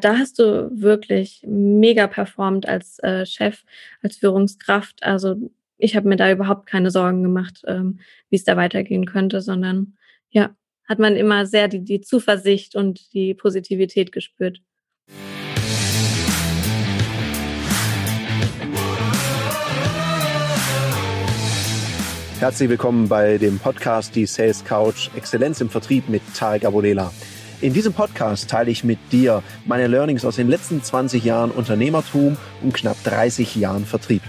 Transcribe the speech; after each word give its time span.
Da 0.00 0.16
hast 0.16 0.38
du 0.38 0.70
wirklich 0.72 1.44
mega 1.46 2.06
performt 2.06 2.66
als 2.66 2.98
äh, 3.00 3.26
Chef, 3.26 3.64
als 4.02 4.16
Führungskraft. 4.16 5.02
Also 5.02 5.36
ich 5.76 5.94
habe 5.94 6.08
mir 6.08 6.16
da 6.16 6.32
überhaupt 6.32 6.66
keine 6.66 6.90
Sorgen 6.90 7.22
gemacht, 7.22 7.62
ähm, 7.66 8.00
wie 8.30 8.36
es 8.36 8.44
da 8.44 8.56
weitergehen 8.56 9.04
könnte, 9.04 9.42
sondern 9.42 9.98
ja, 10.30 10.56
hat 10.88 11.00
man 11.00 11.16
immer 11.16 11.44
sehr 11.44 11.68
die, 11.68 11.84
die 11.84 12.00
Zuversicht 12.00 12.76
und 12.76 13.12
die 13.12 13.34
Positivität 13.34 14.10
gespürt. 14.10 14.62
Herzlich 22.38 22.70
willkommen 22.70 23.06
bei 23.06 23.36
dem 23.36 23.58
Podcast 23.58 24.16
Die 24.16 24.24
Sales 24.24 24.64
Couch 24.64 25.10
Exzellenz 25.14 25.60
im 25.60 25.68
Vertrieb 25.68 26.08
mit 26.08 26.22
Tarek 26.34 26.64
Abodela. 26.64 27.12
In 27.62 27.74
diesem 27.74 27.92
Podcast 27.92 28.48
teile 28.48 28.70
ich 28.70 28.84
mit 28.84 28.98
dir 29.12 29.42
meine 29.66 29.86
Learnings 29.86 30.24
aus 30.24 30.36
den 30.36 30.48
letzten 30.48 30.82
20 30.82 31.22
Jahren 31.22 31.50
Unternehmertum 31.50 32.38
und 32.62 32.72
knapp 32.72 32.96
30 33.04 33.54
Jahren 33.54 33.84
Vertrieb. 33.84 34.22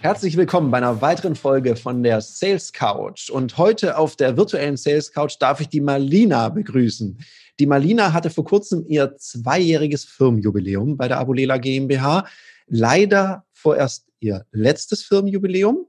Herzlich 0.00 0.36
willkommen 0.36 0.72
bei 0.72 0.78
einer 0.78 1.00
weiteren 1.00 1.36
Folge 1.36 1.76
von 1.76 2.02
der 2.02 2.20
Sales 2.20 2.72
Couch. 2.72 3.30
Und 3.30 3.56
heute 3.56 3.96
auf 3.96 4.16
der 4.16 4.36
virtuellen 4.36 4.76
Sales 4.76 5.12
Couch 5.12 5.36
darf 5.38 5.60
ich 5.60 5.68
die 5.68 5.80
Malina 5.80 6.48
begrüßen. 6.48 7.20
Die 7.60 7.66
Malina 7.66 8.12
hatte 8.12 8.30
vor 8.30 8.44
kurzem 8.44 8.84
ihr 8.88 9.16
zweijähriges 9.16 10.02
Firmenjubiläum 10.04 10.96
bei 10.96 11.06
der 11.06 11.20
Abulela 11.20 11.56
GmbH. 11.58 12.26
Leider 12.66 13.44
vorerst 13.52 14.06
ihr 14.18 14.44
letztes 14.50 15.04
Firmenjubiläum, 15.04 15.86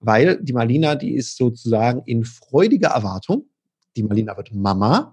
weil 0.00 0.42
die 0.42 0.52
Malina, 0.52 0.96
die 0.96 1.14
ist 1.14 1.36
sozusagen 1.36 2.02
in 2.04 2.24
freudiger 2.24 2.88
Erwartung. 2.88 3.48
Die 3.96 4.02
Malina 4.02 4.36
wird 4.36 4.52
Mama 4.52 5.12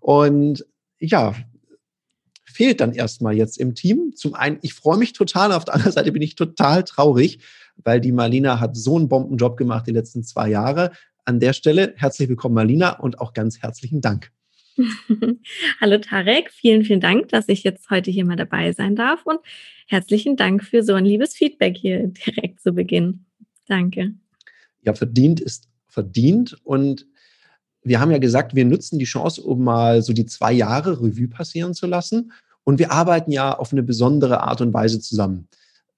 und 0.00 0.64
ja, 0.98 1.34
fehlt 2.44 2.80
dann 2.80 2.92
erstmal 2.92 3.36
jetzt 3.36 3.58
im 3.58 3.74
Team. 3.74 4.12
Zum 4.14 4.34
einen, 4.34 4.58
ich 4.62 4.72
freue 4.72 4.96
mich 4.96 5.12
total, 5.12 5.52
auf 5.52 5.64
der 5.64 5.74
anderen 5.74 5.92
Seite 5.92 6.12
bin 6.12 6.22
ich 6.22 6.36
total 6.36 6.84
traurig, 6.84 7.38
weil 7.76 8.00
die 8.00 8.12
Marlina 8.12 8.60
hat 8.60 8.76
so 8.76 8.96
einen 8.96 9.08
Bombenjob 9.08 9.56
gemacht 9.56 9.86
die 9.86 9.92
letzten 9.92 10.24
zwei 10.24 10.48
Jahre. 10.48 10.92
An 11.24 11.40
der 11.40 11.52
Stelle 11.52 11.92
herzlich 11.96 12.28
willkommen, 12.28 12.54
Marlina, 12.54 12.98
und 12.98 13.20
auch 13.20 13.32
ganz 13.32 13.60
herzlichen 13.60 14.00
Dank. 14.00 14.32
Hallo 15.80 15.98
Tarek, 15.98 16.50
vielen, 16.50 16.84
vielen 16.84 17.00
Dank, 17.00 17.28
dass 17.28 17.48
ich 17.48 17.64
jetzt 17.64 17.90
heute 17.90 18.10
hier 18.10 18.24
mal 18.24 18.36
dabei 18.36 18.72
sein 18.72 18.94
darf 18.94 19.24
und 19.24 19.38
herzlichen 19.86 20.36
Dank 20.36 20.64
für 20.64 20.82
so 20.82 20.94
ein 20.94 21.04
liebes 21.04 21.34
Feedback 21.34 21.76
hier 21.76 22.06
direkt 22.26 22.60
zu 22.60 22.72
Beginn. 22.72 23.26
Danke. 23.66 24.14
Ja, 24.82 24.94
verdient 24.94 25.40
ist 25.40 25.68
verdient 25.88 26.58
und 26.62 27.06
wir 27.86 28.00
haben 28.00 28.10
ja 28.10 28.18
gesagt, 28.18 28.56
wir 28.56 28.64
nutzen 28.64 28.98
die 28.98 29.04
Chance, 29.04 29.42
um 29.42 29.62
mal 29.62 30.02
so 30.02 30.12
die 30.12 30.26
zwei 30.26 30.52
Jahre 30.52 31.00
Revue 31.00 31.28
passieren 31.28 31.72
zu 31.72 31.86
lassen. 31.86 32.32
Und 32.64 32.80
wir 32.80 32.90
arbeiten 32.90 33.30
ja 33.30 33.56
auf 33.56 33.72
eine 33.72 33.84
besondere 33.84 34.40
Art 34.40 34.60
und 34.60 34.74
Weise 34.74 35.00
zusammen. 35.00 35.48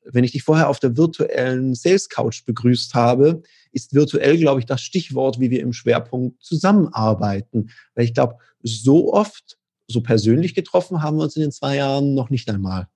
Wenn 0.04 0.22
ich 0.22 0.32
dich 0.32 0.42
vorher 0.42 0.68
auf 0.68 0.80
der 0.80 0.98
virtuellen 0.98 1.74
Sales 1.74 2.10
Couch 2.10 2.44
begrüßt 2.44 2.94
habe, 2.94 3.42
ist 3.72 3.94
virtuell, 3.94 4.36
glaube 4.36 4.60
ich, 4.60 4.66
das 4.66 4.82
Stichwort, 4.82 5.40
wie 5.40 5.50
wir 5.50 5.60
im 5.60 5.72
Schwerpunkt 5.72 6.42
zusammenarbeiten. 6.42 7.70
Weil 7.94 8.04
ich 8.04 8.12
glaube, 8.12 8.36
so 8.62 9.14
oft, 9.14 9.56
so 9.86 10.02
persönlich 10.02 10.54
getroffen 10.54 11.02
haben 11.02 11.16
wir 11.16 11.24
uns 11.24 11.36
in 11.36 11.42
den 11.42 11.52
zwei 11.52 11.76
Jahren 11.76 12.12
noch 12.14 12.28
nicht 12.28 12.50
einmal. 12.50 12.88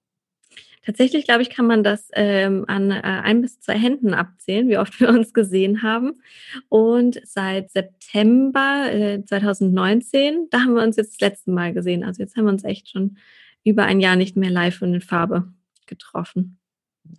Tatsächlich, 0.84 1.24
glaube 1.24 1.42
ich, 1.42 1.50
kann 1.50 1.66
man 1.66 1.84
das 1.84 2.08
ähm, 2.12 2.64
an 2.66 2.90
äh, 2.90 3.00
ein 3.02 3.40
bis 3.40 3.60
zwei 3.60 3.78
Händen 3.78 4.14
abzählen, 4.14 4.68
wie 4.68 4.78
oft 4.78 4.98
wir 5.00 5.10
uns 5.10 5.32
gesehen 5.32 5.82
haben. 5.82 6.20
Und 6.68 7.20
seit 7.24 7.70
September 7.70 8.86
äh, 8.92 9.24
2019, 9.24 10.48
da 10.50 10.60
haben 10.60 10.74
wir 10.74 10.82
uns 10.82 10.96
jetzt 10.96 11.14
das 11.14 11.20
letzte 11.20 11.52
Mal 11.52 11.72
gesehen. 11.72 12.02
Also 12.02 12.22
jetzt 12.22 12.36
haben 12.36 12.44
wir 12.44 12.52
uns 12.52 12.64
echt 12.64 12.90
schon 12.90 13.16
über 13.64 13.84
ein 13.84 14.00
Jahr 14.00 14.16
nicht 14.16 14.36
mehr 14.36 14.50
live 14.50 14.82
und 14.82 14.94
in 14.94 15.00
Farbe 15.00 15.52
getroffen. 15.86 16.58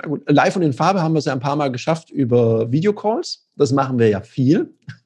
Na 0.01 0.07
gut, 0.07 0.23
live 0.29 0.55
und 0.55 0.61
in 0.63 0.73
Farbe 0.73 1.01
haben 1.01 1.13
wir 1.13 1.19
es 1.19 1.25
ja 1.25 1.33
ein 1.33 1.39
paar 1.39 1.55
Mal 1.55 1.71
geschafft 1.71 2.09
über 2.09 2.71
Videocalls. 2.71 3.47
Das 3.55 3.71
machen 3.71 3.97
wir 3.97 4.09
ja 4.09 4.21
viel. 4.21 4.73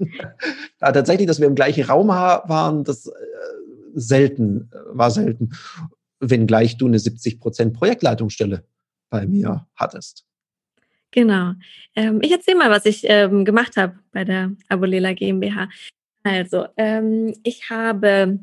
ja, 0.82 0.92
tatsächlich, 0.92 1.28
dass 1.28 1.40
wir 1.40 1.48
im 1.48 1.56
gleichen 1.56 1.84
Raum 1.84 2.08
waren, 2.08 2.84
das 2.84 3.08
äh, 3.08 3.12
selten, 3.94 4.70
äh, 4.72 4.78
war 4.98 5.12
selten 5.12 5.52
wenngleich 6.20 6.78
du 6.78 6.88
eine 6.88 7.00
70 7.00 7.40
Prozent 7.40 7.74
Projektleitungsstelle 7.74 8.66
bei 9.10 9.26
mir 9.26 9.68
hattest. 9.76 10.26
Genau. 11.12 11.54
Ähm, 11.96 12.20
ich 12.22 12.32
erzähle 12.32 12.58
mal, 12.58 12.70
was 12.70 12.86
ich 12.86 13.04
ähm, 13.06 13.46
gemacht 13.46 13.78
habe 13.78 13.98
bei 14.12 14.26
der 14.26 14.52
Abolela 14.68 15.14
GmbH. 15.14 15.70
Also, 16.24 16.66
ähm, 16.76 17.34
ich 17.44 17.70
habe 17.70 18.40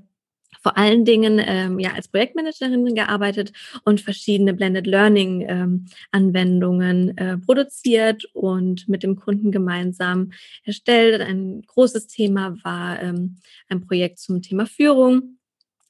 vor 0.62 0.78
allen 0.78 1.04
Dingen 1.04 1.42
ähm, 1.44 1.78
ja 1.78 1.92
als 1.92 2.08
Projektmanagerin 2.08 2.94
gearbeitet 2.94 3.52
und 3.84 4.00
verschiedene 4.00 4.54
Blended 4.54 4.86
Learning 4.86 5.44
ähm, 5.46 5.84
Anwendungen 6.10 7.16
äh, 7.18 7.36
produziert 7.36 8.24
und 8.32 8.88
mit 8.88 9.02
dem 9.02 9.16
Kunden 9.16 9.52
gemeinsam 9.52 10.32
erstellt. 10.64 11.20
Ein 11.20 11.62
großes 11.66 12.06
Thema 12.06 12.56
war 12.64 13.02
ähm, 13.02 13.36
ein 13.68 13.82
Projekt 13.82 14.18
zum 14.20 14.40
Thema 14.40 14.64
Führung 14.64 15.36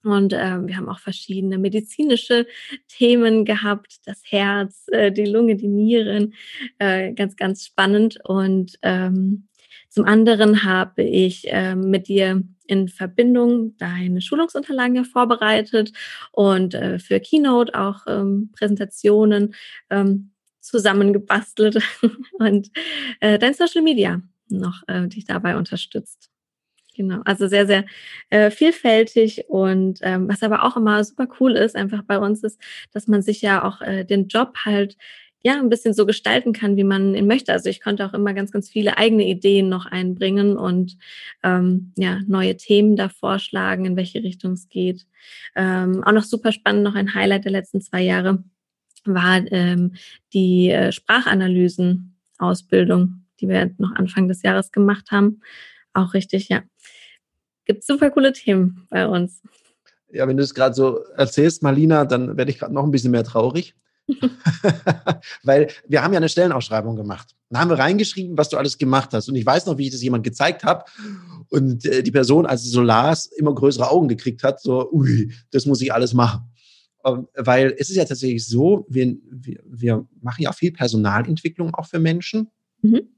und 0.05 0.33
äh, 0.33 0.67
wir 0.67 0.77
haben 0.77 0.89
auch 0.89 1.01
verschiedene 1.01 1.59
medizinische 1.59 2.47
Themen 2.89 3.45
gehabt, 3.45 4.01
das 4.07 4.23
Herz, 4.25 4.87
äh, 4.89 5.11
die 5.11 5.25
Lunge, 5.25 5.57
die 5.57 5.69
Nieren, 5.69 6.35
äh, 6.79 7.13
ganz, 7.13 7.37
ganz 7.37 7.65
spannend. 7.65 8.19
Und 8.25 8.79
ähm, 8.83 9.49
zum 9.89 10.05
anderen 10.05 10.65
habe 10.65 11.03
ich 11.03 11.51
äh, 11.53 11.75
mit 11.75 12.09
dir 12.09 12.43
in 12.67 12.89
Verbindung 12.89 13.77
deine 13.77 14.21
Schulungsunterlagen 14.21 15.05
vorbereitet 15.05 15.93
und 16.33 16.75
äh, 16.75 16.99
für 16.99 17.21
Keynote 17.21 17.79
auch 17.79 18.07
ähm, 18.07 18.51
Präsentationen 18.57 19.55
ähm, 19.91 20.33
zusammengebastelt 20.61 21.79
und 22.39 22.71
äh, 23.21 23.39
dein 23.39 23.55
Social 23.55 23.83
Media 23.83 24.23
noch 24.49 24.83
äh, 24.89 25.07
dich 25.09 25.27
dabei 25.27 25.57
unterstützt. 25.57 26.34
Genau, 26.97 27.23
also 27.25 27.49
sehr, 27.49 27.67
sehr 27.67 27.85
äh, 28.31 28.51
vielfältig 28.51 29.47
und 29.49 29.99
ähm, 30.03 30.29
was 30.29 30.45
aber 30.45 30.63
auch 30.63 30.77
immer 30.77 31.03
super 31.03 31.27
cool 31.41 31.57
ist, 31.57 31.75
einfach 31.75 32.03
bei 32.05 32.19
uns 32.19 32.45
ist, 32.45 32.61
dass 32.93 33.09
man 33.09 33.21
sich 33.21 33.43
ja 33.43 33.65
auch 33.65 33.81
äh, 33.81 34.05
den 34.05 34.29
Job 34.29 34.55
halt 34.65 34.97
ja 35.43 35.59
ein 35.61 35.69
bisschen 35.69 35.93
so 35.93 36.07
gestalten 36.07 36.53
kann, 36.53 36.77
wie 36.77 36.85
man 36.85 37.15
ihn 37.17 37.27
möchte. 37.27 37.53
Also 37.53 37.69
ich 37.69 37.83
konnte 37.83 38.07
auch 38.07 38.15
immer 38.15 38.33
ganz, 38.33 38.53
ganz 38.53 38.71
viele 38.71 38.97
eigene 38.97 39.27
Ideen 39.29 39.69
noch 39.69 39.87
einbringen 39.87 40.57
und 40.57 40.97
ähm, 41.43 41.93
ja 41.97 42.21
neue 42.29 42.57
Themen 42.57 42.95
da 42.97 43.09
vorschlagen, 43.09 43.85
in 43.85 43.97
welche 43.97 44.23
Richtung 44.23 44.53
es 44.53 44.69
geht. 44.69 45.05
Ähm, 45.57 46.03
auch 46.05 46.13
noch 46.13 46.23
super 46.25 46.53
spannend, 46.53 46.85
noch 46.85 46.95
ein 46.95 47.13
Highlight 47.15 47.45
der 47.45 47.53
letzten 47.53 47.81
zwei 47.81 48.03
Jahre 48.03 48.45
war 49.05 49.41
ähm, 49.53 49.95
die 50.33 50.71
äh, 50.71 50.93
Sprachanalysen-Ausbildung, 50.93 53.25
die 53.41 53.49
wir 53.49 53.71
noch 53.79 53.93
Anfang 53.97 54.29
des 54.29 54.43
Jahres 54.43 54.71
gemacht 54.73 55.11
haben. 55.11 55.41
Auch 55.93 56.15
richtig, 56.15 56.49
ja, 56.49 56.63
gibt 57.65 57.85
super 57.85 58.11
coole 58.11 58.33
Themen 58.33 58.87
bei 58.91 59.07
uns. 59.07 59.43
Ja, 60.11 60.29
wenn 60.29 60.37
du 60.37 60.43
es 60.43 60.55
gerade 60.55 60.75
so 60.75 61.01
erzählst, 61.17 61.63
Marlina, 61.63 62.05
dann 62.05 62.37
werde 62.37 62.51
ich 62.51 62.59
gerade 62.59 62.73
noch 62.73 62.85
ein 62.85 62.91
bisschen 62.91 63.11
mehr 63.11 63.25
traurig. 63.25 63.75
Weil 65.43 65.71
wir 65.89 66.03
haben 66.03 66.13
ja 66.13 66.19
eine 66.19 66.29
Stellenausschreibung 66.29 66.97
gemacht. 66.97 67.35
Da 67.51 67.61
haben 67.61 67.71
wir 67.71 67.79
reingeschrieben, 67.79 68.37
was 68.37 68.49
du 68.49 68.57
alles 68.57 68.79
gemacht 68.79 69.11
hast. 69.13 69.29
Und 69.29 69.37
ich 69.37 69.47
weiß 69.47 69.67
noch, 69.67 69.79
wie 69.79 69.87
ich 69.87 69.93
das 69.93 70.03
jemand 70.03 70.25
gezeigt 70.25 70.65
habe. 70.65 70.85
Und 71.51 71.85
äh, 71.85 72.03
die 72.03 72.11
Person, 72.11 72.47
als 72.47 72.63
sie 72.63 72.71
so 72.71 72.83
las, 72.83 73.27
immer 73.27 73.55
größere 73.55 73.91
Augen 73.91 74.09
gekriegt 74.09 74.43
hat, 74.43 74.61
so, 74.61 74.91
ui, 74.91 75.33
das 75.51 75.67
muss 75.67 75.81
ich 75.81 75.93
alles 75.93 76.15
machen. 76.15 76.51
Ähm, 77.05 77.29
weil 77.35 77.75
es 77.79 77.91
ist 77.91 77.97
ja 77.97 78.05
tatsächlich 78.05 78.47
so, 78.47 78.87
wir, 78.89 79.17
wir, 79.31 79.61
wir 79.65 80.07
machen 80.21 80.43
ja 80.43 80.53
viel 80.53 80.73
Personalentwicklung 80.73 81.75
auch 81.75 81.87
für 81.87 81.99
Menschen. 81.99 82.51
Mhm. 82.83 83.09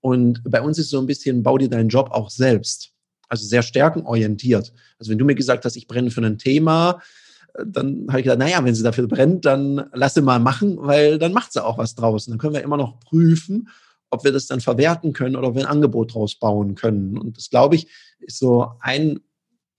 Und 0.00 0.42
bei 0.44 0.62
uns 0.62 0.78
ist 0.78 0.90
so 0.90 0.98
ein 0.98 1.06
bisschen, 1.06 1.42
bau 1.42 1.58
dir 1.58 1.68
deinen 1.68 1.88
Job 1.88 2.10
auch 2.12 2.30
selbst 2.30 2.89
also 3.30 3.46
sehr 3.46 3.62
stärkenorientiert. 3.62 4.74
Also 4.98 5.10
wenn 5.10 5.18
du 5.18 5.24
mir 5.24 5.34
gesagt 5.34 5.64
hast, 5.64 5.76
ich 5.76 5.86
brenne 5.86 6.10
für 6.10 6.20
ein 6.20 6.36
Thema, 6.36 7.00
äh, 7.54 7.64
dann 7.66 8.06
habe 8.08 8.20
ich 8.20 8.24
gesagt, 8.24 8.40
naja, 8.40 8.62
wenn 8.62 8.74
sie 8.74 8.82
dafür 8.82 9.06
brennt, 9.06 9.46
dann 9.46 9.88
lass 9.94 10.14
sie 10.14 10.20
mal 10.20 10.40
machen, 10.40 10.76
weil 10.80 11.18
dann 11.18 11.32
macht 11.32 11.52
sie 11.52 11.64
auch 11.64 11.78
was 11.78 11.94
draußen. 11.94 12.30
Dann 12.30 12.38
können 12.38 12.54
wir 12.54 12.62
immer 12.62 12.76
noch 12.76 13.00
prüfen, 13.00 13.68
ob 14.10 14.24
wir 14.24 14.32
das 14.32 14.48
dann 14.48 14.60
verwerten 14.60 15.12
können 15.12 15.36
oder 15.36 15.48
ob 15.48 15.54
wir 15.54 15.62
ein 15.62 15.70
Angebot 15.70 16.14
draus 16.14 16.34
bauen 16.34 16.74
können. 16.74 17.16
Und 17.16 17.36
das, 17.36 17.48
glaube 17.48 17.76
ich, 17.76 17.86
ist 18.18 18.38
so 18.38 18.72
ein 18.80 19.20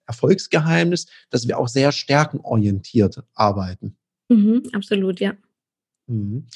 Erfolgsgeheimnis, 0.07 1.07
dass 1.29 1.47
wir 1.47 1.59
auch 1.59 1.67
sehr 1.67 1.91
stärkenorientiert 1.91 3.21
arbeiten. 3.33 3.97
Mhm, 4.29 4.63
absolut, 4.73 5.19
ja. 5.19 5.33
Mhm. 6.07 6.47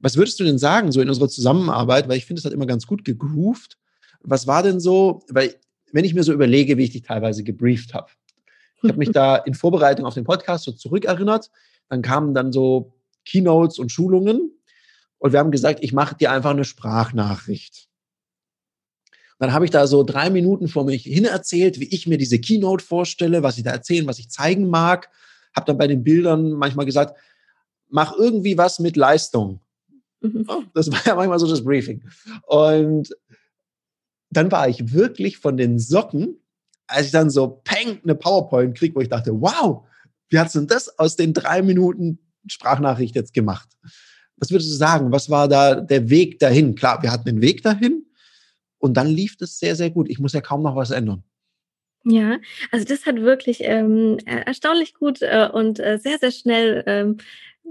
Was 0.00 0.16
würdest 0.16 0.40
du 0.40 0.44
denn 0.44 0.58
sagen, 0.58 0.90
so 0.90 1.00
in 1.00 1.08
unserer 1.08 1.28
Zusammenarbeit, 1.28 2.08
weil 2.08 2.16
ich 2.16 2.26
finde, 2.26 2.40
es 2.40 2.44
hat 2.44 2.52
immer 2.52 2.66
ganz 2.66 2.86
gut 2.86 3.04
gegroovt. 3.04 3.78
Was 4.22 4.46
war 4.46 4.62
denn 4.62 4.80
so, 4.80 5.22
weil 5.28 5.54
wenn 5.92 6.04
ich 6.04 6.14
mir 6.14 6.22
so 6.22 6.32
überlege, 6.32 6.76
wie 6.76 6.84
ich 6.84 6.90
dich 6.90 7.02
teilweise 7.02 7.44
gebrieft 7.44 7.94
habe. 7.94 8.10
Ich 8.82 8.88
habe 8.88 8.98
mich 8.98 9.10
da 9.10 9.36
in 9.46 9.54
Vorbereitung 9.54 10.06
auf 10.06 10.14
den 10.14 10.24
Podcast 10.24 10.64
so 10.64 10.72
zurückerinnert. 10.72 11.50
Dann 11.88 12.02
kamen 12.02 12.34
dann 12.34 12.52
so 12.52 12.94
Keynotes 13.24 13.78
und 13.78 13.92
Schulungen. 13.92 14.52
Und 15.18 15.32
wir 15.32 15.38
haben 15.38 15.50
gesagt, 15.50 15.80
ich 15.82 15.92
mache 15.92 16.16
dir 16.16 16.32
einfach 16.32 16.50
eine 16.50 16.64
Sprachnachricht. 16.64 17.88
Dann 19.38 19.52
habe 19.52 19.64
ich 19.64 19.70
da 19.70 19.86
so 19.86 20.02
drei 20.02 20.30
Minuten 20.30 20.68
vor 20.68 20.84
mich 20.84 21.02
hin 21.02 21.24
erzählt, 21.24 21.80
wie 21.80 21.88
ich 21.88 22.06
mir 22.06 22.18
diese 22.18 22.38
Keynote 22.38 22.84
vorstelle, 22.84 23.42
was 23.42 23.56
ich 23.56 23.64
da 23.64 23.70
erzählen, 23.70 24.06
was 24.06 24.18
ich 24.18 24.30
zeigen 24.30 24.68
mag. 24.68 25.08
habe 25.56 25.66
dann 25.66 25.78
bei 25.78 25.86
den 25.86 26.04
Bildern 26.04 26.52
manchmal 26.52 26.86
gesagt, 26.86 27.18
mach 27.88 28.16
irgendwie 28.16 28.56
was 28.56 28.78
mit 28.78 28.96
Leistung. 28.96 29.60
Mhm. 30.20 30.46
Das 30.74 30.92
war 30.92 31.00
ja 31.06 31.14
manchmal 31.14 31.38
so 31.38 31.48
das 31.48 31.64
Briefing. 31.64 32.02
Und 32.46 33.14
dann 34.30 34.50
war 34.50 34.68
ich 34.68 34.92
wirklich 34.92 35.38
von 35.38 35.56
den 35.56 35.78
Socken, 35.78 36.36
als 36.86 37.06
ich 37.06 37.12
dann 37.12 37.30
so 37.30 37.60
peng 37.64 38.00
eine 38.02 38.14
PowerPoint 38.14 38.76
krieg, 38.76 38.94
wo 38.94 39.00
ich 39.00 39.08
dachte, 39.08 39.40
wow, 39.40 39.86
wie 40.28 40.38
hast 40.38 40.54
du 40.54 40.60
denn 40.60 40.68
das 40.68 40.98
aus 40.98 41.16
den 41.16 41.34
drei 41.34 41.62
Minuten 41.62 42.18
Sprachnachricht 42.46 43.14
jetzt 43.14 43.34
gemacht? 43.34 43.68
Was 44.36 44.50
würdest 44.50 44.70
du 44.70 44.74
sagen? 44.74 45.12
Was 45.12 45.28
war 45.28 45.48
da 45.48 45.80
der 45.80 46.08
Weg 46.08 46.38
dahin? 46.38 46.74
Klar, 46.74 47.02
wir 47.02 47.12
hatten 47.12 47.26
den 47.26 47.42
Weg 47.42 47.62
dahin 47.62 48.06
und 48.78 48.96
dann 48.96 49.08
lief 49.08 49.36
das 49.36 49.58
sehr, 49.58 49.76
sehr 49.76 49.90
gut. 49.90 50.08
Ich 50.08 50.18
muss 50.18 50.32
ja 50.32 50.40
kaum 50.40 50.62
noch 50.62 50.76
was 50.76 50.90
ändern. 50.90 51.22
Ja, 52.04 52.38
also 52.70 52.86
das 52.86 53.04
hat 53.04 53.16
wirklich 53.16 53.58
ähm, 53.60 54.16
erstaunlich 54.24 54.94
gut 54.94 55.20
äh, 55.20 55.48
und 55.52 55.80
äh, 55.80 55.98
sehr, 55.98 56.18
sehr 56.18 56.30
schnell 56.30 56.82
ähm, 56.86 57.18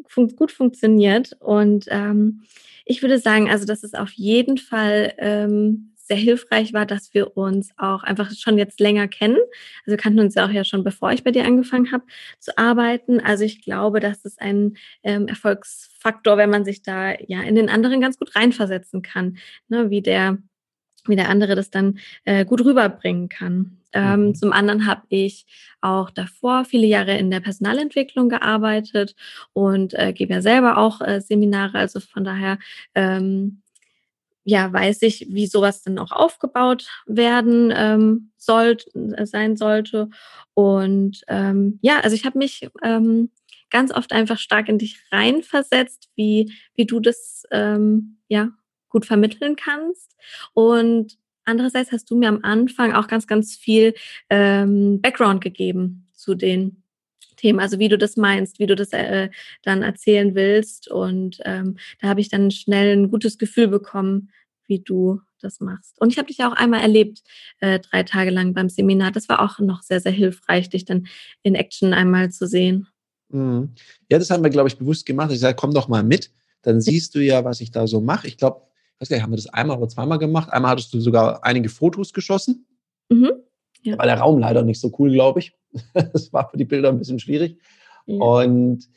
fun 0.08 0.36
gut 0.36 0.52
funktioniert. 0.52 1.36
Und 1.40 1.86
ähm, 1.90 2.44
ich 2.86 3.02
würde 3.02 3.18
sagen, 3.18 3.50
also 3.50 3.66
dass 3.66 3.84
es 3.84 3.96
auf 3.96 4.12
jeden 4.12 4.60
Fall 4.60 5.14
ähm, 5.18 5.94
sehr 6.10 6.18
hilfreich 6.18 6.74
war, 6.74 6.86
dass 6.86 7.14
wir 7.14 7.38
uns 7.38 7.72
auch 7.78 8.04
einfach 8.04 8.32
schon 8.32 8.58
jetzt 8.58 8.80
länger 8.80 9.08
kennen. 9.08 9.38
Also 9.86 9.92
wir 9.92 9.98
kannten 9.98 10.20
uns 10.20 10.36
ja 10.36 10.46
auch 10.46 10.52
ja 10.52 10.66
schon, 10.66 10.84
bevor 10.84 11.12
ich 11.12 11.24
bei 11.24 11.32
dir 11.32 11.46
angefangen 11.46 11.92
habe 11.92 12.04
zu 12.40 12.58
arbeiten. 12.58 13.20
Also 13.22 13.46
ich 13.46 13.62
glaube, 13.62 14.00
das 14.00 14.26
ist 14.26 14.42
ein 14.42 14.76
ähm, 15.04 15.28
Erfolgsfaktor, 15.28 16.36
wenn 16.38 16.50
man 16.50 16.66
sich 16.66 16.82
da 16.82 17.14
ja 17.14 17.42
in 17.44 17.56
den 17.56 17.70
anderen 17.70 18.02
ganz 18.02 18.18
gut 18.18 18.36
reinversetzen 18.36 19.02
kann, 19.02 19.38
ne, 19.70 19.90
wie 19.90 20.02
der 20.02 20.40
wie 21.08 21.16
der 21.16 21.30
andere 21.30 21.56
das 21.56 21.72
dann 21.72 21.98
äh, 22.26 22.44
gut 22.44 22.64
rüberbringen 22.64 23.30
kann. 23.30 23.78
Ähm, 23.94 24.28
mhm. 24.28 24.36
Zum 24.36 24.52
anderen 24.52 24.86
habe 24.86 25.04
ich 25.10 25.46
auch 25.82 26.10
davor 26.10 26.66
viele 26.66 26.86
Jahre 26.86 27.18
in 27.18 27.32
der 27.32 27.40
Personalentwicklung 27.40 28.30
gearbeitet 28.30 29.16
und 29.54 29.94
äh, 29.94 30.14
gebe 30.14 30.34
ja 30.34 30.42
selber 30.42 30.78
auch 30.78 31.02
äh, 31.02 31.22
Seminare. 31.22 31.80
Also 31.80 32.00
von 32.02 32.24
daher 32.24 32.60
ähm, 32.94 33.62
ja, 34.50 34.74
weiß 34.74 35.04
ich, 35.04 35.28
wie 35.30 35.46
sowas 35.46 35.84
dann 35.84 36.00
auch 36.00 36.12
aufgebaut 36.12 36.88
werden 37.06 37.72
ähm, 37.76 38.32
soll, 38.38 38.78
äh, 39.16 39.26
sein 39.26 39.56
sollte. 39.56 40.10
Und 40.56 41.22
ähm, 41.28 41.78
ja, 41.82 42.00
also 42.00 42.16
ich 42.16 42.26
habe 42.26 42.40
mich 42.40 42.68
ähm, 42.84 43.30
ganz 43.70 43.92
oft 43.94 44.12
einfach 44.12 44.40
stark 44.40 44.68
in 44.68 44.80
dich 44.80 45.00
reinversetzt, 45.12 46.10
wie, 46.16 46.52
wie 46.76 46.86
du 46.86 47.00
das 47.00 47.44
ähm, 47.52 48.18
ja 48.28 48.50
gut 48.90 49.06
vermitteln 49.06 49.56
kannst. 49.56 50.16
Und 50.54 51.18
andererseits 51.46 51.92
hast 51.92 52.10
du 52.10 52.18
mir 52.18 52.30
am 52.30 52.40
Anfang 52.42 52.94
auch 52.94 53.08
ganz, 53.08 53.28
ganz 53.28 53.56
viel 53.56 53.94
ähm, 54.32 55.00
Background 55.00 55.42
gegeben 55.42 56.08
zu 56.16 56.34
den 56.34 56.84
Themen, 57.40 57.60
also 57.60 57.80
wie 57.80 57.88
du 57.88 57.98
das 57.98 58.18
meinst, 58.18 58.60
wie 58.60 58.66
du 58.66 58.76
das 58.76 58.92
äh, 58.92 59.30
dann 59.64 59.82
erzählen 59.82 60.36
willst. 60.36 60.90
Und 60.90 61.40
ähm, 61.46 61.78
da 62.02 62.10
habe 62.10 62.22
ich 62.22 62.30
dann 62.30 62.52
schnell 62.52 62.98
ein 62.98 63.10
gutes 63.10 63.38
Gefühl 63.38 63.68
bekommen, 63.68 64.30
wie 64.70 64.80
du 64.80 65.20
das 65.42 65.60
machst. 65.60 66.00
Und 66.00 66.12
ich 66.12 66.18
habe 66.18 66.28
dich 66.28 66.44
auch 66.44 66.54
einmal 66.54 66.82
erlebt, 66.82 67.22
äh, 67.60 67.80
drei 67.80 68.04
Tage 68.04 68.30
lang 68.30 68.54
beim 68.54 68.70
Seminar. 68.70 69.12
Das 69.12 69.28
war 69.28 69.42
auch 69.42 69.60
noch 69.60 69.82
sehr, 69.82 70.00
sehr 70.00 70.12
hilfreich, 70.12 70.70
dich 70.70 70.86
dann 70.86 71.08
in 71.44 71.56
Action 71.56 71.94
einmal 71.94 72.32
zu 72.32 72.48
sehen. 72.48 72.88
Mhm. 73.30 73.74
Ja, 74.10 74.20
das 74.20 74.30
haben 74.30 74.44
wir, 74.44 74.50
glaube 74.50 74.70
ich, 74.70 74.78
bewusst 74.78 75.06
gemacht. 75.06 75.32
Ich 75.32 75.40
sage, 75.40 75.56
komm 75.56 75.74
doch 75.74 75.88
mal 75.88 76.04
mit. 76.04 76.32
Dann 76.62 76.82
siehst 76.82 77.16
du 77.16 77.20
ja, 77.20 77.44
was 77.44 77.62
ich 77.62 77.72
da 77.72 77.88
so 77.88 78.02
mache. 78.02 78.28
Ich 78.28 78.38
glaube, 78.38 78.62
ich 78.96 79.02
weiß 79.02 79.10
gar 79.10 79.18
nicht, 79.18 79.24
haben 79.24 79.32
wir 79.32 79.38
das 79.38 79.48
einmal 79.48 79.78
oder 79.78 79.88
zweimal 79.88 80.20
gemacht? 80.20 80.52
Einmal 80.52 80.72
hattest 80.72 80.94
du 80.94 81.00
sogar 81.00 81.44
einige 81.44 81.70
Fotos 81.70 82.14
geschossen. 82.14 82.66
Mhm. 83.10 83.32
Ja. 83.82 83.94
Da 83.94 84.00
war 84.00 84.06
der 84.06 84.20
Raum 84.20 84.40
leider 84.40 84.64
nicht 84.64 84.80
so 84.80 84.94
cool, 85.00 85.12
glaube 85.12 85.40
ich. 85.40 85.54
Das 85.94 86.34
war 86.34 86.50
für 86.50 86.58
die 86.58 86.66
Bilder 86.66 86.90
ein 86.90 87.00
bisschen 87.00 87.20
schwierig. 87.20 87.58
Ja. 88.08 88.18
Und 88.18 88.90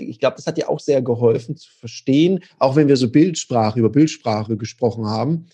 ich 0.00 0.18
glaube, 0.18 0.36
das 0.36 0.46
hat 0.46 0.56
dir 0.56 0.68
auch 0.68 0.80
sehr 0.80 1.02
geholfen 1.02 1.56
zu 1.56 1.70
verstehen, 1.70 2.40
auch 2.58 2.76
wenn 2.76 2.88
wir 2.88 2.96
so 2.96 3.10
Bildsprache, 3.10 3.78
über 3.78 3.90
Bildsprache 3.90 4.56
gesprochen 4.56 5.06
haben, 5.06 5.46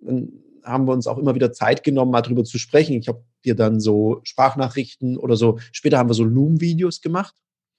dann 0.00 0.32
haben 0.64 0.86
wir 0.86 0.92
uns 0.92 1.06
auch 1.06 1.18
immer 1.18 1.34
wieder 1.34 1.52
Zeit 1.52 1.82
genommen, 1.82 2.12
mal 2.12 2.22
drüber 2.22 2.44
zu 2.44 2.58
sprechen. 2.58 2.94
Ich 2.94 3.08
habe 3.08 3.22
dir 3.44 3.54
dann 3.54 3.80
so 3.80 4.20
Sprachnachrichten 4.24 5.16
oder 5.16 5.36
so, 5.36 5.58
später 5.72 5.98
haben 5.98 6.10
wir 6.10 6.14
so 6.14 6.24
Loom-Videos 6.24 7.00
gemacht, 7.00 7.34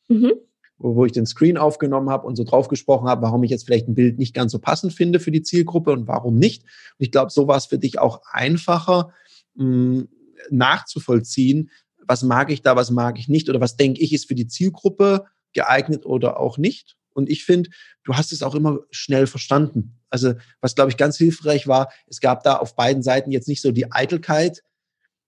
mhm. 0.08 0.34
wo, 0.78 0.96
wo, 0.96 1.06
ich 1.06 1.12
den 1.12 1.26
Screen 1.26 1.58
aufgenommen 1.58 2.10
habe 2.10 2.26
und 2.26 2.36
so 2.36 2.44
drauf 2.44 2.68
gesprochen 2.68 3.08
habe, 3.08 3.22
warum 3.22 3.44
ich 3.44 3.52
jetzt 3.52 3.66
vielleicht 3.66 3.88
ein 3.88 3.96
Bild 3.96 4.18
nicht 4.18 4.34
ganz 4.34 4.52
so 4.52 4.60
passend 4.60 4.94
finde 4.94 5.20
für 5.20 5.32
die 5.32 5.44
Zielgruppe 5.44 5.92
und 5.92 6.08
warum 6.08 6.38
nicht. 6.38 6.64
Und 6.64 7.06
ich 7.06 7.12
glaube, 7.12 7.32
so 7.32 7.48
war 7.48 7.58
es 7.58 7.66
für 7.66 7.78
dich 7.78 8.00
auch 8.00 8.22
einfacher 8.32 9.14
mh, 9.56 9.64
hm, 9.66 10.08
nachzuvollziehen, 10.50 11.70
was 12.08 12.24
mag 12.24 12.50
ich 12.50 12.64
da, 12.64 12.76
was 12.76 12.90
mag 12.90 13.20
ich 13.20 13.28
nicht 13.28 13.50
oder 13.50 13.62
was 13.62 13.76
denke 13.76 14.02
ich 14.02 14.14
ist 14.14 14.28
für 14.28 14.36
die 14.36 14.48
Zielgruppe 14.48 15.26
geeignet 15.54 16.06
oder 16.06 16.40
auch 16.40 16.58
nicht. 16.58 16.96
Und 17.14 17.30
ich 17.30 17.44
finde, 17.44 17.70
du 18.04 18.16
hast 18.16 18.32
es 18.32 18.44
auch 18.44 18.56
immer 18.56 18.80
schnell 18.92 19.28
verstanden. 19.28 20.00
Also 20.10 20.34
was, 20.62 20.76
glaube 20.76 20.92
ich, 20.92 20.98
ganz 20.98 21.18
hilfreich 21.18 21.68
war, 21.68 21.92
es 22.08 22.22
gab 22.22 22.44
da 22.44 22.56
auf 22.58 22.76
beiden 22.76 23.04
Seiten 23.04 23.32
jetzt 23.32 23.48
nicht 23.48 23.62
so 23.62 23.72
die 23.72 23.92
Eitelkeit, 23.92 24.64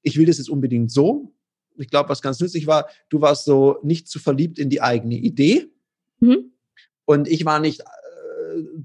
ich 0.03 0.17
will 0.17 0.25
das 0.25 0.37
jetzt 0.37 0.49
unbedingt 0.49 0.91
so. 0.91 1.33
Ich 1.77 1.89
glaube, 1.89 2.09
was 2.09 2.21
ganz 2.21 2.39
nützlich 2.39 2.67
war, 2.67 2.89
du 3.09 3.21
warst 3.21 3.45
so 3.45 3.77
nicht 3.83 4.07
zu 4.07 4.19
verliebt 4.19 4.59
in 4.59 4.69
die 4.69 4.81
eigene 4.81 5.15
Idee. 5.15 5.67
Mhm. 6.19 6.53
Und 7.05 7.27
ich 7.27 7.45
war 7.45 7.59
nicht 7.59 7.81
äh, 7.81 7.83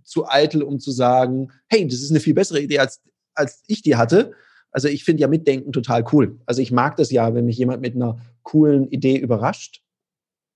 zu 0.03 0.29
eitel, 0.29 0.63
um 0.63 0.79
zu 0.79 0.91
sagen, 0.91 1.53
hey, 1.69 1.87
das 1.87 2.01
ist 2.01 2.11
eine 2.11 2.21
viel 2.21 2.35
bessere 2.35 2.61
Idee, 2.61 2.79
als, 2.79 3.01
als 3.35 3.63
ich 3.67 3.83
die 3.83 3.97
hatte. 3.97 4.33
Also 4.71 4.89
ich 4.89 5.05
finde 5.05 5.23
ja 5.23 5.29
Mitdenken 5.29 5.73
total 5.73 6.05
cool. 6.13 6.39
Also 6.45 6.61
ich 6.61 6.71
mag 6.71 6.97
das 6.97 7.11
ja, 7.11 7.35
wenn 7.35 7.47
mich 7.47 7.57
jemand 7.57 7.81
mit 7.81 7.95
einer 7.95 8.21
coolen 8.43 8.89
Idee 8.89 9.17
überrascht 9.17 9.83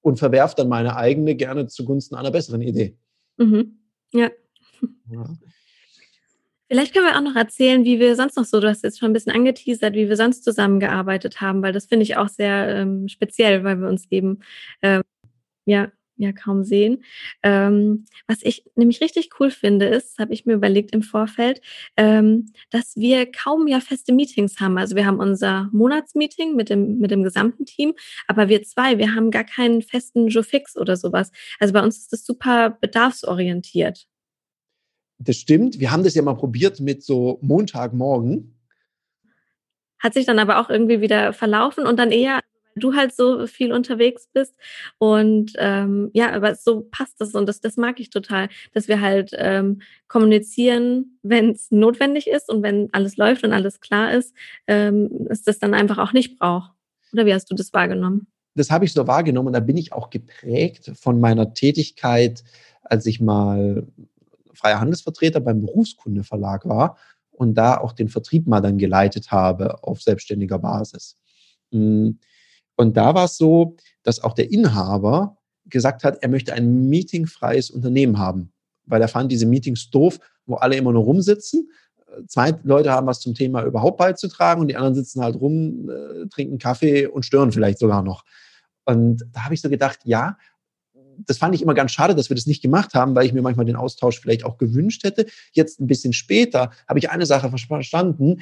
und 0.02 0.18
verwerfe 0.18 0.56
dann 0.56 0.68
meine 0.68 0.96
eigene 0.96 1.34
gerne 1.34 1.66
zugunsten 1.66 2.14
einer 2.14 2.30
besseren 2.30 2.62
Idee. 2.62 2.96
Mhm. 3.36 3.78
Ja. 4.12 4.30
ja. 5.10 5.24
Vielleicht 6.68 6.94
können 6.94 7.06
wir 7.06 7.16
auch 7.16 7.22
noch 7.22 7.34
erzählen, 7.34 7.84
wie 7.84 7.98
wir 7.98 8.14
sonst 8.14 8.36
noch 8.36 8.44
so, 8.44 8.60
du 8.60 8.68
hast 8.68 8.84
jetzt 8.84 9.00
schon 9.00 9.10
ein 9.10 9.12
bisschen 9.12 9.32
angeteasert, 9.32 9.94
wie 9.94 10.08
wir 10.08 10.16
sonst 10.16 10.44
zusammengearbeitet 10.44 11.40
haben, 11.40 11.62
weil 11.62 11.72
das 11.72 11.86
finde 11.86 12.04
ich 12.04 12.16
auch 12.16 12.28
sehr 12.28 12.68
ähm, 12.68 13.08
speziell, 13.08 13.64
weil 13.64 13.80
wir 13.80 13.88
uns 13.88 14.06
eben 14.10 14.38
ähm, 14.82 15.02
ja 15.64 15.90
ja 16.22 16.32
kaum 16.32 16.64
sehen. 16.64 17.02
Ähm, 17.42 18.04
was 18.26 18.38
ich 18.42 18.64
nämlich 18.74 19.00
richtig 19.00 19.30
cool 19.38 19.50
finde, 19.50 19.86
ist, 19.86 20.18
habe 20.18 20.32
ich 20.32 20.46
mir 20.46 20.54
überlegt 20.54 20.92
im 20.94 21.02
Vorfeld, 21.02 21.60
ähm, 21.96 22.52
dass 22.70 22.96
wir 22.96 23.30
kaum 23.30 23.66
ja 23.66 23.80
feste 23.80 24.12
Meetings 24.12 24.60
haben. 24.60 24.78
Also 24.78 24.96
wir 24.96 25.06
haben 25.06 25.18
unser 25.18 25.68
Monatsmeeting 25.72 26.54
mit 26.56 26.70
dem, 26.70 26.98
mit 26.98 27.10
dem 27.10 27.22
gesamten 27.22 27.64
Team, 27.64 27.94
aber 28.26 28.48
wir 28.48 28.62
zwei, 28.62 28.98
wir 28.98 29.14
haben 29.14 29.30
gar 29.30 29.44
keinen 29.44 29.82
festen 29.82 30.28
Joe 30.28 30.44
Fix 30.44 30.76
oder 30.76 30.96
sowas. 30.96 31.30
Also 31.58 31.72
bei 31.72 31.82
uns 31.82 31.98
ist 31.98 32.12
das 32.12 32.24
super 32.24 32.70
bedarfsorientiert. 32.70 34.06
Das 35.18 35.36
stimmt. 35.36 35.78
Wir 35.78 35.90
haben 35.90 36.02
das 36.02 36.14
ja 36.14 36.22
mal 36.22 36.34
probiert 36.34 36.80
mit 36.80 37.02
so 37.02 37.38
Montagmorgen. 37.42 38.54
Hat 39.98 40.14
sich 40.14 40.24
dann 40.24 40.38
aber 40.38 40.58
auch 40.58 40.70
irgendwie 40.70 41.02
wieder 41.02 41.34
verlaufen 41.34 41.86
und 41.86 41.98
dann 41.98 42.10
eher 42.10 42.40
du 42.76 42.94
halt 42.94 43.14
so 43.14 43.46
viel 43.46 43.72
unterwegs 43.72 44.28
bist. 44.32 44.54
Und 44.98 45.52
ähm, 45.58 46.10
ja, 46.12 46.32
aber 46.32 46.54
so 46.54 46.86
passt 46.90 47.20
das 47.20 47.34
und 47.34 47.46
das, 47.46 47.60
das 47.60 47.76
mag 47.76 48.00
ich 48.00 48.10
total, 48.10 48.48
dass 48.72 48.88
wir 48.88 49.00
halt 49.00 49.32
ähm, 49.36 49.82
kommunizieren, 50.08 51.18
wenn 51.22 51.50
es 51.50 51.70
notwendig 51.70 52.26
ist 52.26 52.48
und 52.48 52.62
wenn 52.62 52.88
alles 52.92 53.16
läuft 53.16 53.44
und 53.44 53.52
alles 53.52 53.80
klar 53.80 54.12
ist, 54.12 54.34
ähm, 54.66 55.26
ist 55.28 55.46
das 55.46 55.58
dann 55.58 55.74
einfach 55.74 55.98
auch 55.98 56.12
nicht 56.12 56.38
braucht. 56.38 56.72
Oder 57.12 57.26
wie 57.26 57.34
hast 57.34 57.50
du 57.50 57.54
das 57.54 57.72
wahrgenommen? 57.72 58.26
Das 58.54 58.70
habe 58.70 58.84
ich 58.84 58.92
so 58.92 59.06
wahrgenommen 59.06 59.48
und 59.48 59.52
da 59.52 59.60
bin 59.60 59.76
ich 59.76 59.92
auch 59.92 60.10
geprägt 60.10 60.92
von 60.94 61.20
meiner 61.20 61.54
Tätigkeit, 61.54 62.42
als 62.82 63.06
ich 63.06 63.20
mal 63.20 63.86
freier 64.52 64.80
Handelsvertreter 64.80 65.40
beim 65.40 65.60
Berufskundeverlag 65.60 66.68
war 66.68 66.96
und 67.30 67.54
da 67.54 67.78
auch 67.78 67.92
den 67.92 68.08
Vertrieb 68.08 68.46
mal 68.46 68.60
dann 68.60 68.76
geleitet 68.76 69.30
habe 69.30 69.82
auf 69.82 70.02
selbstständiger 70.02 70.58
Basis. 70.58 71.16
Hm, 71.72 72.18
und 72.80 72.96
da 72.96 73.14
war 73.14 73.26
es 73.26 73.36
so, 73.36 73.76
dass 74.04 74.24
auch 74.24 74.32
der 74.32 74.50
Inhaber 74.50 75.36
gesagt 75.66 76.02
hat, 76.02 76.22
er 76.22 76.30
möchte 76.30 76.54
ein 76.54 76.88
meetingfreies 76.88 77.70
Unternehmen 77.70 78.18
haben, 78.18 78.54
weil 78.86 79.02
er 79.02 79.08
fand 79.08 79.30
diese 79.30 79.44
Meetings 79.44 79.90
doof, 79.90 80.18
wo 80.46 80.54
alle 80.54 80.76
immer 80.76 80.90
nur 80.90 81.04
rumsitzen. 81.04 81.68
Zwei 82.26 82.54
Leute 82.62 82.90
haben 82.90 83.06
was 83.06 83.20
zum 83.20 83.34
Thema 83.34 83.64
überhaupt 83.64 83.98
beizutragen 83.98 84.62
und 84.62 84.68
die 84.68 84.76
anderen 84.76 84.94
sitzen 84.94 85.22
halt 85.22 85.36
rum, 85.36 85.90
äh, 85.90 86.26
trinken 86.28 86.56
Kaffee 86.56 87.06
und 87.06 87.26
stören 87.26 87.52
vielleicht 87.52 87.78
sogar 87.78 88.02
noch. 88.02 88.24
Und 88.86 89.26
da 89.30 89.44
habe 89.44 89.52
ich 89.52 89.60
so 89.60 89.68
gedacht, 89.68 89.98
ja, 90.04 90.38
das 91.26 91.36
fand 91.36 91.54
ich 91.54 91.60
immer 91.60 91.74
ganz 91.74 91.92
schade, 91.92 92.14
dass 92.14 92.30
wir 92.30 92.34
das 92.34 92.46
nicht 92.46 92.62
gemacht 92.62 92.94
haben, 92.94 93.14
weil 93.14 93.26
ich 93.26 93.34
mir 93.34 93.42
manchmal 93.42 93.66
den 93.66 93.76
Austausch 93.76 94.18
vielleicht 94.18 94.44
auch 94.44 94.56
gewünscht 94.56 95.04
hätte. 95.04 95.26
Jetzt 95.52 95.80
ein 95.80 95.86
bisschen 95.86 96.14
später 96.14 96.70
habe 96.88 96.98
ich 96.98 97.10
eine 97.10 97.26
Sache 97.26 97.50
verstanden 97.50 98.40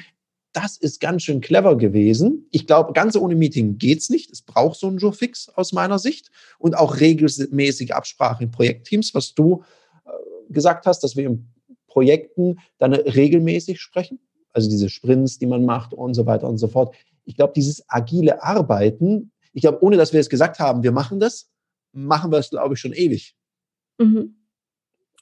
das 0.53 0.77
ist 0.77 0.99
ganz 0.99 1.23
schön 1.23 1.41
clever 1.41 1.77
gewesen. 1.77 2.47
Ich 2.51 2.65
glaube, 2.65 2.93
ganz 2.93 3.15
ohne 3.15 3.35
Meeting 3.35 3.77
geht's 3.77 4.09
nicht. 4.09 4.31
Es 4.31 4.41
braucht 4.41 4.79
so 4.79 4.87
einen 4.87 4.97
Jour-Fix 4.97 5.49
aus 5.49 5.73
meiner 5.73 5.99
Sicht 5.99 6.31
und 6.57 6.75
auch 6.75 6.99
regelmäßige 6.99 7.91
Absprache 7.91 8.43
in 8.43 8.51
Projektteams, 8.51 9.13
was 9.13 9.35
du 9.35 9.63
äh, 10.05 10.09
gesagt 10.51 10.85
hast, 10.85 11.03
dass 11.03 11.15
wir 11.15 11.27
in 11.27 11.47
Projekten 11.87 12.59
dann 12.77 12.93
regelmäßig 12.93 13.79
sprechen. 13.79 14.19
Also 14.51 14.69
diese 14.69 14.89
Sprints, 14.89 15.37
die 15.37 15.45
man 15.45 15.65
macht 15.65 15.93
und 15.93 16.13
so 16.15 16.25
weiter 16.25 16.47
und 16.49 16.57
so 16.57 16.67
fort. 16.67 16.95
Ich 17.25 17.35
glaube, 17.35 17.53
dieses 17.55 17.83
agile 17.87 18.41
Arbeiten 18.41 19.31
ich 19.53 19.61
glaube, 19.61 19.83
ohne 19.83 19.97
dass 19.97 20.13
wir 20.13 20.19
es 20.19 20.29
gesagt 20.29 20.59
haben, 20.59 20.83
wir 20.83 20.91
machen 20.91 21.19
das, 21.19 21.49
machen 21.91 22.31
wir 22.31 22.39
es, 22.39 22.49
glaube 22.49 22.75
ich, 22.75 22.79
schon 22.79 22.93
ewig. 22.93 23.35
Mhm. 23.97 24.35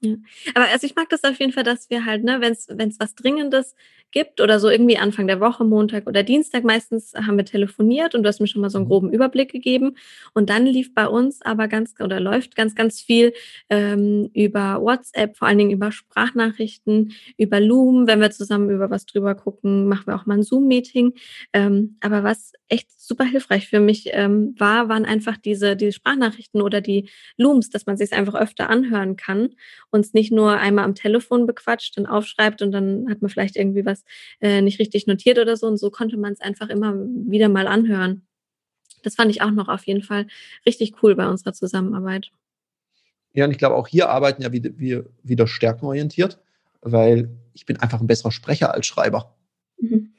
Ja. 0.01 0.15
Aber 0.53 0.65
also 0.69 0.85
ich 0.85 0.95
mag 0.95 1.09
das 1.09 1.23
auf 1.23 1.39
jeden 1.39 1.51
Fall, 1.51 1.63
dass 1.63 1.89
wir 1.89 2.05
halt, 2.05 2.23
ne, 2.23 2.39
wenn 2.39 2.53
es 2.89 2.99
was 2.99 3.15
Dringendes 3.15 3.75
gibt 4.11 4.39
oder 4.39 4.59
so 4.59 4.69
irgendwie 4.69 4.97
Anfang 4.97 5.27
der 5.27 5.39
Woche, 5.39 5.65
Montag 5.65 6.07
oder 6.07 6.23
Dienstag, 6.23 6.63
meistens 6.63 7.13
haben 7.13 7.37
wir 7.37 7.45
telefoniert 7.45 8.15
und 8.15 8.23
du 8.23 8.29
hast 8.29 8.39
mir 8.39 8.47
schon 8.47 8.61
mal 8.61 8.69
so 8.69 8.77
einen 8.77 8.85
mhm. 8.85 8.89
groben 8.89 9.11
Überblick 9.11 9.51
gegeben. 9.51 9.95
Und 10.33 10.49
dann 10.49 10.65
lief 10.65 10.93
bei 10.93 11.07
uns 11.07 11.41
aber 11.41 11.67
ganz 11.67 11.93
oder 11.99 12.19
läuft 12.19 12.55
ganz, 12.55 12.73
ganz 12.73 13.01
viel 13.01 13.33
ähm, 13.69 14.29
über 14.33 14.81
WhatsApp, 14.81 15.35
vor 15.37 15.47
allen 15.47 15.57
Dingen 15.57 15.71
über 15.71 15.91
Sprachnachrichten, 15.91 17.13
über 17.37 17.59
Loom, 17.59 18.07
wenn 18.07 18.21
wir 18.21 18.31
zusammen 18.31 18.69
über 18.69 18.89
was 18.89 19.05
drüber 19.05 19.35
gucken, 19.35 19.87
machen 19.87 20.07
wir 20.07 20.15
auch 20.15 20.25
mal 20.25 20.35
ein 20.35 20.43
Zoom-Meeting. 20.43 21.13
Ähm, 21.53 21.97
aber 21.99 22.23
was 22.23 22.53
echt 22.69 22.89
super 22.99 23.25
hilfreich 23.25 23.67
für 23.67 23.79
mich 23.79 24.09
ähm, 24.11 24.55
war, 24.57 24.89
waren 24.89 25.05
einfach 25.05 25.37
diese, 25.37 25.75
diese 25.75 25.93
Sprachnachrichten 25.93 26.61
oder 26.61 26.81
die 26.81 27.09
Looms, 27.37 27.69
dass 27.69 27.85
man 27.85 27.97
sich 27.97 28.13
einfach 28.13 28.35
öfter 28.35 28.69
anhören 28.69 29.15
kann 29.15 29.49
uns 29.89 30.13
nicht 30.13 30.31
nur 30.31 30.57
einmal 30.57 30.85
am 30.85 30.95
Telefon 30.95 31.45
bequatscht 31.45 31.97
und 31.97 32.05
aufschreibt 32.05 32.61
und 32.61 32.71
dann 32.71 33.09
hat 33.09 33.21
man 33.21 33.29
vielleicht 33.29 33.55
irgendwie 33.55 33.85
was 33.85 34.03
äh, 34.41 34.61
nicht 34.61 34.79
richtig 34.79 35.07
notiert 35.07 35.39
oder 35.39 35.55
so. 35.55 35.67
Und 35.67 35.77
so 35.77 35.89
konnte 35.89 36.17
man 36.17 36.33
es 36.33 36.41
einfach 36.41 36.69
immer 36.69 36.95
wieder 36.95 37.49
mal 37.49 37.67
anhören. 37.67 38.23
Das 39.03 39.15
fand 39.15 39.31
ich 39.31 39.41
auch 39.41 39.51
noch 39.51 39.67
auf 39.67 39.85
jeden 39.85 40.03
Fall 40.03 40.27
richtig 40.65 41.01
cool 41.01 41.15
bei 41.15 41.27
unserer 41.27 41.53
Zusammenarbeit. 41.53 42.31
Ja, 43.33 43.45
und 43.45 43.51
ich 43.51 43.57
glaube, 43.57 43.75
auch 43.75 43.87
hier 43.87 44.09
arbeiten 44.09 44.41
ja 44.41 44.51
wieder, 44.51 44.71
wir 44.77 45.09
wieder 45.23 45.47
stärkenorientiert, 45.47 46.39
weil 46.81 47.29
ich 47.53 47.65
bin 47.65 47.77
einfach 47.77 48.01
ein 48.01 48.07
besserer 48.07 48.31
Sprecher 48.31 48.73
als 48.73 48.87
Schreiber. 48.87 49.35
Mhm. 49.79 50.11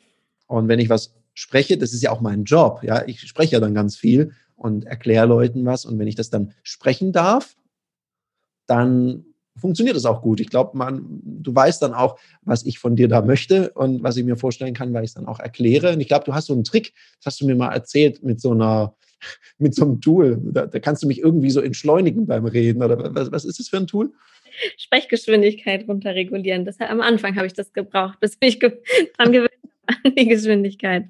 Und 0.47 0.69
wenn 0.69 0.79
ich 0.79 0.89
was 0.89 1.15
spreche, 1.35 1.79
das 1.79 1.93
ist 1.93 2.03
ja 2.03 2.11
auch 2.11 2.21
mein 2.21 2.45
Job. 2.45 2.83
Ja, 2.83 3.07
ich 3.07 3.21
spreche 3.21 3.53
ja 3.53 3.61
dann 3.61 3.75
ganz 3.75 3.97
viel 3.97 4.33
und 4.57 4.87
erkläre 4.87 5.27
Leuten 5.27 5.65
was. 5.65 5.85
Und 5.85 5.99
wenn 5.99 6.09
ich 6.09 6.15
das 6.15 6.31
dann 6.31 6.55
sprechen 6.63 7.13
darf, 7.13 7.57
dann 8.67 9.25
funktioniert 9.59 9.97
es 9.97 10.05
auch 10.05 10.23
gut. 10.23 10.41
Ich 10.41 10.49
glaube, 10.49 10.77
man, 10.77 11.21
du 11.23 11.55
weißt 11.55 11.83
dann 11.83 11.95
auch, 11.95 12.19
was 12.43 12.65
ich 12.65 12.79
von 12.79 12.97
dir 12.97 13.09
da 13.09 13.23
möchte 13.23 13.71
und 13.71 14.03
was 14.03 14.17
ich 14.17 14.25
mir 14.25 14.37
vorstellen 14.37 14.75
kann, 14.75 14.93
weil 14.93 15.05
ich 15.05 15.11
es 15.11 15.15
dann 15.15 15.27
auch 15.27 15.41
erkläre. 15.41 15.93
Und 15.93 16.01
ich 16.01 16.09
glaube, 16.09 16.25
du 16.25 16.35
hast 16.35 16.47
so 16.47 16.55
einen 16.55 16.65
Trick, 16.65 16.95
das 17.19 17.27
hast 17.27 17.41
du 17.41 17.47
mir 17.47 17.57
mal 17.57 17.73
erzählt 17.73 18.23
mit 18.23 18.41
so 18.41 18.53
einer, 18.53 18.95
mit 19.59 19.75
so 19.75 19.85
einem 19.85 20.01
Tool. 20.01 20.41
Da, 20.43 20.67
da 20.67 20.79
kannst 20.79 21.03
du 21.03 21.07
mich 21.07 21.21
irgendwie 21.21 21.51
so 21.51 21.61
entschleunigen 21.61 22.27
beim 22.27 22.47
Reden. 22.47 22.83
Oder 22.83 23.15
was, 23.15 23.33
was 23.33 23.45
ist 23.45 23.59
das 23.59 23.69
für 23.69 23.79
ein 23.79 23.87
Tool? 23.87 24.13
Sprechgeschwindigkeit 24.77 25.87
runterregulieren. 25.89 26.65
Das, 26.65 26.81
am 26.81 27.01
Anfang 27.01 27.37
habe 27.37 27.47
ich 27.47 27.55
das 27.55 27.73
gebraucht, 27.73 28.21
bis 28.21 28.37
ich 28.41 28.61
ge 28.61 28.79
dran 29.17 29.33
gewöhnt 29.33 29.51
an 29.87 30.15
die 30.17 30.29
Geschwindigkeit. 30.29 31.07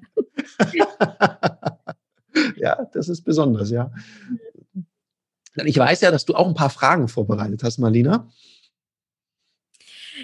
ja, 2.57 2.87
das 2.93 3.09
ist 3.09 3.21
besonders, 3.23 3.71
ja. 3.71 3.91
Ich 5.65 5.77
weiß 5.77 6.01
ja, 6.01 6.11
dass 6.11 6.25
du 6.25 6.35
auch 6.35 6.47
ein 6.47 6.53
paar 6.53 6.69
Fragen 6.69 7.07
vorbereitet 7.07 7.63
hast, 7.63 7.77
Marlina. 7.77 8.27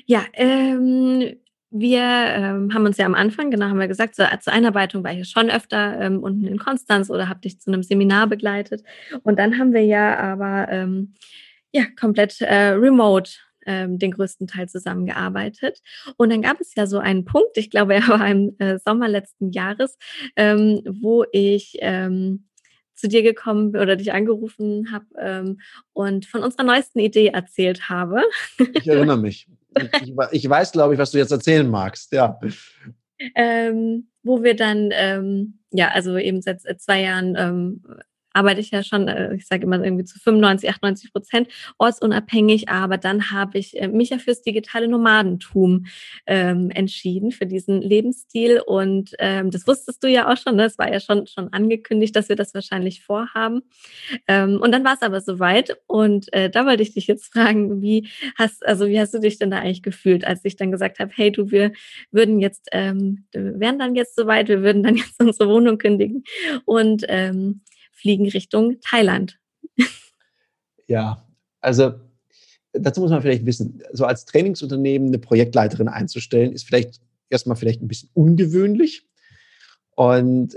Ja, 0.06 0.24
ähm, 0.34 1.36
wir 1.72 2.02
ähm, 2.02 2.74
haben 2.74 2.86
uns 2.86 2.98
ja 2.98 3.06
am 3.06 3.16
Anfang, 3.16 3.52
genau 3.52 3.66
haben 3.66 3.80
wir 3.80 3.88
gesagt, 3.88 4.16
zur, 4.16 4.28
zur 4.40 4.54
Einarbeitung 4.54 5.04
war 5.04 5.14
ich 5.14 5.30
schon 5.30 5.50
öfter 5.50 6.00
ähm, 6.00 6.24
unten 6.24 6.48
in 6.48 6.58
Konstanz 6.58 7.10
oder 7.10 7.28
habe 7.28 7.42
dich 7.42 7.60
zu 7.60 7.72
einem 7.72 7.84
Seminar 7.84 8.28
begleitet. 8.28 8.84
Und 9.24 9.40
dann 9.40 9.58
haben 9.58 9.74
wir 9.74 9.84
ja 9.84 10.18
aber 10.18 10.68
ähm, 10.70 11.14
ja, 11.72 11.84
komplett 12.00 12.40
äh, 12.42 12.70
remote 12.70 13.32
ähm, 13.66 14.00
den 14.00 14.12
größten 14.12 14.48
Teil 14.48 14.70
zusammengearbeitet. 14.70 15.82
Und 16.18 16.32
dann 16.32 16.42
gab 16.42 16.62
es 16.62 16.76
ja 16.76 16.88
so 16.88 17.00
einen 17.00 17.26
Punkt, 17.26 17.58
ich 17.58 17.70
glaube, 17.70 17.96
er 17.96 18.08
war 18.08 18.28
im 18.30 18.56
äh, 18.60 18.80
Sommer 18.80 19.08
letzten 19.08 19.52
Jahres, 19.52 19.98
ähm, 20.36 20.82
wo 21.02 21.26
ich 21.32 21.78
ähm, 21.82 22.46
zu 22.96 23.08
dir 23.08 23.24
gekommen 23.24 23.76
oder 23.76 23.96
dich 23.96 24.14
angerufen 24.14 24.92
habe 24.92 25.06
ähm, 25.20 25.60
und 25.94 26.26
von 26.26 26.44
unserer 26.44 26.64
neuesten 26.64 27.00
Idee 27.00 27.28
erzählt 27.28 27.90
habe. 27.90 28.24
Ich 28.74 28.88
erinnere 28.88 29.18
mich. 29.18 29.48
Ich, 30.02 30.14
ich 30.32 30.50
weiß, 30.50 30.72
glaube 30.72 30.94
ich, 30.94 31.00
was 31.00 31.12
du 31.12 31.18
jetzt 31.18 31.32
erzählen 31.32 31.70
magst, 31.70 32.12
ja. 32.14 32.40
Ähm, 33.36 34.08
wo 34.24 34.44
wir 34.44 34.56
dann, 34.56 34.90
ähm, 34.92 35.60
ja, 35.72 35.90
also 35.90 36.18
eben 36.18 36.42
seit 36.42 36.62
zwei 36.82 37.02
Jahren 37.02 37.36
ähm, 37.38 37.84
arbeite 38.36 38.60
ich 38.60 38.72
ja 38.72 38.84
schon, 38.84 39.08
äh, 39.08 39.34
ich 39.36 39.48
sage 39.48 39.64
immer 39.64 39.82
irgendwie 39.84 40.04
zu 40.04 40.20
95, 40.20 40.70
98 40.70 41.14
Prozent 41.14 41.48
ortsunabhängig, 41.78 42.70
aber 42.70 42.98
dann 42.98 43.32
habe 43.32 43.58
ich 43.58 43.80
äh, 43.82 43.88
mich 43.88 44.10
ja 44.10 44.18
fürs 44.18 44.42
digitale 44.42 44.88
Nomadentum 44.88 45.86
ähm, 46.28 46.70
entschieden, 46.70 47.32
für 47.32 47.46
diesen 47.46 47.82
Lebensstil. 47.82 48.62
Und 48.66 49.16
ähm, 49.20 49.52
das 49.52 49.66
wusstest 49.68 50.04
du 50.04 50.10
ja 50.10 50.32
auch 50.32 50.38
schon, 50.38 50.58
ne? 50.58 50.66
es 50.66 50.78
war 50.78 50.92
ja 50.92 51.00
schon, 51.00 51.28
schon 51.28 51.52
angekündigt, 51.54 52.16
dass 52.16 52.30
wir 52.30 52.36
das 52.36 52.54
wahrscheinlich 52.54 53.04
vorhaben. 53.04 53.62
Ähm, 54.28 54.60
und 54.62 54.72
dann 54.72 54.84
war 54.84 54.96
es 54.96 55.02
aber 55.02 55.22
soweit. 55.22 55.78
Und 55.88 56.32
äh, 56.34 56.50
da 56.50 56.66
wollte 56.66 56.84
ich 56.84 56.94
dich 56.94 57.08
jetzt 57.08 57.26
fragen, 57.34 57.82
wie 57.82 58.10
hast, 58.38 58.66
also 58.66 58.88
wie 58.88 59.00
hast 59.00 59.14
du 59.14 59.20
dich 59.20 59.40
denn 59.40 59.52
da 59.52 59.60
eigentlich 59.60 59.84
gefühlt, 59.84 60.26
als 60.26 60.44
ich 60.44 60.58
dann 60.58 60.72
gesagt 60.72 61.00
habe, 61.00 61.12
hey 61.16 61.32
du, 61.32 61.52
wir 61.52 61.72
würden 62.12 62.40
jetzt, 62.40 62.68
ähm, 62.74 63.26
wären 63.32 63.80
dann 63.80 63.96
jetzt 63.96 64.16
soweit, 64.16 64.50
wir 64.50 64.62
würden 64.62 64.84
dann 64.84 64.96
jetzt 64.98 65.22
unsere 65.22 65.50
Wohnung 65.50 65.78
kündigen. 65.78 66.24
Und 66.66 67.06
ähm, 67.08 67.62
fliegen 67.96 68.30
Richtung 68.30 68.80
Thailand. 68.82 69.40
Ja, 70.88 71.26
also 71.62 71.96
dazu 72.74 73.02
muss 73.02 73.10
man 73.10 73.22
vielleicht 73.22 73.46
wissen, 73.46 73.82
so 73.92 74.06
als 74.06 74.26
Trainingsunternehmen 74.26 75.08
eine 75.08 75.20
Projektleiterin 75.20 75.88
einzustellen, 75.88 76.52
ist 76.52 76.66
vielleicht 76.66 77.02
erstmal 77.30 77.58
vielleicht 77.58 77.82
ein 77.82 77.88
bisschen 77.88 78.10
ungewöhnlich. 78.14 79.08
Und 79.96 80.56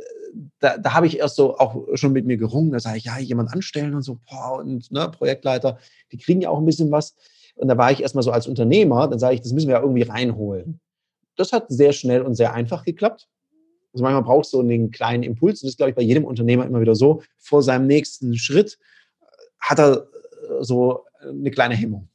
da, 0.59 0.76
da 0.76 0.95
habe 0.95 1.07
ich 1.07 1.18
erst 1.18 1.37
so 1.37 1.57
auch 1.57 1.87
schon 1.95 2.12
mit 2.12 2.26
mir 2.26 2.37
gerungen, 2.37 2.73
da 2.73 2.80
sage 2.80 2.99
ich, 2.99 3.04
ja, 3.04 3.18
jemand 3.18 3.52
anstellen 3.52 3.95
und 3.95 4.02
so, 4.02 4.18
boah, 4.28 4.59
und 4.59 4.90
ne, 4.90 5.09
Projektleiter, 5.09 5.78
die 6.12 6.18
kriegen 6.18 6.42
ja 6.42 6.50
auch 6.50 6.59
ein 6.59 6.66
bisschen 6.66 6.90
was. 6.90 7.14
Und 7.54 7.68
da 7.68 7.76
war 7.76 7.90
ich 7.90 8.02
erstmal 8.02 8.23
so 8.23 8.30
als 8.30 8.47
Unternehmer, 8.47 9.09
dann 9.09 9.18
sage 9.18 9.35
ich, 9.35 9.40
das 9.40 9.52
müssen 9.52 9.68
wir 9.68 9.76
ja 9.76 9.83
irgendwie 9.83 10.02
reinholen. 10.02 10.80
Das 11.37 11.52
hat 11.52 11.66
sehr 11.68 11.92
schnell 11.92 12.23
und 12.23 12.35
sehr 12.35 12.52
einfach 12.52 12.85
geklappt. 12.85 13.28
Also 13.99 14.05
manchmal 14.05 14.23
braucht 14.23 14.45
es 14.45 14.52
so 14.52 14.61
einen 14.61 14.93
kleinen 14.93 15.25
Impuls. 15.25 15.61
Und 15.61 15.67
das 15.67 15.73
ist, 15.73 15.76
glaube 15.76 15.90
ich, 15.90 15.97
bei 15.97 16.02
jedem 16.02 16.25
Unternehmer 16.25 16.64
immer 16.64 16.81
wieder 16.81 16.95
so. 16.95 17.23
Vor 17.37 17.64
seinem 17.64 17.88
nächsten 17.88 18.38
Schritt 18.38 18.78
äh, 19.21 19.25
hat 19.59 19.81
er 19.81 20.07
äh, 20.07 20.62
so 20.62 21.05
eine 21.21 21.50
kleine 21.50 21.75
Hemmung. 21.75 22.09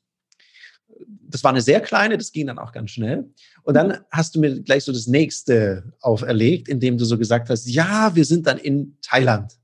Das 1.28 1.44
war 1.44 1.52
eine 1.52 1.60
sehr 1.60 1.82
kleine, 1.82 2.18
das 2.18 2.32
ging 2.32 2.48
dann 2.48 2.58
auch 2.58 2.72
ganz 2.72 2.92
schnell. 2.92 3.30
Und 3.63 3.74
dann 3.74 3.98
hast 4.12 4.34
du 4.34 4.40
mir 4.40 4.62
gleich 4.62 4.86
so 4.86 4.94
das 4.94 5.08
nächste 5.08 5.92
auferlegt, 6.00 6.70
indem 6.70 6.98
du 6.98 7.04
so 7.04 7.18
gesagt 7.18 7.50
hast, 7.50 7.68
ja, 7.68 8.16
wir 8.16 8.24
sind 8.24 8.48
dann 8.48 8.60
in 8.60 8.98
Thailand. 9.02 9.60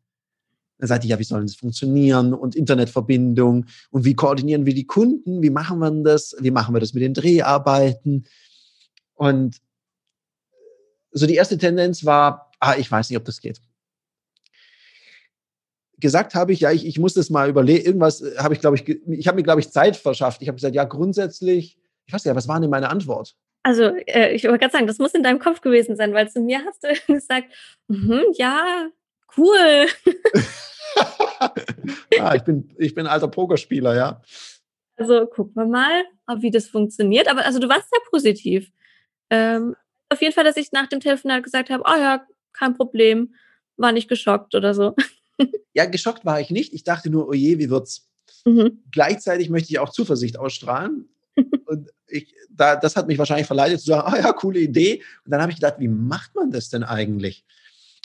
Dann 0.79 0.89
sagte 0.89 1.05
ich, 1.05 1.11
ja, 1.11 1.19
wie 1.19 1.23
soll 1.23 1.43
das 1.43 1.55
funktionieren 1.55 2.33
und 2.33 2.53
Internetverbindung 2.53 3.65
und 3.91 4.03
wie 4.03 4.15
koordinieren 4.15 4.65
wir 4.65 4.73
die 4.73 4.87
Kunden, 4.87 5.41
wie 5.41 5.51
machen 5.51 5.79
wir 5.79 5.91
das, 6.03 6.35
wie 6.39 6.51
machen 6.51 6.75
wir 6.75 6.81
das 6.81 6.93
mit 6.93 7.03
den 7.03 7.13
Dreharbeiten. 7.13 8.25
Und 9.13 9.61
so 11.11 11.25
die 11.25 11.35
erste 11.35 11.57
Tendenz 11.57 12.05
war, 12.05 12.51
ah, 12.59 12.75
ich 12.77 12.91
weiß 12.91 13.09
nicht, 13.09 13.17
ob 13.17 13.25
das 13.25 13.41
geht. 13.41 13.61
Gesagt 15.99 16.33
habe 16.35 16.53
ich, 16.53 16.61
ja, 16.61 16.71
ich, 16.71 16.85
ich 16.85 16.97
muss 16.97 17.13
das 17.13 17.29
mal 17.29 17.49
überlegen. 17.49 17.85
Irgendwas 17.85 18.21
äh, 18.21 18.37
habe 18.37 18.53
ich, 18.53 18.61
glaube 18.61 18.77
ich, 18.77 18.87
ich 18.87 19.27
habe 19.27 19.35
mir, 19.35 19.43
glaube 19.43 19.59
ich, 19.59 19.71
Zeit 19.71 19.97
verschafft. 19.97 20.41
Ich 20.41 20.47
habe 20.47 20.55
gesagt, 20.55 20.75
ja, 20.75 20.85
grundsätzlich, 20.85 21.77
ich 22.05 22.13
weiß 22.13 22.23
ja, 22.23 22.35
was 22.35 22.47
war 22.47 22.59
denn 22.59 22.69
meine 22.69 22.89
Antwort? 22.89 23.35
Also, 23.63 23.83
äh, 23.83 24.33
ich 24.33 24.45
wollte 24.45 24.59
gerade 24.59 24.71
sagen, 24.71 24.87
das 24.87 24.99
muss 24.99 25.13
in 25.13 25.23
deinem 25.23 25.39
Kopf 25.39 25.61
gewesen 25.61 25.97
sein, 25.97 26.13
weil 26.13 26.29
zu 26.29 26.39
mir 26.39 26.61
hast 26.65 26.83
du 26.83 27.13
gesagt, 27.13 27.47
mm 27.87 28.21
ja, 28.33 28.87
cool. 29.37 29.87
ah, 32.19 32.35
ich 32.35 32.43
bin, 32.43 32.73
ich 32.77 32.95
bin 32.95 33.07
alter 33.07 33.27
Pokerspieler, 33.27 33.95
ja. 33.95 34.21
Also 34.95 35.25
gucken 35.27 35.55
wir 35.55 35.65
mal, 35.65 36.03
wie 36.41 36.51
das 36.51 36.67
funktioniert. 36.67 37.29
Aber 37.29 37.45
also 37.45 37.59
du 37.59 37.69
warst 37.69 37.89
sehr 37.89 38.01
positiv. 38.09 38.71
Ähm, 39.29 39.75
auf 40.09 40.21
jeden 40.21 40.33
Fall, 40.33 40.43
dass 40.43 40.57
ich 40.57 40.71
nach 40.71 40.87
dem 40.87 40.99
Telefonat 40.99 41.43
gesagt 41.43 41.69
habe, 41.69 41.83
oh 41.85 41.99
ja, 41.99 42.25
kein 42.53 42.75
Problem, 42.75 43.33
war 43.77 43.91
nicht 43.91 44.09
geschockt 44.09 44.55
oder 44.55 44.73
so. 44.73 44.95
Ja, 45.73 45.85
geschockt 45.85 46.25
war 46.25 46.41
ich 46.41 46.49
nicht. 46.49 46.73
Ich 46.73 46.83
dachte 46.83 47.09
nur, 47.09 47.29
oh 47.29 47.33
je, 47.33 47.59
wie 47.59 47.69
wird's? 47.69 48.09
Mhm. 48.43 48.83
Gleichzeitig 48.91 49.49
möchte 49.49 49.69
ich 49.69 49.79
auch 49.79 49.89
Zuversicht 49.89 50.37
ausstrahlen. 50.37 51.07
Und 51.65 51.91
ich, 52.07 52.35
da, 52.49 52.75
das 52.75 52.97
hat 52.97 53.07
mich 53.07 53.17
wahrscheinlich 53.17 53.47
verleitet 53.47 53.79
zu 53.79 53.85
sagen, 53.85 54.13
ah 54.13 54.17
ja, 54.17 54.33
coole 54.33 54.59
Idee. 54.59 55.01
Und 55.23 55.31
dann 55.31 55.41
habe 55.41 55.53
ich 55.53 55.57
gedacht, 55.57 55.75
wie 55.79 55.87
macht 55.87 56.35
man 56.35 56.51
das 56.51 56.67
denn 56.67 56.83
eigentlich? 56.83 57.45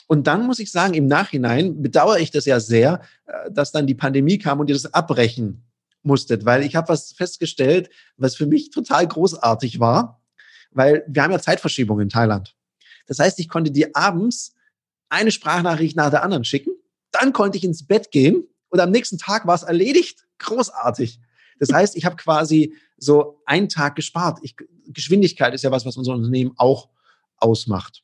Und 0.07 0.27
dann 0.27 0.45
muss 0.45 0.59
ich 0.59 0.71
sagen, 0.71 0.93
im 0.93 1.07
Nachhinein 1.07 1.81
bedauere 1.81 2.19
ich 2.19 2.31
das 2.31 2.45
ja 2.45 2.61
sehr, 2.61 3.01
äh, 3.25 3.51
dass 3.51 3.73
dann 3.73 3.87
die 3.87 3.95
Pandemie 3.95 4.37
kam 4.37 4.61
und 4.61 4.69
ihr 4.69 4.75
das 4.75 4.93
abbrechen 4.93 5.65
musstet, 6.03 6.45
weil 6.45 6.63
ich 6.63 6.77
habe 6.77 6.87
was 6.87 7.11
festgestellt, 7.11 7.89
was 8.15 8.35
für 8.35 8.45
mich 8.45 8.69
total 8.69 9.05
großartig 9.07 9.81
war 9.81 10.21
weil 10.75 11.03
wir 11.07 11.23
haben 11.23 11.31
ja 11.31 11.39
Zeitverschiebung 11.39 11.99
in 11.99 12.09
Thailand. 12.09 12.55
Das 13.07 13.19
heißt, 13.19 13.39
ich 13.39 13.49
konnte 13.49 13.71
dir 13.71 13.89
abends 13.93 14.53
eine 15.09 15.31
Sprachnachricht 15.31 15.95
nach 15.95 16.09
der 16.09 16.23
anderen 16.23 16.43
schicken, 16.43 16.71
dann 17.11 17.33
konnte 17.33 17.57
ich 17.57 17.63
ins 17.63 17.87
Bett 17.87 18.11
gehen 18.11 18.47
und 18.69 18.79
am 18.79 18.91
nächsten 18.91 19.17
Tag 19.17 19.47
war 19.47 19.55
es 19.55 19.63
erledigt. 19.63 20.25
Großartig. 20.39 21.19
Das 21.59 21.71
heißt, 21.71 21.95
ich 21.95 22.05
habe 22.05 22.17
quasi 22.17 22.75
so 22.97 23.41
einen 23.45 23.69
Tag 23.69 23.95
gespart. 23.95 24.39
Ich, 24.41 24.55
Geschwindigkeit 24.87 25.53
ist 25.53 25.63
ja 25.63 25.71
was, 25.71 25.85
was 25.85 25.95
unser 25.95 26.13
Unternehmen 26.13 26.51
auch 26.57 26.89
ausmacht. 27.37 28.03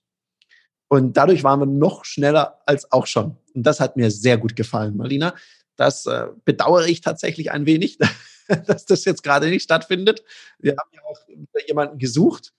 Und 0.87 1.17
dadurch 1.17 1.43
waren 1.43 1.59
wir 1.59 1.65
noch 1.65 2.05
schneller 2.05 2.61
als 2.65 2.91
auch 2.91 3.07
schon. 3.07 3.37
Und 3.53 3.63
das 3.63 3.79
hat 3.79 3.97
mir 3.97 4.11
sehr 4.11 4.37
gut 4.37 4.55
gefallen, 4.55 4.95
Marlina. 4.95 5.35
Das 5.75 6.05
äh, 6.05 6.27
bedauere 6.45 6.85
ich 6.85 7.01
tatsächlich 7.01 7.51
ein 7.51 7.65
wenig, 7.65 7.97
dass 8.65 8.85
das 8.85 9.05
jetzt 9.05 9.23
gerade 9.23 9.49
nicht 9.49 9.63
stattfindet. 9.63 10.23
Wir 10.59 10.75
haben 10.77 10.89
ja 10.93 11.01
auch 11.03 11.19
jemanden 11.67 11.97
gesucht. 11.97 12.53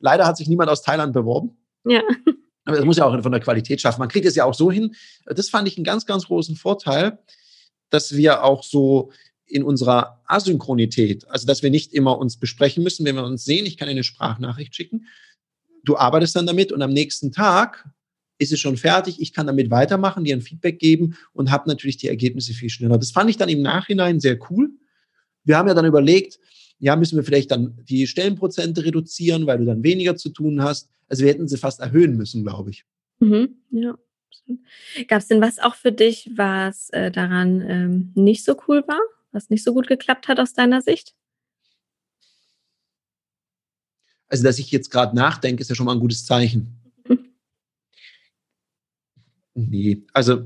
Leider 0.00 0.26
hat 0.26 0.36
sich 0.36 0.48
niemand 0.48 0.70
aus 0.70 0.82
Thailand 0.82 1.12
beworben. 1.12 1.56
Ja. 1.84 2.02
Aber 2.64 2.76
das 2.76 2.84
muss 2.84 2.98
ja 2.98 3.06
auch 3.06 3.22
von 3.22 3.32
der 3.32 3.40
Qualität 3.40 3.80
schaffen. 3.80 4.00
Man 4.00 4.08
kriegt 4.08 4.26
es 4.26 4.34
ja 4.34 4.44
auch 4.44 4.54
so 4.54 4.70
hin. 4.70 4.94
Das 5.24 5.48
fand 5.48 5.66
ich 5.68 5.76
einen 5.76 5.84
ganz, 5.84 6.06
ganz 6.06 6.26
großen 6.26 6.54
Vorteil, 6.54 7.18
dass 7.90 8.16
wir 8.16 8.44
auch 8.44 8.62
so 8.62 9.10
in 9.46 9.62
unserer 9.62 10.20
Asynchronität, 10.26 11.26
also 11.30 11.46
dass 11.46 11.62
wir 11.62 11.70
nicht 11.70 11.94
immer 11.94 12.18
uns 12.18 12.36
besprechen 12.38 12.82
müssen, 12.82 13.06
wenn 13.06 13.16
wir 13.16 13.24
uns 13.24 13.44
sehen, 13.44 13.64
ich 13.64 13.78
kann 13.78 13.88
eine 13.88 14.04
Sprachnachricht 14.04 14.74
schicken, 14.74 15.06
du 15.84 15.96
arbeitest 15.96 16.36
dann 16.36 16.46
damit 16.46 16.70
und 16.70 16.82
am 16.82 16.92
nächsten 16.92 17.32
Tag 17.32 17.88
ist 18.38 18.52
es 18.52 18.60
schon 18.60 18.76
fertig, 18.76 19.20
ich 19.20 19.32
kann 19.32 19.46
damit 19.46 19.70
weitermachen, 19.70 20.24
dir 20.24 20.36
ein 20.36 20.42
Feedback 20.42 20.78
geben 20.78 21.16
und 21.32 21.50
habe 21.50 21.68
natürlich 21.68 21.96
die 21.96 22.08
Ergebnisse 22.08 22.52
viel 22.52 22.70
schneller. 22.70 22.98
Das 22.98 23.10
fand 23.10 23.30
ich 23.30 23.36
dann 23.36 23.48
im 23.48 23.62
Nachhinein 23.62 24.20
sehr 24.20 24.38
cool. 24.50 24.70
Wir 25.44 25.56
haben 25.56 25.66
ja 25.66 25.74
dann 25.74 25.86
überlegt, 25.86 26.38
ja, 26.78 26.96
müssen 26.96 27.16
wir 27.16 27.24
vielleicht 27.24 27.50
dann 27.50 27.78
die 27.84 28.06
Stellenprozente 28.06 28.84
reduzieren, 28.84 29.46
weil 29.46 29.58
du 29.58 29.64
dann 29.64 29.82
weniger 29.82 30.16
zu 30.16 30.30
tun 30.30 30.62
hast. 30.62 30.88
Also 31.08 31.24
wir 31.24 31.32
hätten 31.32 31.48
sie 31.48 31.56
fast 31.56 31.80
erhöhen 31.80 32.16
müssen, 32.16 32.44
glaube 32.44 32.70
ich. 32.70 32.84
Mhm, 33.20 33.56
ja. 33.70 33.98
Gab 35.08 35.20
es 35.20 35.28
denn 35.28 35.40
was 35.40 35.58
auch 35.58 35.74
für 35.74 35.92
dich, 35.92 36.30
was 36.34 36.90
äh, 36.90 37.10
daran 37.10 37.60
ähm, 37.60 38.12
nicht 38.14 38.44
so 38.44 38.56
cool 38.66 38.84
war, 38.86 39.00
was 39.32 39.50
nicht 39.50 39.64
so 39.64 39.74
gut 39.74 39.88
geklappt 39.88 40.28
hat 40.28 40.40
aus 40.40 40.54
deiner 40.54 40.80
Sicht? 40.80 41.14
Also, 44.28 44.44
dass 44.44 44.58
ich 44.58 44.70
jetzt 44.70 44.90
gerade 44.90 45.16
nachdenke, 45.16 45.62
ist 45.62 45.70
ja 45.70 45.74
schon 45.74 45.86
mal 45.86 45.94
ein 45.94 46.00
gutes 46.00 46.24
Zeichen. 46.24 46.78
Mhm. 47.06 47.32
Nee, 49.54 50.06
also 50.12 50.44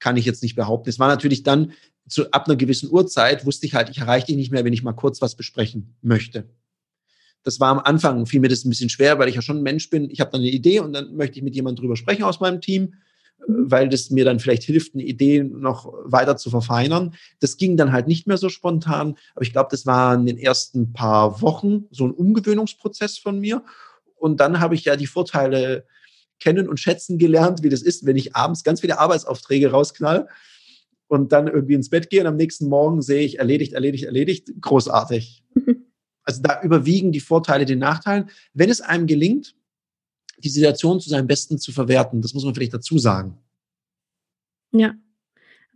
kann 0.00 0.16
ich 0.16 0.24
jetzt 0.24 0.42
nicht 0.42 0.56
behaupten. 0.56 0.88
Es 0.88 0.98
war 0.98 1.08
natürlich 1.08 1.42
dann 1.42 1.72
zu, 2.10 2.30
ab 2.32 2.46
einer 2.46 2.56
gewissen 2.56 2.90
Uhrzeit, 2.90 3.46
wusste 3.46 3.66
ich 3.66 3.74
halt, 3.74 3.88
ich 3.88 3.98
erreiche 3.98 4.26
dich 4.26 4.36
nicht 4.36 4.52
mehr, 4.52 4.64
wenn 4.64 4.72
ich 4.72 4.82
mal 4.82 4.92
kurz 4.92 5.22
was 5.22 5.36
besprechen 5.36 5.94
möchte. 6.02 6.44
Das 7.42 7.58
war 7.60 7.70
am 7.70 7.78
Anfang, 7.78 8.26
fiel 8.26 8.40
mir 8.40 8.48
das 8.48 8.64
ein 8.64 8.68
bisschen 8.68 8.90
schwer, 8.90 9.18
weil 9.18 9.28
ich 9.28 9.34
ja 9.34 9.42
schon 9.42 9.58
ein 9.58 9.62
Mensch 9.62 9.88
bin. 9.88 10.10
Ich 10.10 10.20
habe 10.20 10.30
dann 10.30 10.42
eine 10.42 10.50
Idee 10.50 10.80
und 10.80 10.92
dann 10.92 11.16
möchte 11.16 11.38
ich 11.38 11.42
mit 11.42 11.54
jemandem 11.54 11.82
drüber 11.82 11.96
sprechen 11.96 12.24
aus 12.24 12.40
meinem 12.40 12.60
Team, 12.60 12.94
weil 13.46 13.88
das 13.88 14.10
mir 14.10 14.26
dann 14.26 14.40
vielleicht 14.40 14.64
hilft, 14.64 14.94
eine 14.94 15.04
Idee 15.04 15.42
noch 15.42 15.90
weiter 16.04 16.36
zu 16.36 16.50
verfeinern. 16.50 17.14
Das 17.38 17.56
ging 17.56 17.78
dann 17.78 17.92
halt 17.92 18.06
nicht 18.06 18.26
mehr 18.26 18.36
so 18.36 18.50
spontan, 18.50 19.16
aber 19.34 19.42
ich 19.42 19.52
glaube, 19.52 19.68
das 19.70 19.86
war 19.86 20.14
in 20.14 20.26
den 20.26 20.36
ersten 20.36 20.92
paar 20.92 21.40
Wochen 21.40 21.84
so 21.90 22.06
ein 22.06 22.12
Umgewöhnungsprozess 22.12 23.16
von 23.16 23.38
mir. 23.40 23.64
Und 24.16 24.40
dann 24.40 24.60
habe 24.60 24.74
ich 24.74 24.84
ja 24.84 24.96
die 24.96 25.06
Vorteile 25.06 25.86
kennen 26.40 26.68
und 26.68 26.78
schätzen 26.80 27.16
gelernt, 27.18 27.62
wie 27.62 27.70
das 27.70 27.80
ist, 27.80 28.04
wenn 28.04 28.16
ich 28.16 28.36
abends 28.36 28.64
ganz 28.64 28.80
viele 28.80 28.98
Arbeitsaufträge 28.98 29.70
rausknall 29.70 30.28
und 31.10 31.32
dann 31.32 31.48
irgendwie 31.48 31.74
ins 31.74 31.90
Bett 31.90 32.08
gehe 32.08 32.20
und 32.20 32.28
am 32.28 32.36
nächsten 32.36 32.68
Morgen 32.68 33.02
sehe 33.02 33.22
ich 33.22 33.40
erledigt, 33.40 33.72
erledigt, 33.72 34.04
erledigt. 34.04 34.52
Großartig. 34.60 35.44
Also 36.22 36.42
da 36.42 36.62
überwiegen 36.62 37.10
die 37.10 37.18
Vorteile 37.18 37.64
den 37.64 37.80
Nachteilen. 37.80 38.30
Wenn 38.52 38.70
es 38.70 38.82
einem 38.82 39.08
gelingt, 39.08 39.56
die 40.38 40.50
Situation 40.50 41.00
zu 41.00 41.08
seinem 41.08 41.26
Besten 41.26 41.58
zu 41.58 41.72
verwerten, 41.72 42.20
das 42.20 42.34
muss 42.34 42.44
man 42.44 42.54
vielleicht 42.54 42.74
dazu 42.74 42.98
sagen. 42.98 43.38
Ja, 44.70 44.94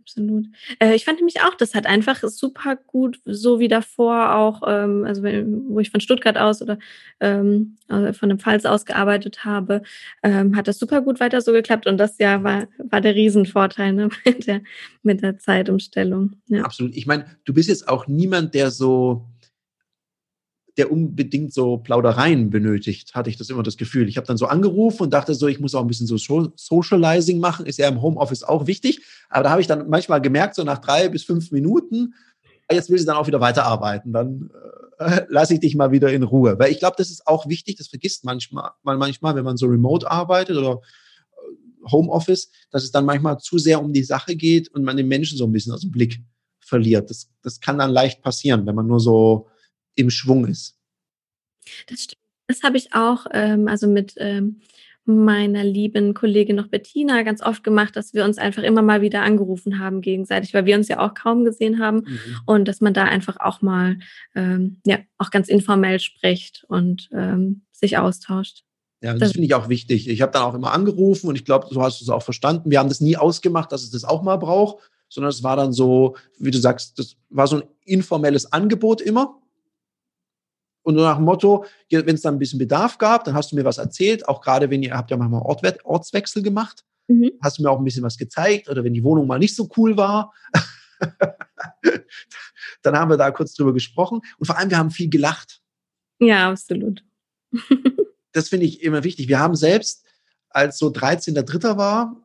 absolut. 0.05 0.45
Äh, 0.79 0.93
ich 0.93 1.03
fand 1.03 1.17
nämlich 1.17 1.41
auch, 1.41 1.55
das 1.55 1.73
hat 1.73 1.87
einfach 1.87 2.21
super 2.21 2.75
gut, 2.75 3.19
so 3.25 3.59
wie 3.59 3.67
davor 3.67 4.35
auch, 4.35 4.61
ähm, 4.67 5.03
also 5.05 5.23
wenn, 5.23 5.67
wo 5.69 5.79
ich 5.79 5.89
von 5.89 5.99
Stuttgart 5.99 6.37
aus 6.37 6.61
oder 6.61 6.77
ähm, 7.19 7.77
also 7.87 8.13
von 8.13 8.29
dem 8.29 8.39
Pfalz 8.39 8.65
aus 8.65 8.85
gearbeitet 8.85 9.45
habe, 9.45 9.81
ähm, 10.21 10.55
hat 10.55 10.67
das 10.67 10.77
super 10.77 11.01
gut 11.01 11.19
weiter 11.19 11.41
so 11.41 11.51
geklappt 11.51 11.87
und 11.87 11.97
das 11.97 12.19
ja 12.19 12.43
war, 12.43 12.67
war 12.77 13.01
der 13.01 13.15
Riesenvorteil 13.15 13.93
ne, 13.93 14.09
mit, 14.25 14.45
der, 14.45 14.61
mit 15.01 15.23
der 15.23 15.39
Zeitumstellung. 15.39 16.33
Ja. 16.47 16.63
Absolut. 16.63 16.95
Ich 16.95 17.07
meine, 17.07 17.25
du 17.45 17.53
bist 17.53 17.69
jetzt 17.69 17.87
auch 17.87 18.07
niemand, 18.07 18.53
der 18.53 18.69
so 18.69 19.25
der 20.77 20.91
unbedingt 20.91 21.53
so 21.53 21.77
Plaudereien 21.77 22.49
benötigt, 22.49 23.15
hatte 23.15 23.29
ich 23.29 23.37
das 23.37 23.49
immer 23.49 23.63
das 23.63 23.77
Gefühl. 23.77 24.09
Ich 24.09 24.17
habe 24.17 24.27
dann 24.27 24.37
so 24.37 24.45
angerufen 24.45 25.03
und 25.03 25.13
dachte 25.13 25.33
so, 25.33 25.47
ich 25.47 25.59
muss 25.59 25.73
auch 25.73 25.81
ein 25.81 25.87
bisschen 25.87 26.07
so 26.07 26.17
Socializing 26.17 27.39
machen, 27.39 27.65
ist 27.65 27.79
ja 27.79 27.87
im 27.87 28.01
Homeoffice 28.01 28.43
auch 28.43 28.67
wichtig. 28.67 29.01
Aber 29.29 29.43
da 29.43 29.49
habe 29.51 29.61
ich 29.61 29.67
dann 29.67 29.89
manchmal 29.89 30.21
gemerkt, 30.21 30.55
so 30.55 30.63
nach 30.63 30.79
drei 30.79 31.07
bis 31.07 31.23
fünf 31.23 31.51
Minuten, 31.51 32.13
jetzt 32.69 32.89
will 32.89 32.99
sie 32.99 33.05
dann 33.05 33.15
auch 33.15 33.27
wieder 33.27 33.39
weiterarbeiten, 33.39 34.11
dann 34.11 34.49
äh, 34.99 35.21
lasse 35.29 35.53
ich 35.53 35.61
dich 35.61 35.75
mal 35.75 35.91
wieder 35.91 36.11
in 36.11 36.23
Ruhe. 36.23 36.59
Weil 36.59 36.71
ich 36.71 36.79
glaube, 36.79 36.95
das 36.97 37.09
ist 37.09 37.25
auch 37.25 37.47
wichtig, 37.47 37.77
das 37.77 37.87
vergisst 37.87 38.25
manchmal, 38.25 38.71
man 38.83 38.97
manchmal, 38.97 39.35
wenn 39.35 39.45
man 39.45 39.57
so 39.57 39.67
remote 39.67 40.09
arbeitet 40.09 40.57
oder 40.57 40.81
äh, 41.31 41.91
Homeoffice, 41.91 42.49
dass 42.71 42.83
es 42.83 42.91
dann 42.91 43.05
manchmal 43.05 43.37
zu 43.37 43.57
sehr 43.57 43.81
um 43.81 43.93
die 43.93 44.03
Sache 44.03 44.35
geht 44.35 44.67
und 44.69 44.83
man 44.83 44.97
den 44.97 45.07
Menschen 45.07 45.37
so 45.37 45.45
ein 45.45 45.51
bisschen 45.53 45.71
aus 45.71 45.81
dem 45.81 45.91
Blick 45.91 46.19
verliert. 46.59 47.09
Das, 47.09 47.29
das 47.43 47.61
kann 47.61 47.77
dann 47.77 47.91
leicht 47.91 48.21
passieren, 48.21 48.65
wenn 48.65 48.75
man 48.75 48.87
nur 48.87 48.99
so 48.99 49.47
im 49.95 50.09
Schwung 50.09 50.45
ist. 50.45 50.77
Das 51.87 52.03
stimmt. 52.03 52.21
Das 52.47 52.61
habe 52.61 52.77
ich 52.77 52.93
auch, 52.93 53.25
ähm, 53.31 53.67
also 53.67 53.87
mit 53.87 54.13
ähm, 54.17 54.61
meiner 55.05 55.63
lieben 55.63 56.13
Kollegin 56.13 56.55
noch 56.55 56.67
Bettina 56.67 57.21
ganz 57.23 57.41
oft 57.41 57.63
gemacht, 57.63 57.95
dass 57.95 58.13
wir 58.13 58.23
uns 58.25 58.37
einfach 58.37 58.63
immer 58.63 58.81
mal 58.81 59.01
wieder 59.01 59.21
angerufen 59.21 59.79
haben 59.79 60.01
gegenseitig, 60.01 60.53
weil 60.53 60.65
wir 60.65 60.75
uns 60.75 60.87
ja 60.87 60.99
auch 60.99 61.13
kaum 61.13 61.43
gesehen 61.43 61.79
haben 61.79 61.97
mhm. 61.97 62.19
und 62.45 62.67
dass 62.67 62.81
man 62.81 62.93
da 62.93 63.03
einfach 63.03 63.37
auch 63.39 63.61
mal 63.61 63.97
ähm, 64.35 64.77
ja 64.85 64.99
auch 65.17 65.29
ganz 65.29 65.47
informell 65.47 65.99
spricht 65.99 66.65
und 66.67 67.09
ähm, 67.13 67.61
sich 67.71 67.97
austauscht. 67.97 68.63
Ja, 69.01 69.11
das, 69.11 69.19
das 69.19 69.31
finde 69.33 69.45
ich 69.45 69.53
auch 69.53 69.69
wichtig. 69.69 70.07
Ich 70.07 70.21
habe 70.21 70.31
dann 70.31 70.41
auch 70.41 70.55
immer 70.55 70.73
angerufen 70.73 71.27
und 71.27 71.35
ich 71.35 71.45
glaube, 71.45 71.67
so 71.69 71.81
hast 71.81 72.01
du 72.01 72.05
es 72.05 72.09
auch 72.09 72.23
verstanden. 72.23 72.71
Wir 72.71 72.79
haben 72.79 72.89
das 72.89 73.01
nie 73.01 73.17
ausgemacht, 73.17 73.71
dass 73.71 73.83
es 73.83 73.91
das 73.91 74.05
auch 74.05 74.23
mal 74.23 74.37
braucht, 74.37 74.77
sondern 75.09 75.29
es 75.29 75.43
war 75.43 75.55
dann 75.55 75.73
so, 75.73 76.15
wie 76.39 76.51
du 76.51 76.57
sagst, 76.57 76.97
das 76.97 77.15
war 77.29 77.45
so 77.45 77.57
ein 77.57 77.63
informelles 77.83 78.51
Angebot 78.51 79.01
immer. 79.01 79.39
Und 80.85 80.95
nach 80.95 81.15
dem 81.15 81.25
Motto, 81.25 81.65
wenn 81.89 82.13
es 82.13 82.21
dann 82.21 82.35
ein 82.35 82.39
bisschen 82.39 82.59
Bedarf 82.59 82.99
gab, 82.99 83.23
dann 83.23 83.33
hast 83.33 83.51
du 83.51 83.55
mir 83.55 83.65
was 83.65 83.79
erzählt, 83.79 84.27
auch 84.27 84.39
gerade 84.39 84.69
wenn 84.69 84.83
ihr 84.83 84.95
habt 84.95 85.09
ja 85.09 85.17
manchmal 85.17 85.41
Ort, 85.41 85.63
Ortswechsel 85.83 86.43
gemacht, 86.43 86.85
mhm. 87.07 87.31
hast 87.41 87.57
du 87.57 87.63
mir 87.63 87.71
auch 87.71 87.79
ein 87.79 87.83
bisschen 87.83 88.03
was 88.03 88.19
gezeigt 88.19 88.69
oder 88.69 88.83
wenn 88.83 88.93
die 88.93 89.03
Wohnung 89.03 89.25
mal 89.25 89.39
nicht 89.39 89.55
so 89.55 89.67
cool 89.77 89.97
war, 89.97 90.31
dann 92.83 92.95
haben 92.95 93.09
wir 93.09 93.17
da 93.17 93.31
kurz 93.31 93.55
drüber 93.55 93.73
gesprochen 93.73 94.21
und 94.37 94.45
vor 94.45 94.59
allem 94.59 94.69
wir 94.69 94.77
haben 94.77 94.91
viel 94.91 95.09
gelacht. 95.09 95.59
Ja, 96.19 96.51
absolut. 96.51 97.03
das 98.31 98.49
finde 98.49 98.67
ich 98.67 98.83
immer 98.83 99.03
wichtig. 99.03 99.27
Wir 99.27 99.39
haben 99.39 99.55
selbst, 99.55 100.05
als 100.49 100.77
so 100.77 100.89
13.3. 100.89 101.77
war, 101.77 102.15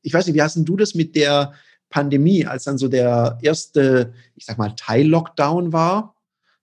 ich 0.00 0.14
weiß 0.14 0.26
nicht, 0.26 0.34
wie 0.34 0.42
hast 0.42 0.56
denn 0.56 0.64
du 0.64 0.78
das 0.78 0.94
mit 0.94 1.16
der 1.16 1.52
Pandemie, 1.90 2.46
als 2.46 2.64
dann 2.64 2.78
so 2.78 2.88
der 2.88 3.38
erste, 3.42 4.14
ich 4.36 4.46
sag 4.46 4.56
mal, 4.56 4.74
Teil-Lockdown 4.74 5.74
war? 5.74 6.15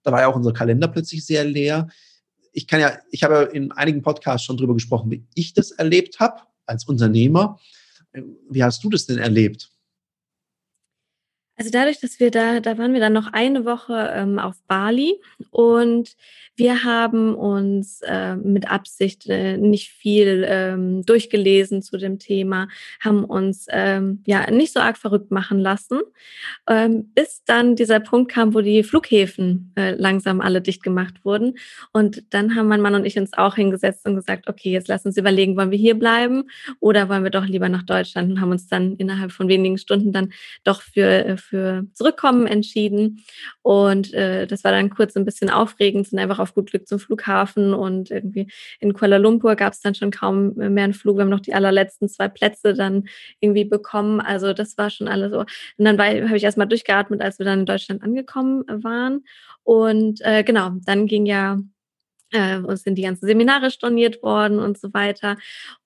Da 0.04 0.12
war 0.12 0.22
ja 0.22 0.28
auch 0.28 0.36
unser 0.36 0.54
Kalender 0.54 0.88
plötzlich 0.88 1.26
sehr 1.26 1.44
leer. 1.44 1.88
Ich 2.52 2.68
kann 2.68 2.80
ja, 2.80 2.98
ich 3.10 3.24
habe 3.24 3.50
in 3.54 3.72
einigen 3.72 4.02
Podcasts 4.02 4.46
schon 4.46 4.58
drüber 4.58 4.74
gesprochen, 4.76 5.10
wie 5.10 5.26
ich 5.34 5.54
das 5.54 5.72
erlebt 5.72 6.20
habe 6.20 6.42
als 6.66 6.86
Unternehmer. 6.86 7.60
Wie 8.50 8.64
hast 8.64 8.84
du 8.84 8.90
das 8.90 9.08
denn 9.08 9.18
erlebt? 9.18 9.73
Also 11.56 11.70
dadurch, 11.72 12.00
dass 12.00 12.20
wir 12.20 12.32
da, 12.32 12.60
da 12.60 12.78
waren 12.78 12.94
wir 12.94 13.00
dann 13.00 13.14
noch 13.14 13.32
eine 13.32 13.64
Woche 13.66 14.12
ähm, 14.16 14.40
auf 14.40 14.56
Bali 14.68 15.20
und 15.52 16.16
wir 16.56 16.84
haben 16.84 17.36
uns 17.36 18.02
äh, 18.04 18.36
mit 18.36 18.70
Absicht 18.70 19.28
äh, 19.28 19.58
nicht 19.58 19.90
viel 19.90 20.46
ähm, 20.48 21.04
durchgelesen 21.04 21.82
zu 21.82 21.98
dem 21.98 22.20
Thema, 22.20 22.68
haben 23.00 23.24
uns 23.24 23.66
ähm, 23.70 24.22
ja 24.26 24.50
nicht 24.52 24.72
so 24.72 24.80
arg 24.80 24.98
verrückt 24.98 25.32
machen 25.32 25.60
lassen, 25.60 26.02
ähm, 26.68 27.12
bis 27.16 27.44
dann 27.46 27.76
dieser 27.76 28.00
Punkt 28.00 28.32
kam, 28.32 28.54
wo 28.54 28.62
die 28.62 28.84
Flughäfen 28.84 29.74
äh, 29.76 29.96
langsam 29.96 30.42
alle 30.42 30.62
dicht 30.62 30.84
gemacht 30.84 31.26
wurden. 31.26 31.56
Und 31.92 32.24
dann 32.34 32.56
haben 32.56 32.68
mein 32.68 32.82
Mann 32.82 32.96
und 32.96 33.06
ich 33.06 33.18
uns 33.18 33.34
auch 33.34 33.56
hingesetzt 33.56 34.06
und 34.06 34.16
gesagt, 34.16 34.48
okay, 34.48 34.72
jetzt 34.72 34.88
lass 34.88 35.06
uns 35.06 35.18
überlegen, 35.18 35.58
wollen 35.58 35.72
wir 35.72 35.78
hier 35.80 35.98
bleiben 35.98 36.44
oder 36.80 37.10
wollen 37.10 37.24
wir 37.24 37.32
doch 37.32 37.46
lieber 37.46 37.70
nach 37.70 37.84
Deutschland 37.84 38.32
und 38.32 38.42
haben 38.42 38.52
uns 38.52 38.68
dann 38.68 38.96
innerhalb 38.98 39.32
von 39.32 39.48
wenigen 39.48 39.80
Stunden 39.80 40.12
dann 40.12 40.32
doch 40.64 40.84
für, 40.84 41.38
für 41.44 41.86
Zurückkommen 41.94 42.48
entschieden. 42.48 43.24
Und 43.62 44.14
äh, 44.14 44.48
das 44.48 44.64
war 44.64 44.72
dann 44.72 44.90
kurz 44.90 45.16
ein 45.16 45.26
bisschen 45.26 45.50
aufregend, 45.50 46.08
sind 46.08 46.20
einfach 46.20 46.40
auf 46.40 46.54
gut 46.54 46.72
Glück 46.72 46.88
zum 46.88 47.00
Flughafen 47.00 47.74
und 47.74 48.12
irgendwie 48.12 48.48
in 48.80 48.94
Kuala 48.94 49.18
Lumpur 49.18 49.56
gab 49.56 49.74
es 49.74 49.82
dann 49.82 49.96
schon 49.96 50.12
kaum 50.12 50.54
mehr 50.56 50.84
einen 50.84 50.94
Flug. 50.94 51.18
Wir 51.18 51.22
haben 51.22 51.30
noch 51.30 51.40
die 51.40 51.54
allerletzten 51.54 52.10
zwei 52.10 52.28
Plätze 52.28 52.74
dann 52.74 53.06
irgendwie 53.40 53.66
bekommen. 53.66 54.22
Also 54.22 54.54
das 54.54 54.78
war 54.78 54.90
schon 54.90 55.08
alles 55.08 55.32
so. 55.32 55.40
Und 55.40 55.50
dann 55.78 56.00
habe 56.00 56.38
ich 56.38 56.44
erstmal 56.44 56.68
durchgeatmet, 56.68 57.22
als 57.22 57.40
wir 57.40 57.46
dann 57.46 57.62
in 57.62 57.66
Deutschland 57.66 58.04
angekommen 58.04 58.64
waren. 58.68 59.24
Und 59.64 60.20
äh, 60.22 60.44
genau, 60.44 60.72
dann 60.86 61.08
ging 61.08 61.26
ja 61.26 61.60
äh, 62.34 62.60
sind 62.76 62.98
die 62.98 63.04
ganzen 63.04 63.26
Seminare 63.26 63.72
storniert 63.72 64.22
worden 64.24 64.60
und 64.60 64.78
so 64.78 64.94
weiter. 64.94 65.38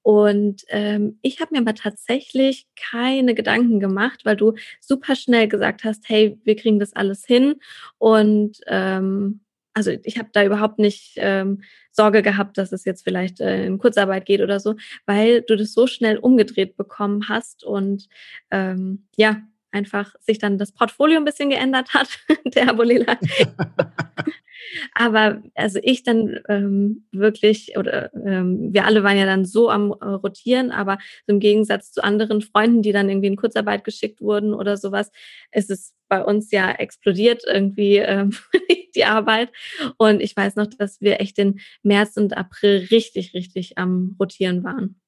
Und 0.02 0.64
ähm, 0.70 1.20
ich 1.22 1.40
habe 1.42 1.54
mir 1.54 1.62
aber 1.62 1.76
tatsächlich 1.76 2.68
keine 2.76 3.36
Gedanken 3.36 3.80
gemacht, 3.80 4.22
weil 4.24 4.36
du 4.36 4.54
super 4.80 5.16
schnell 5.16 5.48
gesagt 5.48 5.84
hast, 5.84 6.10
hey, 6.10 6.40
wir 6.44 6.56
kriegen 6.56 6.80
das 6.80 6.94
alles 6.94 7.26
hin 7.26 7.56
und 7.98 8.60
ähm, 8.68 9.42
also 9.74 9.92
ich 9.92 10.18
habe 10.18 10.30
da 10.34 10.44
überhaupt 10.44 10.80
nicht 10.80 11.14
ähm, 11.18 11.62
Sorge 11.92 12.24
gehabt, 12.24 12.58
dass 12.58 12.72
es 12.72 12.84
jetzt 12.84 13.04
vielleicht 13.04 13.40
äh, 13.40 13.64
in 13.64 13.78
Kurzarbeit 13.78 14.26
geht 14.26 14.42
oder 14.42 14.60
so, 14.60 14.76
weil 15.06 15.44
du 15.44 15.56
das 15.56 15.72
so 15.74 15.86
schnell 15.86 16.18
umgedreht 16.18 16.78
bekommen 16.78 17.30
hast 17.30 17.64
und 17.64 18.08
ähm, 18.50 19.06
ja, 19.18 19.44
einfach 19.72 20.16
sich 20.20 20.40
dann 20.40 20.58
das 20.58 20.72
Portfolio 20.72 21.18
ein 21.18 21.26
bisschen 21.26 21.52
geändert 21.52 21.94
hat, 21.94 22.10
der 22.46 22.70
Abolela. 22.70 23.18
Aber 24.94 25.42
also 25.56 25.80
ich 25.82 26.04
dann 26.04 26.40
ähm, 26.50 27.08
wirklich, 27.12 27.78
oder 27.78 28.12
ähm, 28.14 28.74
wir 28.74 28.86
alle 28.86 29.04
waren 29.04 29.18
ja 29.18 29.26
dann 29.26 29.46
so 29.46 29.70
am 29.70 29.92
äh, 29.92 30.06
Rotieren, 30.06 30.72
aber 30.72 30.98
so 31.26 31.34
im 31.34 31.40
Gegensatz 31.40 31.92
zu 31.92 32.04
anderen 32.04 32.42
Freunden, 32.42 32.82
die 32.82 32.92
dann 32.92 33.10
irgendwie 33.10 33.28
in 33.28 33.36
Kurzarbeit 33.36 33.84
geschickt 33.84 34.22
wurden 34.22 34.54
oder 34.54 34.78
sowas, 34.78 35.12
ist 35.52 35.70
es 35.70 35.94
bei 36.08 36.24
uns 36.24 36.52
ja 36.52 36.72
explodiert 36.72 37.44
irgendwie 37.46 37.98
ähm, 37.98 38.32
die 38.96 39.06
Arbeit. 39.06 39.52
Und 39.98 40.22
ich 40.22 40.36
weiß 40.36 40.56
noch, 40.56 40.68
dass 40.68 41.02
wir 41.02 41.20
echt 41.20 41.38
in 41.38 41.60
März 41.84 42.18
und 42.18 42.36
April 42.36 42.88
richtig, 42.92 43.34
richtig 43.34 43.78
am 43.78 44.16
Rotieren 44.20 44.64
waren. 44.64 45.00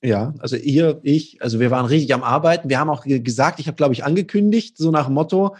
Ja, 0.00 0.32
also 0.38 0.54
ihr, 0.54 1.00
ich, 1.02 1.42
also 1.42 1.58
wir 1.58 1.72
waren 1.72 1.86
richtig 1.86 2.14
am 2.14 2.22
Arbeiten. 2.22 2.68
Wir 2.68 2.78
haben 2.78 2.90
auch 2.90 3.04
gesagt, 3.04 3.58
ich 3.58 3.66
habe, 3.66 3.76
glaube 3.76 3.94
ich, 3.94 4.04
angekündigt, 4.04 4.78
so 4.78 4.92
nach 4.92 5.08
Motto, 5.08 5.56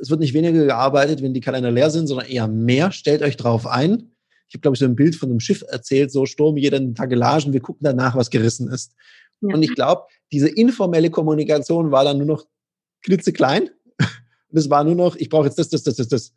es 0.00 0.10
wird 0.10 0.20
nicht 0.20 0.34
weniger 0.34 0.64
gearbeitet, 0.64 1.22
wenn 1.22 1.34
die 1.34 1.40
Kalender 1.40 1.70
leer 1.70 1.90
sind, 1.90 2.06
sondern 2.06 2.28
eher 2.28 2.48
mehr. 2.48 2.92
Stellt 2.92 3.22
euch 3.22 3.36
drauf 3.36 3.66
ein. 3.66 4.10
Ich 4.48 4.54
habe, 4.54 4.60
glaube 4.60 4.74
ich, 4.74 4.78
so 4.78 4.84
ein 4.84 4.96
Bild 4.96 5.16
von 5.16 5.30
einem 5.30 5.40
Schiff 5.40 5.64
erzählt, 5.68 6.12
so 6.12 6.26
Sturm, 6.26 6.56
jeden 6.56 6.94
Tag 6.94 7.10
Gelagen, 7.10 7.52
wir 7.52 7.60
gucken 7.60 7.82
danach, 7.82 8.14
was 8.14 8.30
gerissen 8.30 8.68
ist. 8.68 8.94
Ja. 9.40 9.54
Und 9.54 9.62
ich 9.62 9.74
glaube, 9.74 10.02
diese 10.32 10.48
informelle 10.48 11.10
Kommunikation 11.10 11.90
war 11.90 12.04
dann 12.04 12.18
nur 12.18 12.26
noch 12.26 12.46
klitzeklein. 13.02 13.70
Und 13.98 14.58
es 14.58 14.70
war 14.70 14.84
nur 14.84 14.94
noch, 14.94 15.16
ich 15.16 15.28
brauche 15.28 15.46
jetzt 15.46 15.58
das, 15.58 15.68
das, 15.68 15.82
das, 15.82 15.96
das, 15.96 16.08
das. 16.08 16.32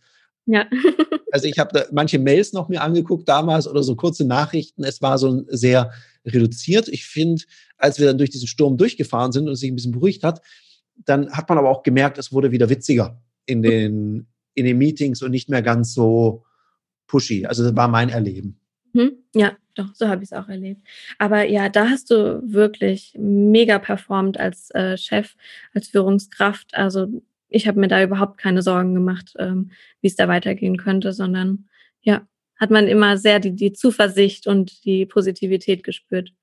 Ja. 0.46 0.66
also 1.32 1.48
ich 1.48 1.60
habe 1.60 1.88
manche 1.92 2.18
Mails 2.18 2.54
noch 2.54 2.68
mir 2.68 2.82
angeguckt 2.82 3.30
damals 3.30 3.68
oder 3.68 3.84
so 3.84 3.96
kurze 3.96 4.26
Nachrichten. 4.26 4.84
Es 4.84 5.02
war 5.02 5.18
so 5.18 5.44
sehr 5.48 5.92
reduziert. 6.26 6.88
Ich 6.88 7.06
finde, 7.06 7.44
als 7.78 8.00
wir 8.00 8.08
dann 8.08 8.18
durch 8.18 8.32
diesen 8.32 8.48
Sturm 8.48 8.78
durchgefahren 8.78 9.32
sind 9.32 9.48
und 9.48 9.54
es 9.54 9.60
sich 9.60 9.72
ein 9.72 9.76
bisschen 9.76 9.92
beruhigt 9.92 10.24
hat, 10.24 10.42
dann 11.06 11.32
hat 11.32 11.48
man 11.48 11.58
aber 11.58 11.70
auch 11.70 11.84
gemerkt, 11.84 12.18
es 12.18 12.34
wurde 12.34 12.52
wieder 12.52 12.70
witziger 12.70 13.22
in 13.50 13.62
den, 13.62 14.28
in 14.54 14.66
den 14.66 14.78
Meetings 14.78 15.22
und 15.22 15.32
nicht 15.32 15.50
mehr 15.50 15.62
ganz 15.62 15.94
so 15.94 16.44
pushy. 17.08 17.46
Also 17.46 17.64
das 17.64 17.76
war 17.76 17.88
mein 17.88 18.10
Erleben. 18.10 18.60
Mhm. 18.94 19.14
Ja, 19.34 19.58
doch, 19.76 19.94
so 19.94 20.08
habe 20.08 20.24
ich 20.24 20.32
es 20.32 20.34
auch 20.34 20.50
erlebt. 20.50 20.82
Aber 21.18 21.48
ja, 21.48 21.70
da 21.70 21.90
hast 21.90 22.12
du 22.12 22.42
wirklich 22.44 23.14
mega 23.18 23.80
performt 23.80 24.40
als 24.40 24.72
äh, 24.72 24.98
Chef, 24.98 25.36
als 25.74 25.90
Führungskraft. 25.90 26.76
Also 26.76 27.22
ich 27.50 27.68
habe 27.68 27.80
mir 27.80 27.88
da 27.88 28.04
überhaupt 28.04 28.38
keine 28.38 28.62
Sorgen 28.62 28.94
gemacht, 28.94 29.34
ähm, 29.40 29.72
wie 30.02 30.08
es 30.08 30.16
da 30.16 30.28
weitergehen 30.28 30.78
könnte, 30.78 31.14
sondern 31.14 31.66
ja, 32.02 32.28
hat 32.58 32.72
man 32.72 32.88
immer 32.88 33.18
sehr 33.18 33.40
die, 33.40 33.56
die 33.56 33.74
Zuversicht 33.74 34.48
und 34.48 34.84
die 34.86 35.06
Positivität 35.06 35.84
gespürt. 35.84 36.34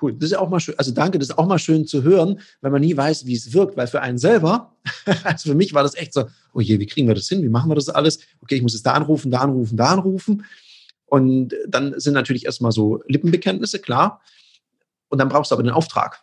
Cool. 0.00 0.14
Das 0.14 0.30
ist 0.30 0.36
auch 0.36 0.48
mal 0.48 0.60
schön. 0.60 0.78
Also 0.78 0.92
danke, 0.92 1.18
das 1.18 1.30
ist 1.30 1.38
auch 1.38 1.46
mal 1.46 1.58
schön 1.58 1.86
zu 1.86 2.02
hören, 2.02 2.40
weil 2.60 2.70
man 2.70 2.82
nie 2.82 2.96
weiß, 2.96 3.26
wie 3.26 3.34
es 3.34 3.52
wirkt. 3.52 3.76
Weil 3.76 3.86
für 3.86 4.02
einen 4.02 4.18
selber, 4.18 4.76
also 5.24 5.50
für 5.50 5.54
mich 5.54 5.72
war 5.72 5.82
das 5.82 5.94
echt 5.94 6.12
so, 6.12 6.26
oh 6.52 6.60
je, 6.60 6.78
wie 6.78 6.86
kriegen 6.86 7.08
wir 7.08 7.14
das 7.14 7.28
hin? 7.28 7.42
Wie 7.42 7.48
machen 7.48 7.70
wir 7.70 7.74
das 7.74 7.88
alles? 7.88 8.20
Okay, 8.42 8.56
ich 8.56 8.62
muss 8.62 8.74
jetzt 8.74 8.84
da 8.84 8.92
anrufen, 8.92 9.30
da 9.30 9.40
anrufen, 9.40 9.76
da 9.76 9.86
anrufen. 9.86 10.44
Und 11.06 11.54
dann 11.68 11.98
sind 11.98 12.14
natürlich 12.14 12.44
erstmal 12.44 12.72
so 12.72 13.02
Lippenbekenntnisse, 13.06 13.78
klar. 13.78 14.20
Und 15.08 15.18
dann 15.18 15.28
brauchst 15.28 15.50
du 15.50 15.54
aber 15.54 15.62
den 15.62 15.72
Auftrag. 15.72 16.22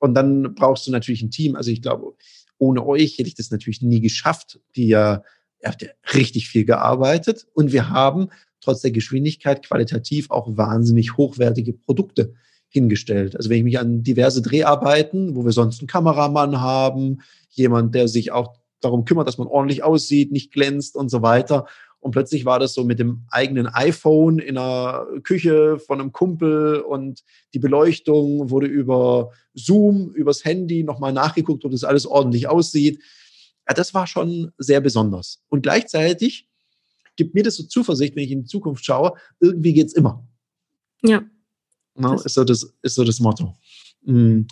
Und 0.00 0.14
dann 0.14 0.54
brauchst 0.54 0.86
du 0.86 0.90
natürlich 0.90 1.22
ein 1.22 1.30
Team. 1.30 1.56
Also 1.56 1.70
ich 1.70 1.80
glaube, 1.80 2.14
ohne 2.58 2.84
euch 2.84 3.18
hätte 3.18 3.28
ich 3.28 3.36
das 3.36 3.50
natürlich 3.50 3.80
nie 3.80 4.00
geschafft. 4.00 4.60
Die 4.76 4.88
ja, 4.88 5.22
ihr 5.62 5.68
habt 5.68 5.82
ja 5.82 5.88
richtig 6.12 6.48
viel 6.48 6.64
gearbeitet. 6.64 7.46
Und 7.54 7.72
wir 7.72 7.88
haben 7.88 8.28
trotz 8.64 8.80
der 8.80 8.90
Geschwindigkeit 8.90 9.66
qualitativ 9.66 10.30
auch 10.30 10.56
wahnsinnig 10.56 11.16
hochwertige 11.16 11.72
Produkte 11.72 12.34
hingestellt. 12.68 13.36
Also 13.36 13.50
wenn 13.50 13.58
ich 13.58 13.64
mich 13.64 13.78
an 13.78 14.02
diverse 14.02 14.42
Dreharbeiten, 14.42 15.36
wo 15.36 15.44
wir 15.44 15.52
sonst 15.52 15.80
einen 15.80 15.86
Kameramann 15.86 16.60
haben, 16.60 17.20
jemand, 17.50 17.94
der 17.94 18.08
sich 18.08 18.32
auch 18.32 18.56
darum 18.80 19.04
kümmert, 19.04 19.28
dass 19.28 19.38
man 19.38 19.46
ordentlich 19.46 19.82
aussieht, 19.82 20.32
nicht 20.32 20.52
glänzt 20.52 20.96
und 20.96 21.08
so 21.08 21.22
weiter. 21.22 21.66
Und 22.00 22.10
plötzlich 22.10 22.44
war 22.44 22.58
das 22.58 22.74
so 22.74 22.84
mit 22.84 22.98
dem 22.98 23.22
eigenen 23.30 23.66
iPhone 23.66 24.38
in 24.38 24.56
der 24.56 25.06
Küche 25.22 25.78
von 25.78 26.00
einem 26.00 26.12
Kumpel 26.12 26.80
und 26.80 27.22
die 27.54 27.58
Beleuchtung 27.58 28.50
wurde 28.50 28.66
über 28.66 29.30
Zoom, 29.54 30.10
übers 30.10 30.44
Handy 30.44 30.84
nochmal 30.84 31.14
nachgeguckt, 31.14 31.64
ob 31.64 31.72
das 31.72 31.84
alles 31.84 32.06
ordentlich 32.06 32.46
aussieht. 32.46 33.00
Ja, 33.66 33.72
das 33.72 33.94
war 33.94 34.06
schon 34.06 34.52
sehr 34.58 34.82
besonders. 34.82 35.40
Und 35.48 35.62
gleichzeitig 35.62 36.46
gibt 37.16 37.34
mir 37.34 37.42
das 37.42 37.56
so 37.56 37.64
Zuversicht, 37.64 38.16
wenn 38.16 38.24
ich 38.24 38.30
in 38.30 38.42
die 38.42 38.48
Zukunft 38.48 38.84
schaue, 38.84 39.14
irgendwie 39.40 39.72
geht 39.72 39.86
es 39.86 39.94
immer. 39.94 40.26
Ja. 41.02 41.22
No, 41.94 42.14
ist, 42.14 42.34
so 42.34 42.44
das, 42.44 42.74
ist 42.82 42.94
so 42.94 43.04
das 43.04 43.20
Motto. 43.20 43.56
Mhm. 44.02 44.46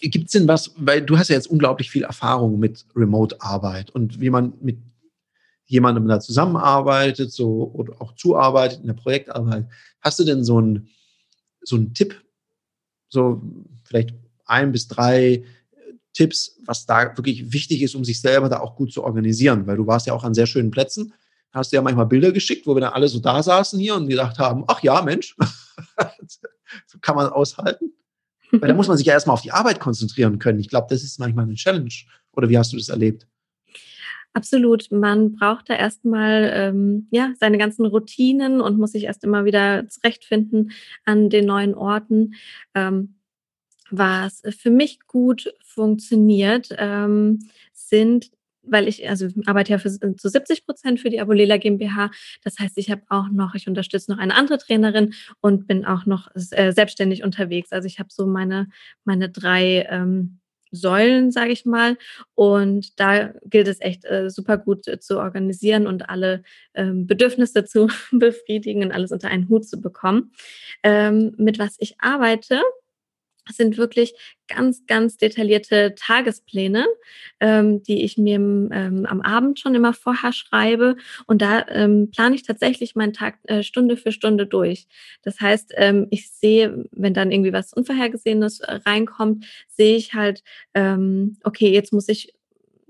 Gibt 0.00 0.26
es 0.26 0.32
denn 0.32 0.48
was, 0.48 0.72
weil 0.76 1.02
du 1.02 1.18
hast 1.18 1.28
ja 1.28 1.36
jetzt 1.36 1.50
unglaublich 1.50 1.90
viel 1.90 2.04
Erfahrung 2.04 2.58
mit 2.58 2.86
Remote-Arbeit 2.96 3.90
und 3.90 4.20
wie 4.20 4.30
man 4.30 4.54
mit 4.60 4.78
jemandem 5.66 6.08
da 6.08 6.20
zusammenarbeitet, 6.20 7.32
so 7.32 7.70
oder 7.74 8.00
auch 8.00 8.14
zuarbeitet 8.16 8.80
in 8.80 8.88
der 8.88 8.94
Projektarbeit. 8.94 9.68
Hast 10.00 10.18
du 10.18 10.24
denn 10.24 10.42
so 10.42 10.58
einen 10.58 10.88
so 11.62 11.76
einen 11.76 11.94
Tipp, 11.94 12.20
so 13.08 13.42
vielleicht 13.84 14.14
ein 14.46 14.72
bis 14.72 14.88
drei 14.88 15.44
Tipps, 16.12 16.58
was 16.64 16.86
da 16.86 17.16
wirklich 17.16 17.52
wichtig 17.52 17.82
ist, 17.82 17.94
um 17.94 18.04
sich 18.04 18.20
selber 18.20 18.48
da 18.48 18.60
auch 18.60 18.74
gut 18.76 18.92
zu 18.92 19.04
organisieren, 19.04 19.66
weil 19.66 19.76
du 19.76 19.86
warst 19.86 20.06
ja 20.06 20.12
auch 20.12 20.24
an 20.24 20.34
sehr 20.34 20.46
schönen 20.46 20.70
Plätzen, 20.70 21.12
hast 21.52 21.72
du 21.72 21.76
ja 21.76 21.82
manchmal 21.82 22.06
Bilder 22.06 22.32
geschickt, 22.32 22.66
wo 22.66 22.74
wir 22.74 22.80
dann 22.80 22.92
alle 22.92 23.08
so 23.08 23.20
da 23.20 23.42
saßen 23.42 23.78
hier 23.78 23.94
und 23.94 24.08
gedacht 24.08 24.38
haben, 24.38 24.64
ach 24.66 24.82
ja, 24.82 25.02
Mensch, 25.02 25.36
so 26.86 26.98
kann 27.00 27.16
man 27.16 27.28
aushalten. 27.28 27.92
Weil 28.52 28.68
da 28.68 28.74
muss 28.74 28.88
man 28.88 28.96
sich 28.96 29.06
ja 29.06 29.12
erstmal 29.12 29.34
auf 29.34 29.42
die 29.42 29.52
Arbeit 29.52 29.78
konzentrieren 29.78 30.40
können. 30.40 30.58
Ich 30.58 30.68
glaube, 30.68 30.88
das 30.90 31.04
ist 31.04 31.20
manchmal 31.20 31.44
eine 31.44 31.54
Challenge. 31.54 31.92
Oder 32.32 32.48
wie 32.48 32.58
hast 32.58 32.72
du 32.72 32.76
das 32.76 32.88
erlebt? 32.88 33.26
Absolut. 34.32 34.90
Man 34.90 35.32
braucht 35.32 35.70
da 35.70 35.74
erstmal 35.74 36.50
ähm, 36.52 37.08
ja 37.10 37.32
seine 37.38 37.58
ganzen 37.58 37.86
Routinen 37.86 38.60
und 38.60 38.78
muss 38.78 38.92
sich 38.92 39.04
erst 39.04 39.24
immer 39.24 39.44
wieder 39.44 39.88
zurechtfinden 39.88 40.72
an 41.04 41.30
den 41.30 41.46
neuen 41.46 41.74
Orten. 41.74 42.34
Ähm, 42.74 43.19
was 43.90 44.42
für 44.58 44.70
mich 44.70 45.00
gut 45.06 45.52
funktioniert, 45.62 46.68
ähm, 46.78 47.40
sind 47.72 48.30
weil 48.62 48.88
ich, 48.88 49.08
also 49.08 49.28
arbeite 49.46 49.72
ja 49.72 49.78
für, 49.78 49.90
zu 49.90 50.28
70 50.28 50.66
Prozent 50.66 51.00
für 51.00 51.10
die 51.10 51.20
Abolela 51.20 51.56
GmbH. 51.56 52.10
Das 52.44 52.58
heißt, 52.58 52.76
ich 52.78 52.90
habe 52.90 53.02
auch 53.08 53.28
noch, 53.30 53.54
ich 53.54 53.66
unterstütze 53.66 54.10
noch 54.10 54.18
eine 54.18 54.34
andere 54.34 54.58
Trainerin 54.58 55.14
und 55.40 55.66
bin 55.66 55.84
auch 55.84 56.06
noch 56.06 56.28
äh, 56.34 56.72
selbstständig 56.72 57.24
unterwegs. 57.24 57.72
Also 57.72 57.86
ich 57.86 57.98
habe 57.98 58.10
so 58.12 58.26
meine, 58.26 58.68
meine 59.04 59.28
drei 59.30 59.86
ähm, 59.90 60.40
Säulen, 60.72 61.32
sage 61.32 61.50
ich 61.50 61.64
mal. 61.64 61.96
Und 62.34 63.00
da 63.00 63.32
gilt 63.44 63.66
es 63.66 63.80
echt 63.80 64.04
äh, 64.04 64.30
super 64.30 64.56
gut 64.56 64.86
äh, 64.86 65.00
zu 65.00 65.18
organisieren 65.18 65.86
und 65.86 66.08
alle 66.08 66.42
ähm, 66.74 67.06
Bedürfnisse 67.06 67.64
zu 67.64 67.88
befriedigen 68.12 68.84
und 68.84 68.92
alles 68.92 69.10
unter 69.10 69.28
einen 69.28 69.48
Hut 69.48 69.66
zu 69.66 69.80
bekommen. 69.80 70.32
Ähm, 70.82 71.34
mit 71.38 71.58
was 71.58 71.76
ich 71.78 71.96
arbeite, 72.00 72.60
sind 73.52 73.76
wirklich 73.76 74.14
ganz, 74.48 74.86
ganz 74.86 75.16
detaillierte 75.16 75.94
Tagespläne, 75.96 76.86
ähm, 77.38 77.82
die 77.82 78.02
ich 78.02 78.18
mir 78.18 78.36
ähm, 78.36 79.06
am 79.08 79.20
Abend 79.20 79.60
schon 79.60 79.74
immer 79.74 79.92
vorher 79.92 80.32
schreibe. 80.32 80.96
Und 81.26 81.42
da 81.42 81.66
ähm, 81.68 82.10
plane 82.10 82.34
ich 82.34 82.42
tatsächlich 82.42 82.94
meinen 82.94 83.12
Tag 83.12 83.38
äh, 83.44 83.62
Stunde 83.62 83.96
für 83.96 84.12
Stunde 84.12 84.46
durch. 84.46 84.86
Das 85.22 85.40
heißt, 85.40 85.72
ähm, 85.76 86.08
ich 86.10 86.30
sehe, 86.30 86.84
wenn 86.92 87.14
dann 87.14 87.30
irgendwie 87.30 87.52
was 87.52 87.72
Unvorhergesehenes 87.72 88.60
äh, 88.60 88.80
reinkommt, 88.86 89.46
sehe 89.68 89.96
ich 89.96 90.14
halt, 90.14 90.42
ähm, 90.74 91.36
okay, 91.44 91.70
jetzt 91.72 91.92
muss 91.92 92.08
ich 92.08 92.34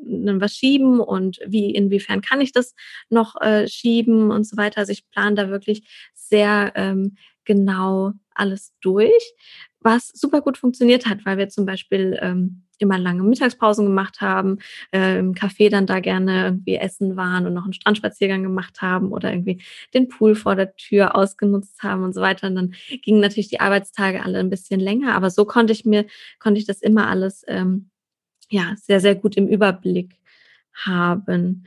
was 0.02 0.56
schieben 0.56 1.00
und 1.00 1.40
wie, 1.46 1.70
inwiefern 1.70 2.22
kann 2.22 2.40
ich 2.40 2.52
das 2.52 2.74
noch 3.08 3.40
äh, 3.40 3.68
schieben 3.68 4.30
und 4.30 4.44
so 4.44 4.56
weiter. 4.56 4.78
Also 4.78 4.92
ich 4.92 5.08
plane 5.10 5.34
da 5.34 5.50
wirklich 5.50 5.86
sehr 6.14 6.72
ähm, 6.74 7.16
genau 7.44 8.12
alles 8.40 8.72
durch 8.80 9.34
was 9.80 10.08
super 10.08 10.42
gut 10.42 10.58
funktioniert 10.58 11.06
hat, 11.06 11.24
weil 11.24 11.38
wir 11.38 11.48
zum 11.48 11.66
Beispiel 11.66 12.18
ähm, 12.20 12.62
immer 12.78 12.98
lange 12.98 13.22
Mittagspausen 13.22 13.86
gemacht 13.86 14.20
haben, 14.20 14.58
äh, 14.92 15.18
im 15.18 15.34
Café 15.34 15.70
dann 15.70 15.86
da 15.86 16.00
gerne 16.00 16.44
irgendwie 16.44 16.76
essen 16.76 17.16
waren 17.16 17.46
und 17.46 17.54
noch 17.54 17.64
einen 17.64 17.72
Strandspaziergang 17.72 18.42
gemacht 18.42 18.80
haben 18.80 19.12
oder 19.12 19.30
irgendwie 19.30 19.62
den 19.94 20.08
Pool 20.08 20.34
vor 20.34 20.54
der 20.54 20.76
Tür 20.76 21.14
ausgenutzt 21.14 21.82
haben 21.82 22.02
und 22.04 22.14
so 22.14 22.20
weiter. 22.20 22.46
Und 22.46 22.56
dann 22.56 22.74
gingen 23.02 23.20
natürlich 23.20 23.48
die 23.48 23.60
Arbeitstage 23.60 24.22
alle 24.22 24.38
ein 24.38 24.50
bisschen 24.50 24.80
länger, 24.80 25.14
aber 25.14 25.30
so 25.30 25.44
konnte 25.44 25.72
ich 25.72 25.84
mir, 25.84 26.06
konnte 26.38 26.60
ich 26.60 26.66
das 26.66 26.80
immer 26.80 27.08
alles 27.08 27.44
ähm, 27.48 27.90
ja 28.50 28.74
sehr, 28.76 29.00
sehr 29.00 29.14
gut 29.14 29.36
im 29.36 29.48
Überblick 29.48 30.16
haben. 30.72 31.64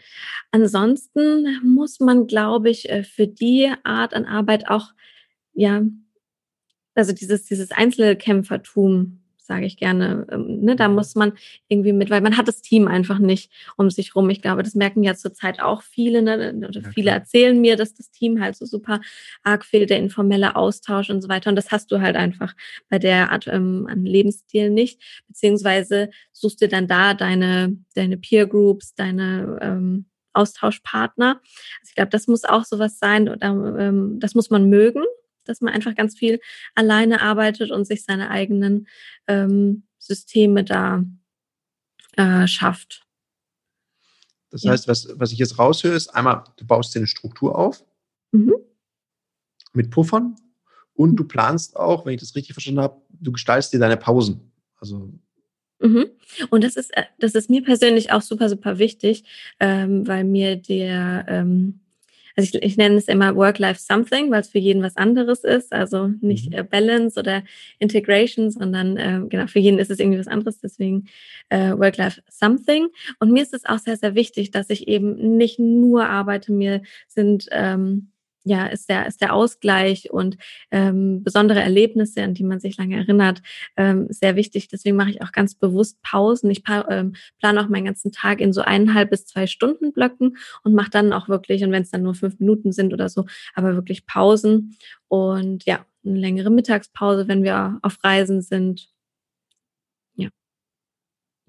Ansonsten 0.52 1.60
muss 1.64 2.00
man, 2.00 2.26
glaube 2.26 2.70
ich, 2.70 2.90
äh, 2.90 3.04
für 3.04 3.28
die 3.28 3.72
Art 3.84 4.14
an 4.14 4.26
Arbeit 4.26 4.70
auch 4.70 4.94
ja 5.54 5.84
also 6.96 7.14
dieses, 7.14 7.46
dieses 7.46 7.72
Einzelkämpfertum 7.72 9.20
sage 9.44 9.66
ich 9.66 9.78
gerne. 9.78 10.26
Ähm, 10.32 10.62
ne, 10.62 10.76
da 10.76 10.88
muss 10.88 11.16
man 11.16 11.34
irgendwie 11.68 11.94
mit, 11.94 12.10
weil 12.10 12.22
man 12.22 12.38
hat 12.38 12.48
das 12.48 12.62
Team 12.62 12.88
einfach 12.88 13.20
nicht 13.20 13.52
um 13.76 13.90
sich 13.90 14.16
rum. 14.16 14.30
Ich 14.30 14.42
glaube, 14.42 14.64
das 14.64 14.74
merken 14.74 15.04
ja 15.04 15.16
zurzeit 15.16 15.62
auch 15.62 15.82
viele. 15.82 16.22
Ne? 16.22 16.56
Oder 16.68 16.82
viele 16.94 17.12
erzählen 17.12 17.60
mir, 17.60 17.76
dass 17.76 17.94
das 17.94 18.10
Team 18.10 18.42
halt 18.42 18.56
so 18.56 18.66
super 18.66 19.02
arg 19.44 19.66
fehlt, 19.66 19.90
der 19.90 20.00
informelle 20.00 20.56
Austausch 20.56 21.10
und 21.10 21.22
so 21.22 21.30
weiter. 21.30 21.50
Und 21.50 21.56
das 21.56 21.72
hast 21.72 21.92
du 21.92 22.00
halt 22.00 22.16
einfach 22.16 22.56
bei 22.90 23.00
der 23.00 23.32
Art 23.32 23.48
ähm, 23.48 23.88
an 23.90 24.06
Lebensstil 24.06 24.70
nicht. 24.70 25.02
Beziehungsweise 25.28 26.10
suchst 26.32 26.62
du 26.62 26.68
dann 26.68 26.88
da 26.88 27.14
deine, 27.14 27.78
deine 27.96 28.18
Peer 28.18 28.48
Groups, 28.48 28.96
deine 28.96 29.60
ähm, 29.62 30.06
Austauschpartner. 30.32 31.42
Also 31.82 31.90
ich 31.90 31.96
glaube, 31.96 32.10
das 32.10 32.28
muss 32.28 32.44
auch 32.46 32.64
sowas 32.64 32.98
sein, 32.98 33.30
oder, 33.30 33.48
ähm, 33.48 34.20
das 34.20 34.36
muss 34.36 34.50
man 34.50 34.70
mögen, 34.70 35.04
dass 35.44 35.62
man 35.62 35.74
einfach 35.74 35.96
ganz 35.96 36.18
viel 36.18 36.40
alleine 36.76 37.22
arbeitet 37.22 37.72
und 37.72 37.86
sich 37.86 38.04
seine 38.04 38.30
eigenen 38.30 38.88
ähm, 39.28 39.84
Systeme 39.98 40.64
da 40.64 41.04
äh, 42.18 42.48
schafft. 42.48 43.06
Das 44.50 44.66
heißt, 44.66 44.88
was, 44.88 45.08
was 45.16 45.32
ich 45.32 45.40
jetzt 45.40 45.58
raushöre, 45.58 45.96
ist 45.96 46.10
einmal, 46.10 46.44
du 46.58 46.66
baust 46.66 46.94
dir 46.94 47.00
eine 47.00 47.08
Struktur 47.08 47.58
auf 47.58 47.84
mhm. 48.32 48.54
mit 49.74 49.90
Puffern 49.90 50.36
und 50.94 51.16
du 51.16 51.24
planst 51.24 51.76
auch, 51.76 52.06
wenn 52.06 52.14
ich 52.14 52.20
das 52.20 52.36
richtig 52.36 52.54
verstanden 52.54 52.82
habe, 52.82 53.02
du 53.10 53.32
gestaltest 53.32 53.74
dir 53.74 53.80
deine 53.80 53.98
Pausen. 53.98 54.52
Also 54.80 55.12
Mhm. 55.84 56.06
Und 56.50 56.64
das 56.64 56.78
ist, 56.78 56.96
äh, 56.96 57.04
das 57.20 57.36
ist 57.36 57.50
mir 57.50 57.62
persönlich 57.62 58.12
auch 58.12 58.22
super, 58.22 58.48
super 58.48 58.80
wichtig, 58.80 59.26
ähm, 59.60 60.08
weil 60.08 60.24
mir 60.24 60.56
der, 60.56 61.26
ähm, 61.28 61.82
also 62.36 62.58
ich, 62.58 62.63
ich 62.63 62.78
nenne 62.78 62.96
es 62.96 63.08
immer 63.08 63.36
Work-Life-Something, 63.36 64.32
weil 64.32 64.41
es 64.41 64.50
für 64.50 64.60
jeden 64.60 64.82
was 64.82 64.98
anderes 64.98 65.43
ist. 65.43 65.72
Also 65.72 66.12
nicht 66.22 66.52
mhm. 66.52 66.58
äh, 66.58 66.63
Balance 66.63 67.19
oder 67.19 67.43
Integration, 67.80 68.52
sondern 68.52 68.98
äh, 68.98 69.22
genau, 69.28 69.48
für 69.48 69.60
jeden 69.60 69.80
ist 69.80 69.91
es 69.91 70.00
irgendwie 70.00 70.19
was 70.19 70.28
anderes. 70.28 70.60
Deswegen 70.60 71.06
äh, 71.50 71.72
Work-Life-Something. 71.72 72.88
Und 73.19 73.32
mir 73.32 73.43
ist 73.43 73.54
es 73.54 73.65
auch 73.65 73.80
sehr, 73.80 73.98
sehr 73.98 74.15
wichtig, 74.15 74.52
dass 74.52 74.69
ich 74.69 74.88
eben 74.88 75.38
nicht 75.38 75.60
nur 75.60 76.08
arbeite. 76.08 76.52
Mir 76.52 76.82
sind 77.08 77.48
ähm, 77.52 78.12
ja, 78.44 78.68
ist 78.68 78.90
der, 78.90 79.08
ist 79.08 79.22
der 79.22 79.34
Ausgleich 79.34 80.12
und 80.12 80.38
ähm, 80.72 81.24
besondere 81.24 81.62
Erlebnisse, 81.62 82.24
an 82.24 82.34
die 82.34 82.44
man 82.44 82.60
sich 82.60 82.78
lange 82.78 82.98
erinnert, 82.98 83.42
ähm, 83.78 84.08
sehr 84.10 84.36
wichtig. 84.36 84.68
Deswegen 84.68 84.98
mache 84.98 85.12
ich 85.12 85.22
auch 85.22 85.32
ganz 85.32 85.56
bewusst 85.56 86.02
Pausen. 86.02 86.52
Ich 86.52 86.64
ähm, 86.90 87.16
plane 87.40 87.62
auch 87.62 87.70
meinen 87.70 87.86
ganzen 87.86 88.12
Tag 88.12 88.42
in 88.42 88.52
so 88.52 88.62
eineinhalb 88.62 89.10
bis 89.10 89.26
zwei 89.26 89.48
Stunden 89.48 89.94
Blöcken 89.94 90.38
und 90.64 90.74
mache 90.74 90.90
dann 90.90 91.14
auch 91.14 91.30
wirklich, 91.30 91.64
und 91.64 91.72
wenn 91.72 91.84
es 91.84 91.92
dann 91.92 92.04
nur 92.04 92.16
fünf 92.16 92.40
Minuten 92.40 92.72
sind 92.74 92.94
oder 92.94 93.08
so, 93.08 93.26
aber 93.54 93.76
wirklich 93.76 94.06
Pausen 94.06 94.78
und 95.08 95.66
ja, 95.66 95.86
eine 96.06 96.20
längere 96.20 96.50
Mittagspause, 96.50 97.28
wenn 97.30 97.44
wir 97.44 97.80
auf 97.82 98.04
Reisen 98.04 98.42
sind. 98.42 98.90
Ja. 100.16 100.30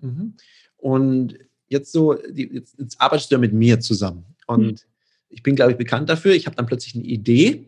Mhm. 0.01 0.37
Und 0.77 1.39
jetzt 1.67 1.91
so, 1.91 2.17
jetzt, 2.33 2.79
jetzt 2.79 3.01
arbeitest 3.01 3.33
du 3.33 3.35
ja 3.35 3.41
mit 3.41 3.53
mir 3.53 3.81
zusammen 3.81 4.25
und 4.47 4.67
mhm 4.67 4.94
ich 5.35 5.43
bin, 5.43 5.57
glaube 5.57 5.73
ich, 5.73 5.79
bekannt 5.79 6.09
dafür. 6.09 6.33
Ich 6.33 6.47
habe 6.47 6.57
dann 6.57 6.67
plötzlich 6.67 6.95
eine 6.95 7.05
Idee. 7.05 7.67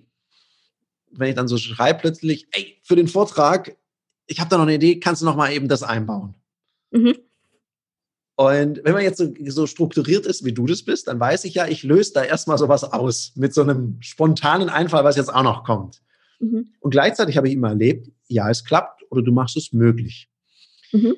Wenn 1.11 1.29
ich 1.29 1.35
dann 1.35 1.49
so 1.49 1.59
schreibe 1.59 2.01
plötzlich, 2.01 2.47
ey, 2.53 2.79
für 2.83 2.97
den 2.97 3.09
Vortrag, 3.09 3.77
ich 4.27 4.41
habe 4.41 4.51
da 4.51 4.57
noch 4.57 4.65
eine 4.65 4.75
Idee, 4.75 5.01
kannst 5.01 5.23
du 5.23 5.27
noch 5.27 5.37
mal 5.37 5.53
eben 5.53 5.69
das 5.69 5.83
einbauen? 5.83 6.35
Mhm. 6.91 7.17
Und 8.37 8.85
wenn 8.85 8.93
man 8.93 9.03
jetzt 9.03 9.19
so, 9.19 9.33
so, 9.47 9.67
strukturiert 9.67 10.27
ist, 10.27 10.45
wie 10.45 10.53
du 10.53 10.67
das 10.67 10.83
bist, 10.83 11.09
dann 11.09 11.19
weiß 11.19 11.45
ich 11.45 11.55
ja, 11.55 11.67
ich 11.67 11.83
löse 11.83 12.13
da 12.13 12.23
erstmal 12.23 12.59
sowas 12.59 12.85
aus 12.85 13.33
mit 13.35 13.55
so 13.55 13.63
einem 13.63 13.97
spontanen 14.01 14.69
Einfall, 14.69 15.05
was 15.05 15.17
jetzt 15.17 15.33
auch 15.35 15.43
noch 15.43 15.65
kommt. 15.65 16.03
Mhm. 16.39 16.69
Und 16.81 16.91
gleichzeitig 16.91 17.37
habe 17.37 17.49
ich 17.49 17.55
immer 17.55 17.71
erlebt, 17.71 18.13
ja, 18.29 18.51
es 18.51 18.65
klappt 18.65 19.05
oder 19.11 19.23
du 19.23 19.33
machst 19.33 19.57
es 19.57 19.73
möglich. 19.73 20.29
Mhm. 20.93 21.17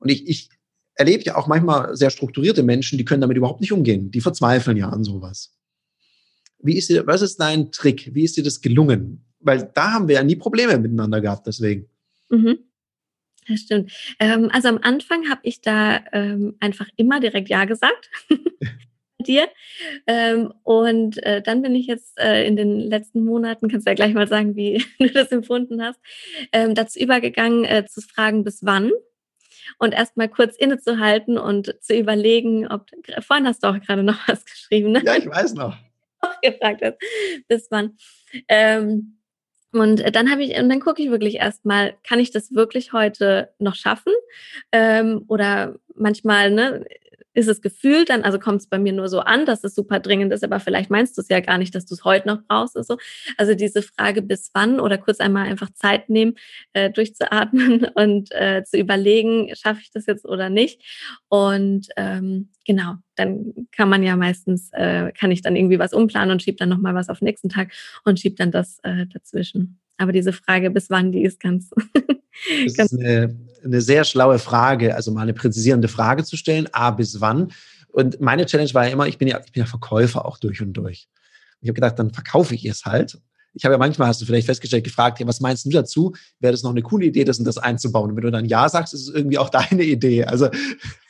Und 0.00 0.08
ich, 0.08 0.28
ich 0.28 0.50
erlebe 0.96 1.24
ja 1.24 1.36
auch 1.36 1.46
manchmal 1.46 1.96
sehr 1.96 2.10
strukturierte 2.10 2.62
Menschen, 2.62 2.98
die 2.98 3.04
können 3.04 3.20
damit 3.20 3.36
überhaupt 3.36 3.60
nicht 3.60 3.72
umgehen. 3.72 4.10
Die 4.10 4.20
verzweifeln 4.20 4.76
ja 4.76 4.88
an 4.88 5.04
sowas. 5.04 5.54
Wie 6.58 6.76
ist 6.76 6.88
dir, 6.88 7.06
was 7.06 7.22
ist 7.22 7.38
dein 7.38 7.70
Trick? 7.70 8.14
Wie 8.14 8.24
ist 8.24 8.36
dir 8.36 8.44
das 8.44 8.60
gelungen? 8.60 9.24
Weil 9.40 9.70
da 9.74 9.92
haben 9.92 10.08
wir 10.08 10.16
ja 10.16 10.22
nie 10.22 10.36
Probleme 10.36 10.78
miteinander 10.78 11.20
gehabt, 11.20 11.46
deswegen. 11.46 11.88
Mhm. 12.30 12.58
Das 13.48 13.60
stimmt. 13.60 13.92
Ähm, 14.18 14.50
also 14.52 14.68
am 14.68 14.78
Anfang 14.82 15.28
habe 15.28 15.40
ich 15.44 15.60
da 15.60 16.00
ähm, 16.12 16.56
einfach 16.58 16.88
immer 16.96 17.20
direkt 17.20 17.48
Ja 17.48 17.64
gesagt. 17.64 18.10
dir. 19.26 19.48
Ähm, 20.06 20.52
und 20.62 21.22
äh, 21.24 21.42
dann 21.42 21.62
bin 21.62 21.74
ich 21.74 21.86
jetzt 21.86 22.18
äh, 22.18 22.46
in 22.46 22.56
den 22.56 22.80
letzten 22.80 23.24
Monaten, 23.24 23.68
kannst 23.68 23.86
du 23.86 23.90
ja 23.90 23.94
gleich 23.94 24.14
mal 24.14 24.28
sagen, 24.28 24.56
wie 24.56 24.84
du 24.98 25.10
das 25.10 25.32
empfunden 25.32 25.82
hast, 25.82 26.00
ähm, 26.52 26.74
dazu 26.74 26.98
übergegangen 26.98 27.64
äh, 27.64 27.84
zu 27.86 28.00
fragen, 28.00 28.44
bis 28.44 28.64
wann 28.64 28.92
und 29.78 29.94
erstmal 29.94 30.28
kurz 30.28 30.56
innezuhalten 30.56 31.38
und 31.38 31.74
zu 31.82 31.96
überlegen, 31.96 32.66
ob, 32.68 32.86
vorhin 33.20 33.46
hast 33.46 33.62
du 33.62 33.68
auch 33.68 33.80
gerade 33.80 34.02
noch 34.02 34.18
was 34.28 34.44
geschrieben, 34.44 34.92
ne? 34.92 35.02
Ja, 35.04 35.16
ich 35.16 35.26
weiß 35.26 35.54
noch. 35.54 35.76
gefragt 36.42 36.82
hast, 36.82 36.98
bis 37.48 37.68
wann. 37.70 37.96
Ähm, 38.48 39.18
und 39.72 40.02
dann 40.14 40.30
habe 40.30 40.42
ich, 40.42 40.58
und 40.58 40.68
dann 40.68 40.80
gucke 40.80 41.02
ich 41.02 41.10
wirklich 41.10 41.36
erstmal, 41.36 41.94
kann 42.06 42.18
ich 42.18 42.30
das 42.30 42.54
wirklich 42.54 42.92
heute 42.92 43.52
noch 43.58 43.74
schaffen? 43.74 44.12
Ähm, 44.72 45.24
oder 45.28 45.76
manchmal, 45.94 46.50
ne, 46.50 46.86
ist 47.36 47.48
es 47.48 47.60
gefühlt 47.60 48.08
dann, 48.08 48.22
also 48.22 48.38
kommt 48.38 48.62
es 48.62 48.66
bei 48.66 48.78
mir 48.78 48.94
nur 48.94 49.08
so 49.08 49.20
an, 49.20 49.44
dass 49.44 49.62
es 49.62 49.74
super 49.74 50.00
dringend 50.00 50.32
ist, 50.32 50.42
aber 50.42 50.58
vielleicht 50.58 50.88
meinst 50.88 51.18
du 51.18 51.20
es 51.20 51.28
ja 51.28 51.40
gar 51.40 51.58
nicht, 51.58 51.74
dass 51.74 51.84
du 51.84 51.94
es 51.94 52.02
heute 52.02 52.26
noch 52.26 52.40
brauchst. 52.48 52.78
Also, 52.78 52.96
also 53.36 53.54
diese 53.54 53.82
Frage 53.82 54.22
bis 54.22 54.50
wann 54.54 54.80
oder 54.80 54.96
kurz 54.96 55.20
einmal 55.20 55.46
einfach 55.46 55.68
Zeit 55.74 56.08
nehmen, 56.08 56.36
äh, 56.72 56.90
durchzuatmen 56.90 57.84
und 57.94 58.32
äh, 58.32 58.64
zu 58.64 58.78
überlegen, 58.78 59.54
schaffe 59.54 59.80
ich 59.82 59.90
das 59.90 60.06
jetzt 60.06 60.24
oder 60.24 60.48
nicht. 60.48 60.82
Und 61.28 61.88
ähm, 61.98 62.48
genau, 62.66 62.94
dann 63.16 63.52
kann 63.70 63.90
man 63.90 64.02
ja 64.02 64.16
meistens, 64.16 64.70
äh, 64.72 65.12
kann 65.12 65.30
ich 65.30 65.42
dann 65.42 65.56
irgendwie 65.56 65.78
was 65.78 65.92
umplanen 65.92 66.30
und 66.30 66.42
schiebe 66.42 66.56
dann 66.56 66.70
nochmal 66.70 66.94
was 66.94 67.10
auf 67.10 67.18
den 67.18 67.26
nächsten 67.26 67.50
Tag 67.50 67.70
und 68.04 68.18
schiebe 68.18 68.36
dann 68.36 68.50
das 68.50 68.78
äh, 68.82 69.06
dazwischen. 69.12 69.78
Aber 69.98 70.12
diese 70.12 70.32
Frage, 70.32 70.70
bis 70.70 70.88
wann, 70.88 71.12
die 71.12 71.22
ist 71.22 71.38
ganz. 71.38 71.70
das 72.64 72.92
ist 72.92 72.98
eine, 72.98 73.36
eine 73.64 73.80
sehr 73.80 74.04
schlaue 74.04 74.38
Frage, 74.38 74.94
also 74.94 75.10
mal 75.12 75.22
eine 75.22 75.34
präzisierende 75.34 75.88
Frage 75.88 76.24
zu 76.24 76.36
stellen. 76.36 76.68
A, 76.72 76.90
bis 76.90 77.20
wann? 77.20 77.52
Und 77.88 78.20
meine 78.20 78.46
Challenge 78.46 78.72
war 78.74 78.86
ja 78.86 78.92
immer, 78.92 79.06
ich 79.06 79.18
bin 79.18 79.28
ja, 79.28 79.40
ich 79.44 79.52
bin 79.52 79.62
ja 79.62 79.66
Verkäufer 79.66 80.26
auch 80.26 80.38
durch 80.38 80.60
und 80.60 80.74
durch. 80.74 81.08
Ich 81.60 81.68
habe 81.68 81.74
gedacht, 81.74 81.98
dann 81.98 82.12
verkaufe 82.12 82.54
ich 82.54 82.64
es 82.66 82.84
halt. 82.84 83.18
Ich 83.54 83.64
habe 83.64 83.72
ja 83.72 83.78
manchmal, 83.78 84.08
hast 84.08 84.20
du 84.20 84.26
vielleicht 84.26 84.46
festgestellt, 84.46 84.84
gefragt, 84.84 85.20
was 85.24 85.40
meinst 85.40 85.64
du 85.64 85.70
dazu? 85.70 86.14
Wäre 86.40 86.52
das 86.52 86.62
noch 86.62 86.72
eine 86.72 86.82
coole 86.82 87.06
Idee, 87.06 87.24
das 87.24 87.38
und 87.38 87.46
das 87.46 87.56
einzubauen? 87.56 88.10
Und 88.10 88.16
wenn 88.16 88.24
du 88.24 88.30
dann 88.30 88.44
Ja 88.44 88.68
sagst, 88.68 88.92
ist 88.92 89.08
es 89.08 89.14
irgendwie 89.14 89.38
auch 89.38 89.48
deine 89.48 89.82
Idee. 89.82 90.24
Also, 90.24 90.50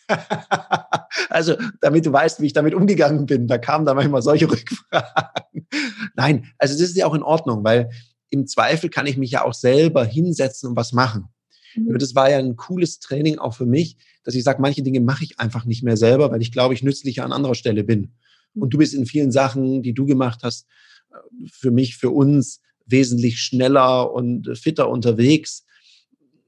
also 1.28 1.56
damit 1.80 2.06
du 2.06 2.12
weißt, 2.12 2.40
wie 2.40 2.46
ich 2.46 2.52
damit 2.52 2.74
umgegangen 2.74 3.26
bin, 3.26 3.48
da 3.48 3.58
kamen 3.58 3.84
da 3.84 3.94
manchmal 3.94 4.22
solche 4.22 4.48
Rückfragen. 4.50 5.66
Nein, 6.14 6.46
also 6.58 6.74
das 6.74 6.88
ist 6.88 6.96
ja 6.96 7.06
auch 7.06 7.14
in 7.14 7.24
Ordnung, 7.24 7.64
weil 7.64 7.90
im 8.30 8.46
Zweifel 8.46 8.90
kann 8.90 9.06
ich 9.06 9.16
mich 9.16 9.30
ja 9.30 9.44
auch 9.44 9.54
selber 9.54 10.04
hinsetzen 10.04 10.70
und 10.70 10.76
was 10.76 10.92
machen. 10.92 11.28
Mhm. 11.76 11.98
Das 11.98 12.14
war 12.14 12.30
ja 12.30 12.38
ein 12.38 12.56
cooles 12.56 12.98
Training 12.98 13.38
auch 13.38 13.54
für 13.54 13.66
mich, 13.66 13.96
dass 14.24 14.34
ich 14.34 14.44
sage, 14.44 14.60
manche 14.60 14.82
Dinge 14.82 15.00
mache 15.00 15.24
ich 15.24 15.38
einfach 15.38 15.64
nicht 15.64 15.82
mehr 15.82 15.96
selber, 15.96 16.30
weil 16.30 16.42
ich 16.42 16.52
glaube, 16.52 16.74
ich 16.74 16.82
nützlicher 16.82 17.24
an 17.24 17.32
anderer 17.32 17.54
Stelle 17.54 17.84
bin. 17.84 18.12
Mhm. 18.54 18.62
Und 18.62 18.74
du 18.74 18.78
bist 18.78 18.94
in 18.94 19.06
vielen 19.06 19.32
Sachen, 19.32 19.82
die 19.82 19.94
du 19.94 20.06
gemacht 20.06 20.40
hast, 20.42 20.66
äh, 21.12 21.16
für 21.50 21.70
mich, 21.70 21.96
für 21.96 22.10
uns 22.10 22.60
wesentlich 22.86 23.40
schneller 23.40 24.12
und 24.12 24.56
fitter 24.56 24.88
unterwegs, 24.88 25.64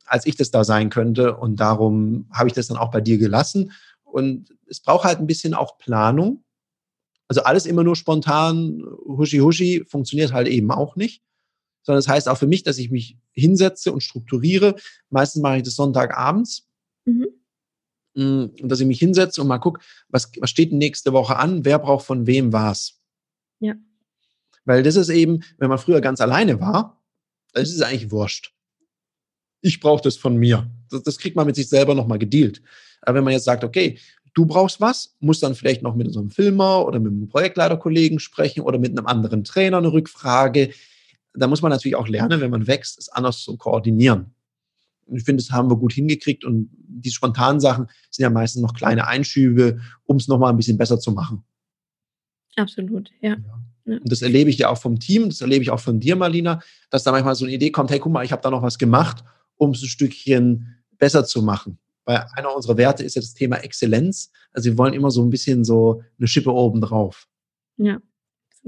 als 0.05 0.25
ich 0.25 0.37
das 0.37 0.51
da 0.51 0.65
sein 0.65 0.89
könnte. 0.89 1.37
Und 1.37 1.61
darum 1.61 2.29
habe 2.33 2.49
ich 2.49 2.55
das 2.55 2.69
dann 2.69 2.77
auch 2.77 2.91
bei 2.91 3.01
dir 3.01 3.19
gelassen. 3.19 3.73
Und 4.05 4.55
es 4.69 4.81
braucht 4.81 5.05
halt 5.05 5.19
ein 5.19 5.27
bisschen 5.27 5.53
auch 5.53 5.79
Planung. 5.79 6.45
Also 7.27 7.43
alles 7.43 7.67
immer 7.67 7.85
nur 7.85 7.95
spontan, 7.95 8.83
huschi 9.05 9.39
huschi, 9.39 9.85
funktioniert 9.87 10.33
halt 10.33 10.49
eben 10.49 10.71
auch 10.71 10.97
nicht 10.97 11.23
sondern 11.89 12.01
es 12.01 12.05
das 12.05 12.15
heißt 12.15 12.29
auch 12.29 12.37
für 12.37 12.47
mich, 12.47 12.63
dass 12.65 12.77
ich 12.77 12.91
mich 12.91 13.17
hinsetze 13.33 13.93
und 13.93 14.03
strukturiere. 14.03 14.77
Meistens 15.09 15.41
mache 15.41 15.57
ich 15.57 15.63
das 15.63 15.75
Sonntagabends. 15.75 16.69
Mhm. 17.07 17.29
Mm, 18.13 18.45
und 18.61 18.69
dass 18.69 18.81
ich 18.81 18.87
mich 18.87 18.99
hinsetze 18.99 19.41
und 19.41 19.49
mal 19.49 19.57
gucke, 19.57 19.81
was, 20.11 20.31
was 20.39 20.51
steht 20.51 20.71
nächste 20.71 21.15
Woche 21.15 21.37
an, 21.37 21.65
wer 21.65 21.79
braucht 21.79 22.05
von 22.05 22.27
wem 22.27 22.53
was. 22.53 23.01
Ja. 23.61 23.75
Weil 24.67 24.83
das 24.83 24.97
ist 24.97 25.09
eben, 25.09 25.43
wenn 25.57 25.71
man 25.71 25.79
früher 25.79 26.03
ganz 26.03 26.21
alleine 26.21 26.61
war, 26.61 27.03
dann 27.55 27.63
ist 27.63 27.75
es 27.75 27.81
eigentlich 27.81 28.11
wurscht. 28.11 28.53
Ich 29.63 29.81
brauche 29.81 30.03
das 30.03 30.19
von 30.19 30.37
mir. 30.37 30.71
Das, 30.91 31.03
das 31.05 31.17
kriegt 31.17 31.37
man 31.37 31.47
mit 31.47 31.57
sich 31.57 31.71
selber 31.71 31.95
nochmal 31.95 32.19
gedealt. 32.19 32.61
Aber 33.01 33.17
wenn 33.17 33.25
man 33.25 33.33
jetzt 33.33 33.45
sagt, 33.45 33.65
okay, 33.65 33.99
du 34.35 34.45
brauchst 34.45 34.79
was, 34.79 35.17
muss 35.21 35.41
dann 35.41 35.55
vielleicht 35.55 35.81
noch 35.83 35.95
mit 35.95 36.15
einem 36.15 36.29
Filmer 36.29 36.85
oder 36.85 37.01
mit 37.01 37.13
einem 37.13 37.29
Projektleiterkollegen 37.29 38.19
sprechen 38.19 38.61
oder 38.61 38.79
mit 38.79 38.91
einem 38.91 39.07
anderen 39.07 39.43
Trainer 39.43 39.79
eine 39.79 39.91
Rückfrage 39.91 40.69
da 41.39 41.47
muss 41.47 41.63
man 41.63 41.71
natürlich 41.71 41.97
auch 41.97 42.09
lernen, 42.09 42.41
wenn 42.41 42.51
man 42.51 42.67
wächst, 42.67 42.99
es 42.99 43.09
anders 43.09 43.43
zu 43.43 43.57
koordinieren. 43.57 44.35
Und 45.07 45.17
ich 45.17 45.25
finde, 45.25 45.43
das 45.43 45.53
haben 45.53 45.71
wir 45.71 45.77
gut 45.77 45.93
hingekriegt 45.93 46.45
und 46.45 46.71
die 46.73 47.11
spontanen 47.11 47.61
Sachen 47.61 47.87
sind 48.11 48.23
ja 48.23 48.31
meistens 48.31 48.63
noch 48.63 48.75
kleine 48.75 49.07
Einschübe, 49.07 49.81
um 50.05 50.17
es 50.17 50.29
nochmal 50.29 50.51
ein 50.51 50.57
bisschen 50.57 50.77
besser 50.77 51.01
zu 51.01 51.13
machen. 51.13 51.45
Absolut, 52.57 53.11
ja. 53.21 53.37
ja. 53.87 53.97
Und 53.97 54.13
das 54.13 54.21
erlebe 54.21 54.51
ich 54.51 54.59
ja 54.59 54.69
auch 54.69 54.79
vom 54.79 54.99
Team, 54.99 55.29
das 55.29 55.41
erlebe 55.41 55.63
ich 55.63 55.71
auch 55.71 55.81
von 55.81 55.99
dir, 55.99 56.17
Marlina, 56.17 56.61
dass 56.91 57.05
da 57.05 57.13
manchmal 57.13 57.35
so 57.35 57.47
eine 57.47 57.55
Idee 57.55 57.71
kommt, 57.71 57.91
hey, 57.91 57.99
guck 57.99 58.13
mal, 58.13 58.25
ich 58.25 58.33
habe 58.33 58.43
da 58.43 58.51
noch 58.51 58.63
was 58.63 58.79
gemacht 58.79 59.25
um 59.59 59.73
es 59.73 59.83
ein 59.83 59.89
Stückchen 59.89 60.79
besser 60.97 61.25
zu 61.25 61.43
machen. 61.43 61.79
Weil 62.05 62.25
einer 62.35 62.55
unserer 62.55 62.79
Werte 62.79 63.05
ist 63.05 63.17
ja 63.17 63.21
das 63.21 63.35
Thema 63.35 63.57
Exzellenz. 63.57 64.31
Also 64.53 64.71
wir 64.71 64.79
wollen 64.79 64.95
immer 64.95 65.11
so 65.11 65.23
ein 65.23 65.31
bisschen 65.31 65.65
so 65.65 66.03
eine 66.19 66.27
Schippe 66.27 66.51
oben 66.51 66.81
drauf. 66.81 67.29
Ja, 67.77 67.99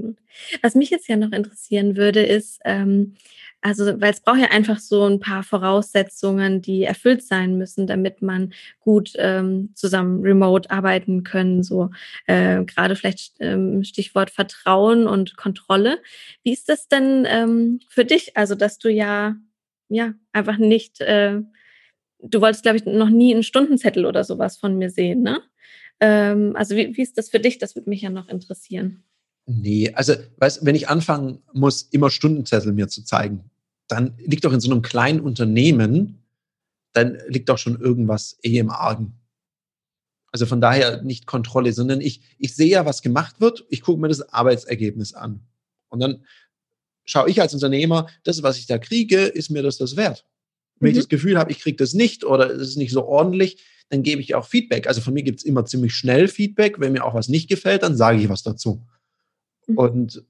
absolut. 0.01 0.17
Was 0.61 0.75
mich 0.75 0.89
jetzt 0.89 1.07
ja 1.07 1.15
noch 1.15 1.31
interessieren 1.31 1.95
würde, 1.95 2.21
ist, 2.23 2.59
ähm, 2.65 3.15
also, 3.63 4.01
weil 4.01 4.11
es 4.11 4.21
braucht 4.21 4.39
ja 4.39 4.49
einfach 4.49 4.79
so 4.79 5.05
ein 5.05 5.19
paar 5.19 5.43
Voraussetzungen, 5.43 6.63
die 6.63 6.83
erfüllt 6.83 7.23
sein 7.23 7.59
müssen, 7.59 7.85
damit 7.85 8.23
man 8.23 8.53
gut 8.79 9.13
ähm, 9.17 9.69
zusammen 9.75 10.21
remote 10.21 10.71
arbeiten 10.71 11.23
können. 11.23 11.61
So 11.61 11.91
äh, 12.25 12.63
gerade 12.63 12.95
vielleicht 12.95 13.35
ähm, 13.39 13.83
Stichwort 13.83 14.31
Vertrauen 14.31 15.05
und 15.07 15.37
Kontrolle. 15.37 15.99
Wie 16.43 16.53
ist 16.53 16.69
das 16.69 16.87
denn 16.87 17.25
ähm, 17.29 17.81
für 17.87 18.03
dich? 18.03 18.35
Also, 18.35 18.55
dass 18.55 18.79
du 18.79 18.89
ja 18.89 19.35
ja 19.89 20.13
einfach 20.31 20.57
nicht, 20.57 21.01
äh, 21.01 21.41
du 22.19 22.41
wolltest, 22.41 22.63
glaube 22.63 22.77
ich, 22.77 22.85
noch 22.85 23.09
nie 23.09 23.33
einen 23.33 23.43
Stundenzettel 23.43 24.05
oder 24.05 24.23
sowas 24.23 24.57
von 24.57 24.77
mir 24.77 24.89
sehen, 24.89 25.21
ne? 25.21 25.41
Ähm, 25.99 26.55
also, 26.55 26.75
wie, 26.75 26.97
wie 26.97 27.01
ist 27.03 27.17
das 27.17 27.29
für 27.29 27.39
dich? 27.39 27.59
Das 27.59 27.75
würde 27.75 27.89
mich 27.89 28.01
ja 28.01 28.09
noch 28.09 28.27
interessieren. 28.27 29.03
Nee, 29.45 29.91
also, 29.93 30.13
weißt, 30.37 30.65
wenn 30.65 30.75
ich 30.75 30.87
anfangen 30.87 31.39
muss, 31.53 31.83
immer 31.83 32.09
Stundenzettel 32.09 32.73
mir 32.73 32.87
zu 32.87 33.03
zeigen, 33.03 33.49
dann 33.87 34.13
liegt 34.19 34.45
doch 34.45 34.53
in 34.53 34.59
so 34.59 34.71
einem 34.71 34.81
kleinen 34.81 35.19
Unternehmen, 35.19 36.23
dann 36.93 37.17
liegt 37.27 37.49
doch 37.49 37.57
schon 37.57 37.79
irgendwas 37.79 38.37
eh 38.43 38.57
im 38.57 38.69
Argen. 38.69 39.13
Also 40.31 40.45
von 40.45 40.61
daher 40.61 41.01
nicht 41.01 41.25
Kontrolle, 41.25 41.73
sondern 41.73 41.99
ich, 41.99 42.21
ich 42.37 42.55
sehe 42.55 42.69
ja, 42.69 42.85
was 42.85 43.01
gemacht 43.01 43.41
wird, 43.41 43.65
ich 43.69 43.81
gucke 43.81 43.99
mir 43.99 44.07
das 44.07 44.21
Arbeitsergebnis 44.33 45.13
an. 45.13 45.41
Und 45.89 45.99
dann 45.99 46.25
schaue 47.03 47.29
ich 47.29 47.41
als 47.41 47.53
Unternehmer, 47.53 48.07
das, 48.23 48.41
was 48.43 48.57
ich 48.57 48.67
da 48.67 48.77
kriege, 48.77 49.23
ist 49.23 49.49
mir 49.49 49.61
das 49.61 49.77
das 49.77 49.97
wert. 49.97 50.25
Wenn 50.79 50.91
mhm. 50.91 50.91
ich 50.91 50.97
das 50.99 51.09
Gefühl 51.09 51.37
habe, 51.37 51.51
ich 51.51 51.59
kriege 51.59 51.77
das 51.77 51.93
nicht 51.93 52.23
oder 52.23 52.49
es 52.49 52.69
ist 52.69 52.77
nicht 52.77 52.91
so 52.91 53.05
ordentlich, 53.05 53.61
dann 53.89 54.03
gebe 54.03 54.21
ich 54.21 54.35
auch 54.35 54.47
Feedback. 54.47 54.87
Also 54.87 55.01
von 55.01 55.13
mir 55.13 55.23
gibt 55.23 55.39
es 55.39 55.45
immer 55.45 55.65
ziemlich 55.65 55.93
schnell 55.93 56.29
Feedback. 56.29 56.79
Wenn 56.79 56.93
mir 56.93 57.03
auch 57.03 57.13
was 57.13 57.27
nicht 57.27 57.49
gefällt, 57.49 57.83
dann 57.83 57.97
sage 57.97 58.21
ich 58.21 58.29
was 58.29 58.41
dazu. 58.41 58.81
Mhm. 59.67 59.77
Und 59.77 60.25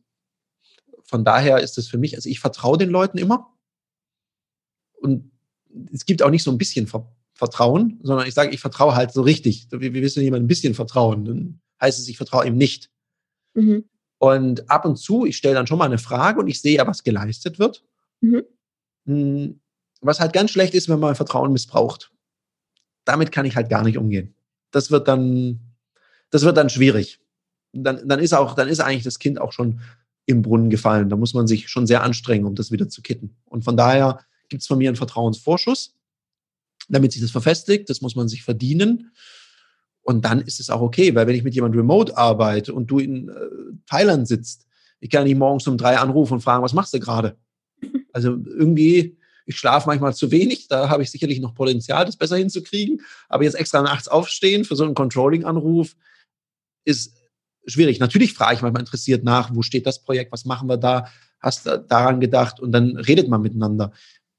von 1.03 1.25
daher 1.25 1.59
ist 1.59 1.77
es 1.77 1.87
für 1.87 1.97
mich, 1.97 2.15
also 2.15 2.29
ich 2.29 2.39
vertraue 2.39 2.77
den 2.77 2.89
Leuten 2.89 3.17
immer. 3.17 3.53
Und 4.93 5.31
es 5.91 6.05
gibt 6.05 6.21
auch 6.21 6.29
nicht 6.29 6.43
so 6.43 6.51
ein 6.51 6.57
bisschen 6.57 6.89
Vertrauen, 7.33 7.99
sondern 8.03 8.27
ich 8.27 8.33
sage, 8.33 8.51
ich 8.51 8.59
vertraue 8.59 8.95
halt 8.95 9.11
so 9.11 9.21
richtig. 9.21 9.67
Wie, 9.71 9.93
wie 9.93 10.01
willst 10.01 10.15
du 10.15 10.21
jemandem 10.21 10.45
ein 10.45 10.47
bisschen 10.47 10.73
vertrauen? 10.73 11.25
Dann 11.25 11.61
heißt 11.81 11.99
es, 11.99 12.07
ich 12.07 12.17
vertraue 12.17 12.45
ihm 12.45 12.57
nicht. 12.57 12.91
Mhm. 13.53 13.85
Und 14.19 14.69
ab 14.69 14.85
und 14.85 14.97
zu, 14.97 15.25
ich 15.25 15.37
stelle 15.37 15.55
dann 15.55 15.65
schon 15.65 15.79
mal 15.79 15.85
eine 15.85 15.97
Frage 15.97 16.39
und 16.39 16.47
ich 16.47 16.61
sehe 16.61 16.77
ja, 16.77 16.85
was 16.85 17.03
geleistet 17.03 17.57
wird. 17.57 17.83
Mhm. 18.21 18.43
Hm, 19.05 19.61
was 20.01 20.19
halt 20.19 20.33
ganz 20.33 20.51
schlecht 20.51 20.73
ist, 20.73 20.89
wenn 20.89 20.99
man 20.99 21.15
Vertrauen 21.15 21.51
missbraucht. 21.51 22.11
Damit 23.05 23.31
kann 23.31 23.45
ich 23.45 23.55
halt 23.55 23.69
gar 23.69 23.83
nicht 23.83 23.97
umgehen. 23.97 24.35
Das 24.69 24.91
wird 24.91 25.07
dann, 25.07 25.59
das 26.29 26.43
wird 26.43 26.57
dann 26.57 26.69
schwierig. 26.69 27.19
Dann, 27.73 28.07
dann 28.07 28.19
ist 28.19 28.33
auch, 28.33 28.55
dann 28.55 28.67
ist 28.67 28.79
eigentlich 28.79 29.03
das 29.03 29.19
Kind 29.19 29.39
auch 29.39 29.51
schon 29.51 29.79
im 30.25 30.41
Brunnen 30.41 30.69
gefallen. 30.69 31.09
Da 31.09 31.15
muss 31.15 31.33
man 31.33 31.47
sich 31.47 31.69
schon 31.69 31.87
sehr 31.87 32.03
anstrengen, 32.03 32.45
um 32.45 32.55
das 32.55 32.71
wieder 32.71 32.89
zu 32.89 33.01
kitten. 33.01 33.35
Und 33.45 33.63
von 33.63 33.77
daher 33.77 34.19
gibt 34.49 34.61
es 34.61 34.67
von 34.67 34.77
mir 34.77 34.89
einen 34.89 34.97
Vertrauensvorschuss, 34.97 35.95
damit 36.89 37.11
sich 37.11 37.21
das 37.21 37.31
verfestigt. 37.31 37.89
Das 37.89 38.01
muss 38.01 38.15
man 38.15 38.27
sich 38.27 38.43
verdienen. 38.43 39.11
Und 40.03 40.25
dann 40.25 40.41
ist 40.41 40.59
es 40.59 40.69
auch 40.69 40.81
okay, 40.81 41.13
weil 41.15 41.27
wenn 41.27 41.35
ich 41.35 41.43
mit 41.43 41.53
jemandem 41.53 41.81
remote 41.81 42.17
arbeite 42.17 42.73
und 42.73 42.87
du 42.87 42.99
in 42.99 43.29
äh, 43.29 43.33
Thailand 43.85 44.27
sitzt, 44.27 44.65
ich 44.99 45.09
kann 45.09 45.25
nicht 45.25 45.37
morgens 45.37 45.67
um 45.67 45.77
drei 45.77 45.97
anrufen 45.97 46.33
und 46.33 46.41
fragen, 46.41 46.63
was 46.63 46.73
machst 46.73 46.93
du 46.93 46.99
gerade? 46.99 47.37
Also 48.13 48.31
irgendwie, 48.31 49.17
ich 49.45 49.55
schlafe 49.55 49.87
manchmal 49.87 50.13
zu 50.13 50.31
wenig, 50.31 50.67
da 50.67 50.89
habe 50.89 51.01
ich 51.01 51.09
sicherlich 51.09 51.39
noch 51.39 51.55
Potenzial, 51.55 52.03
das 52.03 52.17
besser 52.17 52.35
hinzukriegen. 52.35 52.99
Aber 53.29 53.45
jetzt 53.45 53.53
extra 53.53 53.81
nachts 53.81 54.09
aufstehen 54.09 54.65
für 54.65 54.75
so 54.75 54.83
einen 54.83 54.95
Controlling-Anruf 54.95 55.95
ist 56.83 57.20
schwierig. 57.65 57.99
Natürlich 57.99 58.33
frage 58.33 58.55
ich 58.55 58.61
manchmal 58.61 58.81
interessiert 58.81 59.23
nach, 59.23 59.53
wo 59.53 59.61
steht 59.61 59.85
das 59.85 60.03
Projekt, 60.03 60.31
was 60.31 60.45
machen 60.45 60.69
wir 60.69 60.77
da, 60.77 61.07
hast 61.39 61.65
du 61.65 61.79
daran 61.79 62.19
gedacht 62.19 62.59
und 62.59 62.71
dann 62.71 62.97
redet 62.97 63.27
man 63.27 63.41
miteinander. 63.41 63.91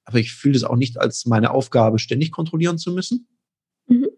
Aber 0.04 0.18
ich 0.18 0.32
fühle 0.32 0.56
es 0.56 0.64
auch 0.64 0.76
nicht 0.76 0.98
als 0.98 1.26
meine 1.26 1.50
Aufgabe, 1.50 1.98
ständig 1.98 2.32
kontrollieren 2.32 2.78
zu 2.78 2.92
müssen, 2.92 3.28
mhm. 3.86 4.08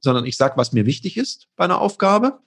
sondern 0.00 0.24
ich 0.26 0.36
sage, 0.36 0.56
was 0.56 0.72
mir 0.72 0.86
wichtig 0.86 1.16
ist 1.16 1.48
bei 1.56 1.64
einer 1.64 1.80
Aufgabe. 1.80 2.40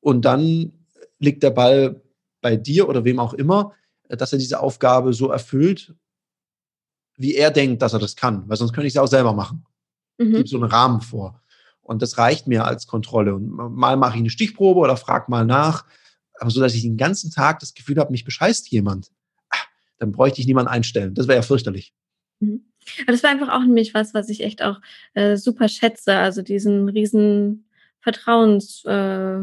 Und 0.00 0.24
dann 0.24 0.72
liegt 1.18 1.42
der 1.42 1.50
Ball 1.50 2.02
bei 2.40 2.56
dir 2.56 2.88
oder 2.88 3.04
wem 3.04 3.18
auch 3.18 3.34
immer, 3.34 3.74
dass 4.08 4.32
er 4.32 4.38
diese 4.38 4.60
Aufgabe 4.60 5.12
so 5.12 5.30
erfüllt, 5.30 5.94
wie 7.16 7.34
er 7.34 7.50
denkt, 7.50 7.82
dass 7.82 7.92
er 7.92 7.98
das 7.98 8.16
kann. 8.16 8.48
Weil 8.48 8.56
sonst 8.56 8.72
könnte 8.72 8.88
ich 8.88 8.94
es 8.94 8.98
auch 8.98 9.06
selber 9.06 9.32
machen. 9.32 9.64
Mhm. 10.18 10.26
Ich 10.28 10.36
gebe 10.36 10.48
so 10.48 10.56
einen 10.56 10.70
Rahmen 10.70 11.00
vor. 11.00 11.41
Und 11.82 12.00
das 12.00 12.16
reicht 12.16 12.46
mir 12.46 12.64
als 12.64 12.86
Kontrolle. 12.86 13.34
Und 13.34 13.50
mal 13.50 13.96
mache 13.96 14.14
ich 14.14 14.20
eine 14.20 14.30
Stichprobe 14.30 14.80
oder 14.80 14.96
frage 14.96 15.30
mal 15.30 15.44
nach, 15.44 15.84
aber 16.38 16.50
so, 16.50 16.60
dass 16.60 16.74
ich 16.74 16.82
den 16.82 16.96
ganzen 16.96 17.30
Tag 17.30 17.60
das 17.60 17.74
Gefühl 17.74 17.98
habe, 17.98 18.10
mich 18.10 18.24
bescheißt 18.24 18.70
jemand, 18.70 19.10
ah, 19.50 19.56
dann 19.98 20.12
bräuchte 20.12 20.40
ich 20.40 20.46
niemanden 20.46 20.70
einstellen. 20.70 21.14
Das 21.14 21.28
wäre 21.28 21.36
ja 21.36 21.42
fürchterlich. 21.42 21.94
Mhm. 22.40 22.64
Aber 23.02 23.12
das 23.12 23.22
war 23.22 23.30
einfach 23.30 23.48
auch 23.50 23.60
nämlich 23.60 23.94
was, 23.94 24.12
was 24.14 24.28
ich 24.28 24.42
echt 24.42 24.62
auch 24.62 24.80
äh, 25.14 25.36
super 25.36 25.68
schätze. 25.68 26.16
Also 26.16 26.42
diesen 26.42 26.88
riesen 26.88 27.66
Vertrauens, 28.00 28.84
äh, 28.84 29.38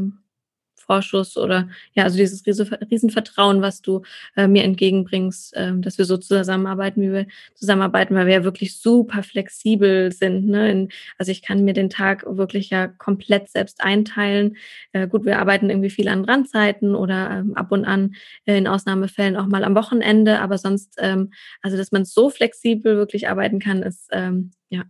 Vorschuss 0.89 1.37
oder 1.37 1.69
ja, 1.93 2.03
also 2.03 2.17
dieses 2.17 2.43
Riesenvertrauen, 2.47 3.61
was 3.61 3.83
du 3.83 4.01
äh, 4.35 4.47
mir 4.47 4.63
entgegenbringst, 4.63 5.55
äh, 5.55 5.73
dass 5.75 5.99
wir 5.99 6.05
so 6.05 6.17
zusammenarbeiten, 6.17 7.01
wie 7.03 7.11
wir 7.11 7.27
zusammenarbeiten, 7.53 8.15
weil 8.15 8.25
wir 8.25 8.33
ja 8.33 8.43
wirklich 8.43 8.75
super 8.75 9.21
flexibel 9.21 10.11
sind. 10.11 10.47
Ne? 10.47 10.71
In, 10.71 10.89
also 11.19 11.31
ich 11.31 11.43
kann 11.43 11.63
mir 11.63 11.73
den 11.73 11.91
Tag 11.91 12.25
wirklich 12.27 12.71
ja 12.71 12.87
komplett 12.87 13.49
selbst 13.49 13.81
einteilen. 13.81 14.57
Äh, 14.91 15.07
gut, 15.07 15.25
wir 15.25 15.37
arbeiten 15.37 15.69
irgendwie 15.69 15.91
viel 15.91 16.07
an 16.07 16.25
Randzeiten 16.25 16.95
oder 16.95 17.29
ähm, 17.29 17.53
ab 17.53 17.71
und 17.71 17.85
an 17.85 18.15
äh, 18.45 18.57
in 18.57 18.67
Ausnahmefällen 18.67 19.37
auch 19.37 19.45
mal 19.45 19.63
am 19.63 19.75
Wochenende, 19.75 20.39
aber 20.39 20.57
sonst, 20.57 20.95
ähm, 20.97 21.31
also 21.61 21.77
dass 21.77 21.91
man 21.91 22.03
so 22.03 22.31
flexibel 22.31 22.97
wirklich 22.97 23.29
arbeiten 23.29 23.59
kann, 23.59 23.83
ist 23.83 24.07
ähm, 24.11 24.51
ja 24.69 24.85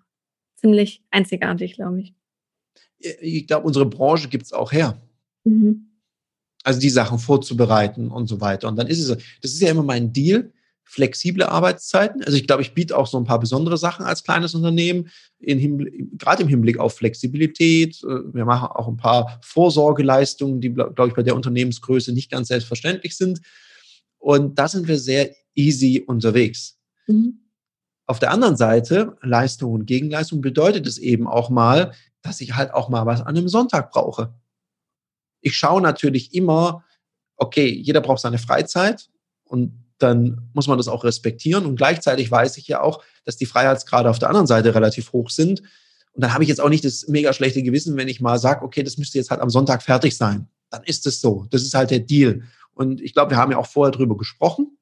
ziemlich 0.56 1.02
einzigartig, 1.12 1.74
glaube 1.74 2.00
ich. 2.00 2.14
Ich 3.00 3.48
glaube, 3.48 3.68
unsere 3.68 3.86
Branche 3.86 4.30
gibt 4.30 4.46
es 4.46 4.54
auch 4.54 4.72
her. 4.72 4.98
Mhm 5.44 5.89
also 6.64 6.80
die 6.80 6.90
Sachen 6.90 7.20
vorzubereiten 7.20 8.10
und 8.10 8.28
so 8.28 8.42
weiter. 8.42 8.68
Und 8.68 8.76
dann 8.76 8.88
ist 8.88 9.00
es, 9.00 9.18
das 9.42 9.52
ist 9.52 9.62
ja 9.62 9.70
immer 9.70 9.84
mein 9.84 10.14
Deal, 10.14 10.52
flexible 10.84 11.44
Arbeitszeiten. 11.44 12.24
Also 12.24 12.36
ich 12.36 12.48
glaube, 12.48 12.64
ich 12.64 12.74
biete 12.74 12.98
auch 12.98 13.06
so 13.06 13.18
ein 13.18 13.24
paar 13.24 13.40
besondere 13.40 13.78
Sachen 13.78 14.06
als 14.06 14.24
kleines 14.24 14.56
Unternehmen, 14.56 15.10
gerade 15.40 16.42
im 16.42 16.48
Hinblick 16.48 16.80
auf 16.80 16.96
Flexibilität. 16.96 18.04
Äh, 18.04 18.34
wir 18.34 18.46
machen 18.46 18.70
auch 18.70 18.88
ein 18.88 18.98
paar 18.98 19.40
Vorsorgeleistungen, 19.44 20.62
die, 20.62 20.74
glaube 20.74 21.08
ich, 21.08 21.14
bei 21.14 21.22
der 21.22 21.36
Unternehmensgröße 21.36 22.12
nicht 22.12 22.32
ganz 22.32 22.48
selbstverständlich 22.48 23.16
sind. 23.16 23.40
Und 24.18 24.58
da 24.58 24.68
sind 24.68 24.88
wir 24.88 24.98
sehr 24.98 25.30
easy 25.54 26.04
unterwegs. 26.06 26.80
Mhm. 27.08 27.40
Auf 28.08 28.18
der 28.18 28.32
anderen 28.32 28.58
Seite, 28.58 29.16
Leistung 29.22 29.74
und 29.74 29.86
Gegenleistung 29.86 30.42
bedeutet 30.42 30.88
es 30.88 30.98
eben 30.98 31.28
auch 31.28 31.52
mal, 31.52 31.94
dass 32.24 32.42
ich 32.42 32.56
halt 32.56 32.74
auch 32.74 32.90
mal 32.90 33.06
was 33.06 33.22
an 33.22 33.38
einem 33.38 33.48
Sonntag 33.48 33.92
brauche 33.92 34.34
ich 35.42 35.56
schaue 35.56 35.82
natürlich 35.82 36.34
immer, 36.34 36.84
okay, 37.36 37.68
jeder 37.68 38.02
braucht 38.02 38.20
seine 38.20 38.38
Freizeit 38.38 39.10
und 39.46 39.86
dann 39.98 40.50
muss 40.54 40.68
man 40.68 40.78
das 40.78 40.88
auch 40.88 41.04
respektieren. 41.04 41.66
Und 41.66 41.76
gleichzeitig 41.76 42.32
weiß 42.32 42.58
ich 42.58 42.68
ja 42.68 42.82
auch, 42.82 43.04
dass 43.26 43.38
die 43.38 43.46
Freiheitsgrade 43.46 44.10
auf 44.10 44.20
der 44.20 44.30
anderen 44.30 44.48
Seite 44.48 44.74
relativ 44.74 45.12
hoch 45.14 45.30
sind. 45.30 45.62
Und 46.14 46.24
dann 46.24 46.34
habe 46.34 46.44
ich 46.44 46.50
jetzt 46.50 46.62
auch 46.62 46.70
nicht 46.70 46.86
das 46.86 47.08
mega 47.08 47.34
schlechte 47.34 47.62
Gewissen, 47.62 47.98
wenn 47.98 48.08
ich 48.08 48.22
mal 48.22 48.40
sage, 48.40 48.64
okay, 48.64 48.84
das 48.84 48.98
müsste 48.98 49.18
jetzt 49.18 49.30
halt 49.30 49.42
am 49.42 49.50
Sonntag 49.50 49.84
fertig 49.84 50.16
sein. 50.16 50.48
Dann 50.70 50.84
ist 50.84 51.06
es 51.06 51.22
so. 51.22 51.48
Das 51.52 51.64
ist 51.64 51.74
halt 51.74 51.92
der 51.92 52.00
Deal. 52.00 52.44
Und 52.74 53.02
ich 53.02 53.14
glaube, 53.14 53.32
wir 53.32 53.38
haben 53.38 53.52
ja 53.52 53.58
auch 53.58 53.66
vorher 53.68 53.92
drüber 53.92 54.18
gesprochen. 54.18 54.78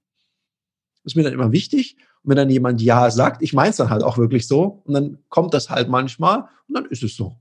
Das 1.03 1.13
ist 1.13 1.15
mir 1.15 1.23
dann 1.23 1.33
immer 1.33 1.51
wichtig. 1.51 1.97
Und 2.23 2.31
wenn 2.31 2.37
dann 2.37 2.49
jemand 2.49 2.81
Ja 2.81 3.09
sagt, 3.09 3.41
ich 3.41 3.53
meine 3.53 3.71
es 3.71 3.77
dann 3.77 3.89
halt 3.89 4.03
auch 4.03 4.17
wirklich 4.17 4.47
so. 4.47 4.81
Und 4.85 4.93
dann 4.93 5.17
kommt 5.29 5.53
das 5.53 5.69
halt 5.69 5.89
manchmal 5.89 6.47
und 6.67 6.75
dann 6.75 6.85
ist 6.85 7.03
es 7.03 7.15
so. 7.15 7.37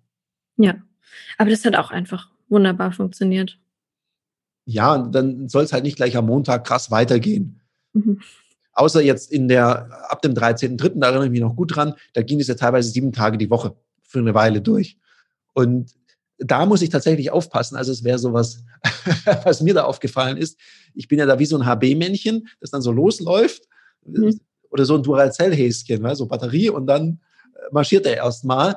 Ja, 0.56 0.76
aber 1.36 1.50
das 1.50 1.64
hat 1.64 1.76
auch 1.76 1.90
einfach 1.90 2.30
wunderbar 2.48 2.92
funktioniert. 2.92 3.58
Ja, 4.64 4.98
dann 4.98 5.48
soll 5.48 5.64
es 5.64 5.72
halt 5.72 5.84
nicht 5.84 5.96
gleich 5.96 6.16
am 6.16 6.26
Montag 6.26 6.66
krass 6.66 6.90
weitergehen. 6.90 7.60
Mhm. 7.92 8.20
Außer 8.72 9.00
jetzt 9.00 9.32
in 9.32 9.48
der, 9.48 10.10
ab 10.10 10.22
dem 10.22 10.34
13.3., 10.34 11.00
da 11.00 11.06
erinnere 11.06 11.26
ich 11.26 11.30
mich 11.30 11.40
noch 11.40 11.56
gut 11.56 11.74
dran, 11.74 11.94
da 12.12 12.22
ging 12.22 12.40
es 12.40 12.48
ja 12.48 12.54
teilweise 12.54 12.90
sieben 12.90 13.12
Tage 13.12 13.38
die 13.38 13.48
Woche 13.48 13.74
für 14.02 14.18
eine 14.18 14.34
Weile 14.34 14.60
durch. 14.60 14.98
Und 15.54 15.94
da 16.38 16.66
muss 16.66 16.82
ich 16.82 16.90
tatsächlich 16.90 17.30
aufpassen. 17.30 17.76
Also 17.76 17.92
es 17.92 18.04
wäre 18.04 18.18
sowas, 18.18 18.62
was 19.44 19.62
mir 19.62 19.72
da 19.72 19.84
aufgefallen 19.84 20.36
ist. 20.36 20.58
Ich 20.94 21.08
bin 21.08 21.18
ja 21.18 21.26
da 21.26 21.38
wie 21.38 21.46
so 21.46 21.56
ein 21.56 21.64
HB-Männchen, 21.64 22.48
das 22.60 22.70
dann 22.70 22.82
so 22.82 22.92
losläuft. 22.92 23.62
Mhm. 24.04 24.40
Oder 24.70 24.84
so 24.84 24.96
ein 24.96 25.02
Duracell-Häschen, 25.02 26.02
ne? 26.02 26.14
so 26.14 26.26
Batterie 26.26 26.68
und 26.68 26.86
dann 26.86 27.20
marschiert 27.70 28.04
er 28.04 28.16
erstmal. 28.16 28.76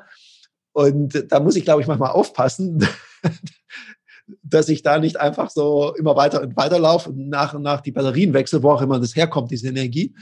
Und 0.71 1.25
da 1.29 1.39
muss 1.39 1.55
ich, 1.55 1.65
glaube 1.65 1.81
ich, 1.81 1.87
manchmal 1.87 2.11
aufpassen, 2.11 2.87
dass 4.43 4.69
ich 4.69 4.83
da 4.83 4.99
nicht 4.99 5.19
einfach 5.19 5.49
so 5.49 5.95
immer 5.95 6.15
weiter 6.15 6.41
und 6.41 6.55
weiter 6.55 6.79
laufe 6.79 7.09
und 7.09 7.29
nach 7.29 7.53
und 7.53 7.63
nach 7.63 7.81
die 7.81 7.91
Batterien 7.91 8.33
wechsle, 8.33 8.61
wo 8.63 8.71
auch 8.71 8.81
immer 8.81 8.99
das 8.99 9.15
herkommt, 9.15 9.51
diese 9.51 9.69
Energie. 9.69 10.15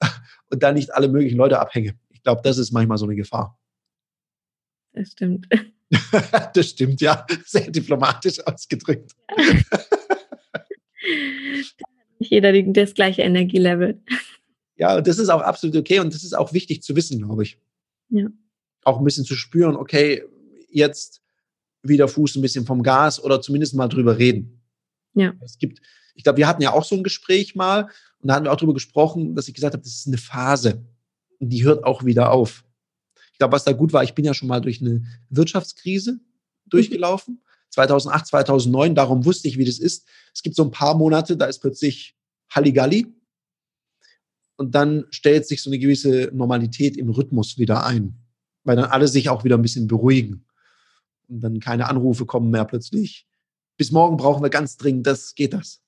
und 0.50 0.62
da 0.62 0.72
nicht 0.72 0.94
alle 0.94 1.08
möglichen 1.08 1.38
Leute 1.38 1.58
abhänge. 1.58 1.94
Ich 2.10 2.22
glaube, 2.22 2.42
das 2.42 2.58
ist 2.58 2.72
manchmal 2.72 2.98
so 2.98 3.06
eine 3.06 3.16
Gefahr. 3.16 3.58
Das 4.92 5.12
stimmt. 5.12 5.48
das 6.54 6.68
stimmt, 6.68 7.00
ja. 7.00 7.26
Sehr 7.44 7.70
diplomatisch 7.70 8.44
ausgedrückt. 8.46 9.12
nicht 12.18 12.30
jeder 12.30 12.62
das 12.72 12.94
gleiche 12.94 13.22
Energielevel. 13.22 14.02
Ja, 14.76 15.00
das 15.00 15.18
ist 15.18 15.28
auch 15.28 15.40
absolut 15.40 15.76
okay 15.76 16.00
und 16.00 16.14
das 16.14 16.22
ist 16.22 16.36
auch 16.36 16.52
wichtig 16.52 16.82
zu 16.82 16.94
wissen, 16.94 17.18
glaube 17.18 17.42
ich. 17.42 17.58
Ja. 18.10 18.26
Auch 18.84 18.98
ein 18.98 19.04
bisschen 19.04 19.24
zu 19.24 19.34
spüren, 19.34 19.76
okay, 19.76 20.24
jetzt 20.70 21.20
wieder 21.82 22.08
Fuß 22.08 22.36
ein 22.36 22.42
bisschen 22.42 22.66
vom 22.66 22.82
Gas 22.82 23.22
oder 23.22 23.40
zumindest 23.40 23.74
mal 23.74 23.88
drüber 23.88 24.18
reden. 24.18 24.62
Ja. 25.14 25.34
Es 25.42 25.58
gibt, 25.58 25.80
ich 26.14 26.24
glaube, 26.24 26.38
wir 26.38 26.48
hatten 26.48 26.62
ja 26.62 26.72
auch 26.72 26.84
so 26.84 26.96
ein 26.96 27.02
Gespräch 27.02 27.54
mal 27.54 27.88
und 28.20 28.28
da 28.28 28.34
hatten 28.34 28.44
wir 28.44 28.52
auch 28.52 28.56
drüber 28.56 28.74
gesprochen, 28.74 29.34
dass 29.34 29.48
ich 29.48 29.54
gesagt 29.54 29.74
habe, 29.74 29.82
das 29.82 29.94
ist 29.94 30.06
eine 30.06 30.18
Phase 30.18 30.84
und 31.38 31.50
die 31.50 31.64
hört 31.64 31.84
auch 31.84 32.04
wieder 32.04 32.32
auf. 32.32 32.64
Ich 33.32 33.38
glaube, 33.38 33.52
was 33.52 33.64
da 33.64 33.72
gut 33.72 33.92
war, 33.92 34.02
ich 34.02 34.14
bin 34.14 34.24
ja 34.24 34.34
schon 34.34 34.48
mal 34.48 34.60
durch 34.60 34.80
eine 34.80 35.04
Wirtschaftskrise 35.30 36.20
durchgelaufen. 36.66 37.40
2008, 37.70 38.26
2009, 38.26 38.94
darum 38.94 39.24
wusste 39.24 39.46
ich, 39.46 39.58
wie 39.58 39.64
das 39.64 39.78
ist. 39.78 40.08
Es 40.34 40.42
gibt 40.42 40.56
so 40.56 40.64
ein 40.64 40.70
paar 40.70 40.96
Monate, 40.96 41.36
da 41.36 41.46
ist 41.46 41.60
plötzlich 41.60 42.16
Halligalli. 42.50 43.06
Und 44.56 44.74
dann 44.74 45.04
stellt 45.10 45.46
sich 45.46 45.62
so 45.62 45.70
eine 45.70 45.78
gewisse 45.78 46.30
Normalität 46.32 46.96
im 46.96 47.10
Rhythmus 47.10 47.58
wieder 47.58 47.84
ein, 47.86 48.18
weil 48.64 48.74
dann 48.74 48.86
alle 48.86 49.06
sich 49.06 49.28
auch 49.28 49.44
wieder 49.44 49.56
ein 49.56 49.62
bisschen 49.62 49.86
beruhigen. 49.86 50.47
Und 51.28 51.40
dann 51.40 51.60
keine 51.60 51.88
Anrufe 51.88 52.26
kommen 52.26 52.50
mehr 52.50 52.64
plötzlich. 52.64 53.26
Bis 53.76 53.92
morgen 53.92 54.16
brauchen 54.16 54.42
wir 54.42 54.50
ganz 54.50 54.76
dringend, 54.76 55.06
das 55.06 55.34
geht 55.34 55.52
das. 55.52 55.80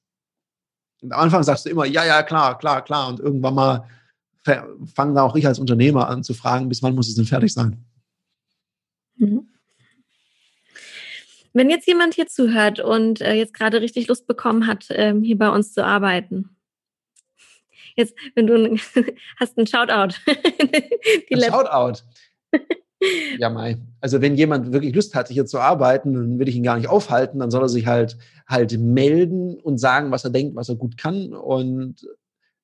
Und 1.03 1.13
am 1.13 1.21
Anfang 1.21 1.43
sagst 1.43 1.65
du 1.65 1.71
immer, 1.71 1.87
ja, 1.87 2.05
ja, 2.05 2.23
klar, 2.23 2.59
klar, 2.59 2.85
klar. 2.85 3.09
Und 3.09 3.21
irgendwann 3.21 3.55
mal 3.55 3.89
fangen 4.95 5.15
da 5.15 5.23
auch 5.23 5.37
ich 5.37 5.47
als 5.47 5.59
Unternehmer 5.59 6.09
an 6.09 6.23
zu 6.23 6.35
fragen, 6.35 6.69
bis 6.69 6.83
wann 6.83 6.95
muss 6.95 7.09
es 7.09 7.15
denn 7.15 7.27
fertig 7.27 7.53
sein? 7.53 7.85
Mhm. 9.17 9.49
Wenn 11.53 11.69
jetzt 11.69 11.87
jemand 11.87 12.15
hier 12.15 12.27
zuhört 12.27 12.81
und 12.81 13.21
äh, 13.21 13.35
jetzt 13.35 13.55
gerade 13.55 13.81
richtig 13.81 14.07
Lust 14.07 14.27
bekommen 14.27 14.67
hat, 14.67 14.87
ähm, 14.91 15.23
hier 15.23 15.37
bei 15.37 15.49
uns 15.49 15.73
zu 15.73 15.85
arbeiten, 15.85 16.57
jetzt, 17.97 18.15
wenn 18.35 18.47
du 18.47 18.77
hast 19.41 19.59
einen 19.59 19.67
Shoutout. 19.67 20.17
ein 21.33 21.41
Shoutout. 21.41 22.03
ja, 23.39 23.51
Mai. 23.51 23.79
Also 24.01 24.21
wenn 24.21 24.37
jemand 24.37 24.73
wirklich 24.73 24.95
Lust 24.95 25.15
hat, 25.15 25.29
hier 25.29 25.47
zu 25.47 25.59
arbeiten, 25.59 26.15
dann 26.15 26.39
will 26.39 26.49
ich 26.49 26.57
ihn 26.57 26.63
gar 26.63 26.77
nicht 26.77 26.89
aufhalten, 26.89 27.39
dann 27.39 27.51
soll 27.51 27.63
er 27.63 27.69
sich 27.69 27.87
halt 27.87 28.17
halt 28.47 28.79
melden 28.79 29.55
und 29.59 29.79
sagen, 29.79 30.11
was 30.11 30.25
er 30.25 30.31
denkt, 30.31 30.57
was 30.57 30.69
er 30.69 30.77
gut 30.77 30.97
kann 30.97 31.33
und 31.33 32.07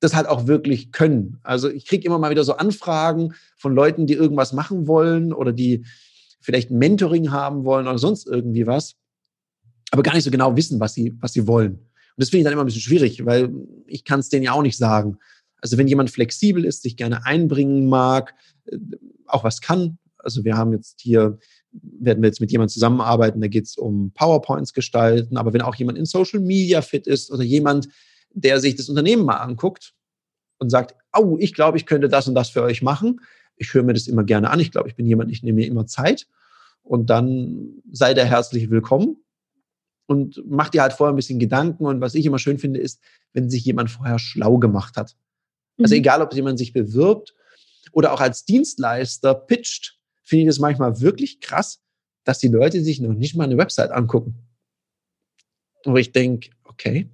das 0.01 0.14
halt 0.14 0.26
auch 0.26 0.47
wirklich 0.47 0.93
können. 0.93 1.39
Also 1.43 1.70
ich 1.70 1.87
kriege 1.87 2.07
immer 2.07 2.18
mal 2.18 2.30
wieder 2.30 2.45
so 2.45 2.57
Anfragen 2.57 3.34
von 3.57 3.74
Leuten, 3.74 4.07
die 4.07 4.14
irgendwas 4.14 4.53
machen 4.53 4.87
wollen 4.87 5.32
oder 5.32 5.53
die 5.53 5.87
vielleicht 6.41 6.70
ein 6.70 6.78
Mentoring 6.78 7.30
haben 7.30 7.64
wollen 7.64 7.89
oder 7.89 7.99
sonst 7.99 8.26
irgendwie 8.26 8.66
was, 8.66 8.97
aber 9.91 10.03
gar 10.03 10.14
nicht 10.14 10.24
so 10.24 10.30
genau 10.30 10.57
wissen, 10.57 10.80
was 10.80 10.95
sie, 10.95 11.16
was 11.20 11.32
sie 11.32 11.47
wollen. 11.47 11.72
Und 11.72 12.22
das 12.22 12.30
finde 12.30 12.41
ich 12.41 12.45
dann 12.45 12.53
immer 12.53 12.64
ein 12.64 12.66
bisschen 12.66 12.82
schwierig, 12.82 13.24
weil 13.24 13.53
ich 13.87 14.05
kann 14.05 14.20
es 14.20 14.28
denen 14.28 14.45
ja 14.45 14.53
auch 14.53 14.62
nicht 14.62 14.76
sagen. 14.76 15.18
Also 15.61 15.78
wenn 15.78 15.89
jemand 15.89 16.11
flexibel 16.11 16.64
ist, 16.64 16.82
sich 16.82 16.97
gerne 16.97 17.24
einbringen 17.24 17.89
mag, 17.89 18.34
äh, 18.66 18.78
auch 19.26 19.45
was 19.45 19.61
kann. 19.61 19.99
Also 20.27 20.45
wir 20.45 20.57
haben 20.57 20.72
jetzt 20.72 21.01
hier, 21.01 21.39
werden 21.72 22.22
wir 22.22 22.29
jetzt 22.29 22.41
mit 22.41 22.51
jemandem 22.51 22.72
zusammenarbeiten, 22.72 23.41
da 23.41 23.47
geht 23.47 23.64
es 23.64 23.77
um 23.77 24.11
PowerPoints 24.12 24.72
gestalten, 24.72 25.37
aber 25.37 25.53
wenn 25.53 25.62
auch 25.62 25.77
jemand 25.77 25.97
in 25.97 26.05
Social 26.05 26.41
Media 26.41 26.83
fit 26.83 27.07
ist 27.07 27.31
oder 27.31 27.45
jemand, 27.45 27.89
der 28.31 28.61
sich 28.61 28.74
das 28.74 28.89
Unternehmen 28.89 29.24
mal 29.24 29.37
anguckt 29.37 29.95
und 30.59 30.68
sagt, 30.70 30.97
oh, 31.16 31.37
ich 31.39 31.55
glaube, 31.55 31.79
ich 31.79 31.87
könnte 31.87 32.09
das 32.09 32.27
und 32.29 32.35
das 32.35 32.51
für 32.51 32.62
euch 32.62 32.83
machen. 32.83 33.20
Ich 33.57 33.72
höre 33.72 33.85
mir 33.85 33.95
das 33.95 34.09
immer 34.09 34.24
gerne 34.24 34.51
an. 34.51 34.61
Ich 34.61 34.72
glaube, 34.72 34.89
ich 34.89 34.97
bin 34.97 35.07
jemand, 35.07 35.31
ich 35.31 35.43
nehme 35.43 35.57
mir 35.57 35.66
immer 35.66 35.87
Zeit 35.87 36.27
und 36.83 37.09
dann 37.09 37.83
sei 37.91 38.14
der 38.14 38.27
herzlich 38.27 38.68
willkommen 38.68 39.16
und 40.07 40.43
mach 40.47 40.68
dir 40.68 40.83
halt 40.83 40.93
vorher 40.93 41.12
ein 41.12 41.16
bisschen 41.16 41.39
Gedanken. 41.39 41.87
Und 41.87 42.01
was 42.01 42.14
ich 42.14 42.27
immer 42.27 42.39
schön 42.39 42.59
finde, 42.59 42.81
ist, 42.81 43.01
wenn 43.33 43.49
sich 43.49 43.64
jemand 43.64 43.91
vorher 43.91 44.18
schlau 44.18 44.59
gemacht 44.59 44.97
hat. 44.97 45.16
Also 45.79 45.95
mhm. 45.95 46.01
egal, 46.01 46.22
ob 46.22 46.35
jemand 46.35 46.59
sich 46.59 46.72
bewirbt 46.72 47.35
oder 47.93 48.12
auch 48.12 48.20
als 48.20 48.45
Dienstleister 48.45 49.35
pitcht, 49.35 49.95
finde 50.27 50.43
ich 50.43 50.49
das 50.49 50.59
manchmal 50.59 51.01
wirklich 51.01 51.41
krass, 51.41 51.81
dass 52.24 52.41
die 52.41 52.49
Leute 52.49 52.83
sich 52.83 53.01
noch 53.01 53.14
nicht 53.14 53.37
mal 53.37 53.45
eine 53.45 53.57
Website 53.57 53.93
angucken. 53.93 54.35
Wo 55.85 55.97
ich 55.97 56.11
denke, 56.11 56.51
okay, 56.64 57.09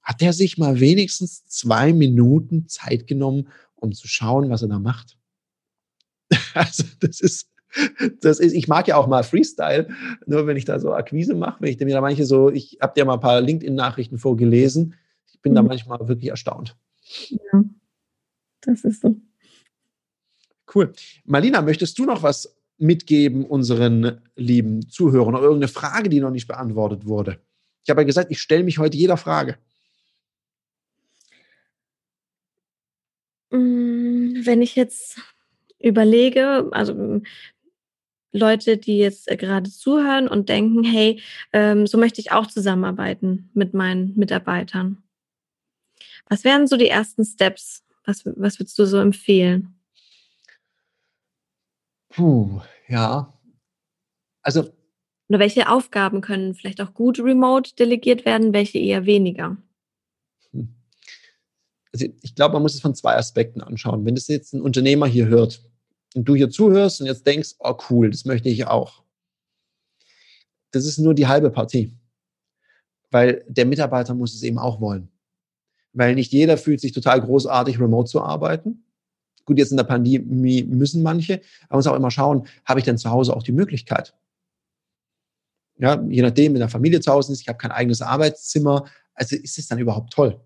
hat 0.00 0.20
der 0.20 0.32
sich 0.32 0.56
mal 0.56 0.78
wenigstens 0.78 1.44
zwei 1.46 1.92
Minuten 1.92 2.68
Zeit 2.68 3.08
genommen, 3.08 3.48
um 3.74 3.92
zu 3.92 4.06
schauen, 4.06 4.48
was 4.48 4.62
er 4.62 4.68
da 4.68 4.78
macht? 4.78 5.18
Also 6.54 6.84
das 7.00 7.20
ist, 7.20 7.50
das 8.20 8.40
ist, 8.40 8.54
ich 8.54 8.66
mag 8.66 8.88
ja 8.88 8.96
auch 8.96 9.08
mal 9.08 9.24
Freestyle, 9.24 9.88
nur 10.24 10.46
wenn 10.46 10.56
ich 10.56 10.64
da 10.64 10.78
so 10.78 10.94
Akquise 10.94 11.34
mache, 11.34 11.60
wenn 11.60 11.70
ich 11.70 11.78
mir 11.78 11.92
da 11.92 12.00
manche 12.00 12.24
so, 12.24 12.50
ich 12.50 12.78
habe 12.80 12.94
dir 12.94 13.04
mal 13.04 13.14
ein 13.14 13.20
paar 13.20 13.42
LinkedIn-Nachrichten 13.42 14.16
vorgelesen, 14.16 14.94
ich 15.26 15.42
bin 15.42 15.52
mhm. 15.52 15.56
da 15.56 15.62
manchmal 15.62 16.08
wirklich 16.08 16.30
erstaunt. 16.30 16.76
Ja, 17.28 17.64
das 18.62 18.84
ist 18.84 19.02
so. 19.02 19.16
Cool. 20.72 20.92
Marlina, 21.24 21.62
möchtest 21.62 21.98
du 21.98 22.04
noch 22.04 22.22
was 22.22 22.56
mitgeben 22.78 23.44
unseren 23.44 24.20
lieben 24.34 24.88
Zuhörern 24.88 25.34
oder 25.34 25.44
irgendeine 25.44 25.68
Frage, 25.68 26.08
die 26.08 26.20
noch 26.20 26.30
nicht 26.30 26.48
beantwortet 26.48 27.06
wurde? 27.06 27.40
Ich 27.84 27.90
habe 27.90 28.00
ja 28.02 28.06
gesagt, 28.06 28.30
ich 28.30 28.40
stelle 28.40 28.64
mich 28.64 28.78
heute 28.78 28.96
jeder 28.96 29.16
Frage. 29.16 29.58
Mm, 33.50 34.44
wenn 34.44 34.60
ich 34.60 34.74
jetzt 34.74 35.20
überlege, 35.78 36.68
also 36.72 37.20
Leute, 38.32 38.76
die 38.76 38.98
jetzt 38.98 39.30
äh, 39.30 39.36
gerade 39.36 39.70
zuhören 39.70 40.28
und 40.28 40.48
denken, 40.48 40.84
hey, 40.84 41.20
ähm, 41.52 41.86
so 41.86 41.98
möchte 41.98 42.20
ich 42.20 42.32
auch 42.32 42.46
zusammenarbeiten 42.46 43.50
mit 43.54 43.72
meinen 43.72 44.16
Mitarbeitern. 44.16 45.02
Was 46.28 46.44
wären 46.44 46.66
so 46.66 46.76
die 46.76 46.88
ersten 46.88 47.24
Steps? 47.24 47.84
Was, 48.04 48.24
was 48.26 48.58
würdest 48.58 48.78
du 48.78 48.84
so 48.84 48.98
empfehlen? 48.98 49.75
Puh, 52.16 52.60
ja. 52.88 53.32
Also. 54.42 54.72
Oder 55.28 55.38
welche 55.38 55.68
Aufgaben 55.68 56.20
können 56.20 56.54
vielleicht 56.54 56.80
auch 56.80 56.94
gut 56.94 57.20
remote 57.20 57.74
delegiert 57.74 58.24
werden, 58.24 58.52
welche 58.52 58.78
eher 58.78 59.06
weniger? 59.06 59.56
Hm. 60.52 60.74
Also 61.92 62.06
ich 62.22 62.34
glaube, 62.34 62.54
man 62.54 62.62
muss 62.62 62.74
es 62.74 62.80
von 62.80 62.94
zwei 62.94 63.16
Aspekten 63.16 63.60
anschauen. 63.60 64.04
Wenn 64.04 64.14
das 64.14 64.28
jetzt 64.28 64.54
ein 64.54 64.62
Unternehmer 64.62 65.06
hier 65.06 65.26
hört, 65.26 65.62
und 66.16 66.24
du 66.24 66.34
hier 66.34 66.48
zuhörst 66.48 67.00
und 67.00 67.06
jetzt 67.06 67.26
denkst, 67.26 67.56
oh 67.58 67.76
cool, 67.90 68.10
das 68.10 68.24
möchte 68.24 68.48
ich 68.48 68.66
auch. 68.66 69.02
Das 70.70 70.86
ist 70.86 70.98
nur 70.98 71.12
die 71.12 71.26
halbe 71.26 71.50
Partie. 71.50 71.94
Weil 73.10 73.44
der 73.48 73.66
Mitarbeiter 73.66 74.14
muss 74.14 74.34
es 74.34 74.42
eben 74.42 74.58
auch 74.58 74.80
wollen. 74.80 75.10
Weil 75.92 76.14
nicht 76.14 76.32
jeder 76.32 76.56
fühlt 76.56 76.80
sich 76.80 76.92
total 76.92 77.20
großartig, 77.20 77.78
remote 77.78 78.08
zu 78.08 78.22
arbeiten. 78.22 78.85
Gut, 79.46 79.58
jetzt 79.58 79.70
in 79.70 79.76
der 79.76 79.84
Pandemie 79.84 80.64
müssen 80.64 81.02
manche, 81.02 81.34
aber 81.68 81.70
man 81.70 81.78
muss 81.78 81.86
auch 81.86 81.96
immer 81.96 82.10
schauen, 82.10 82.46
habe 82.64 82.80
ich 82.80 82.84
denn 82.84 82.98
zu 82.98 83.10
Hause 83.10 83.34
auch 83.34 83.42
die 83.42 83.52
Möglichkeit? 83.52 84.14
Ja, 85.78 86.02
je 86.08 86.22
nachdem, 86.22 86.54
wenn 86.54 86.60
der 86.60 86.68
Familie 86.68 87.00
zu 87.00 87.12
Hause 87.12 87.32
ist, 87.32 87.40
ich 87.40 87.48
habe 87.48 87.58
kein 87.58 87.70
eigenes 87.70 88.02
Arbeitszimmer, 88.02 88.86
also 89.14 89.36
ist 89.36 89.58
es 89.58 89.68
dann 89.68 89.78
überhaupt 89.78 90.12
toll? 90.12 90.40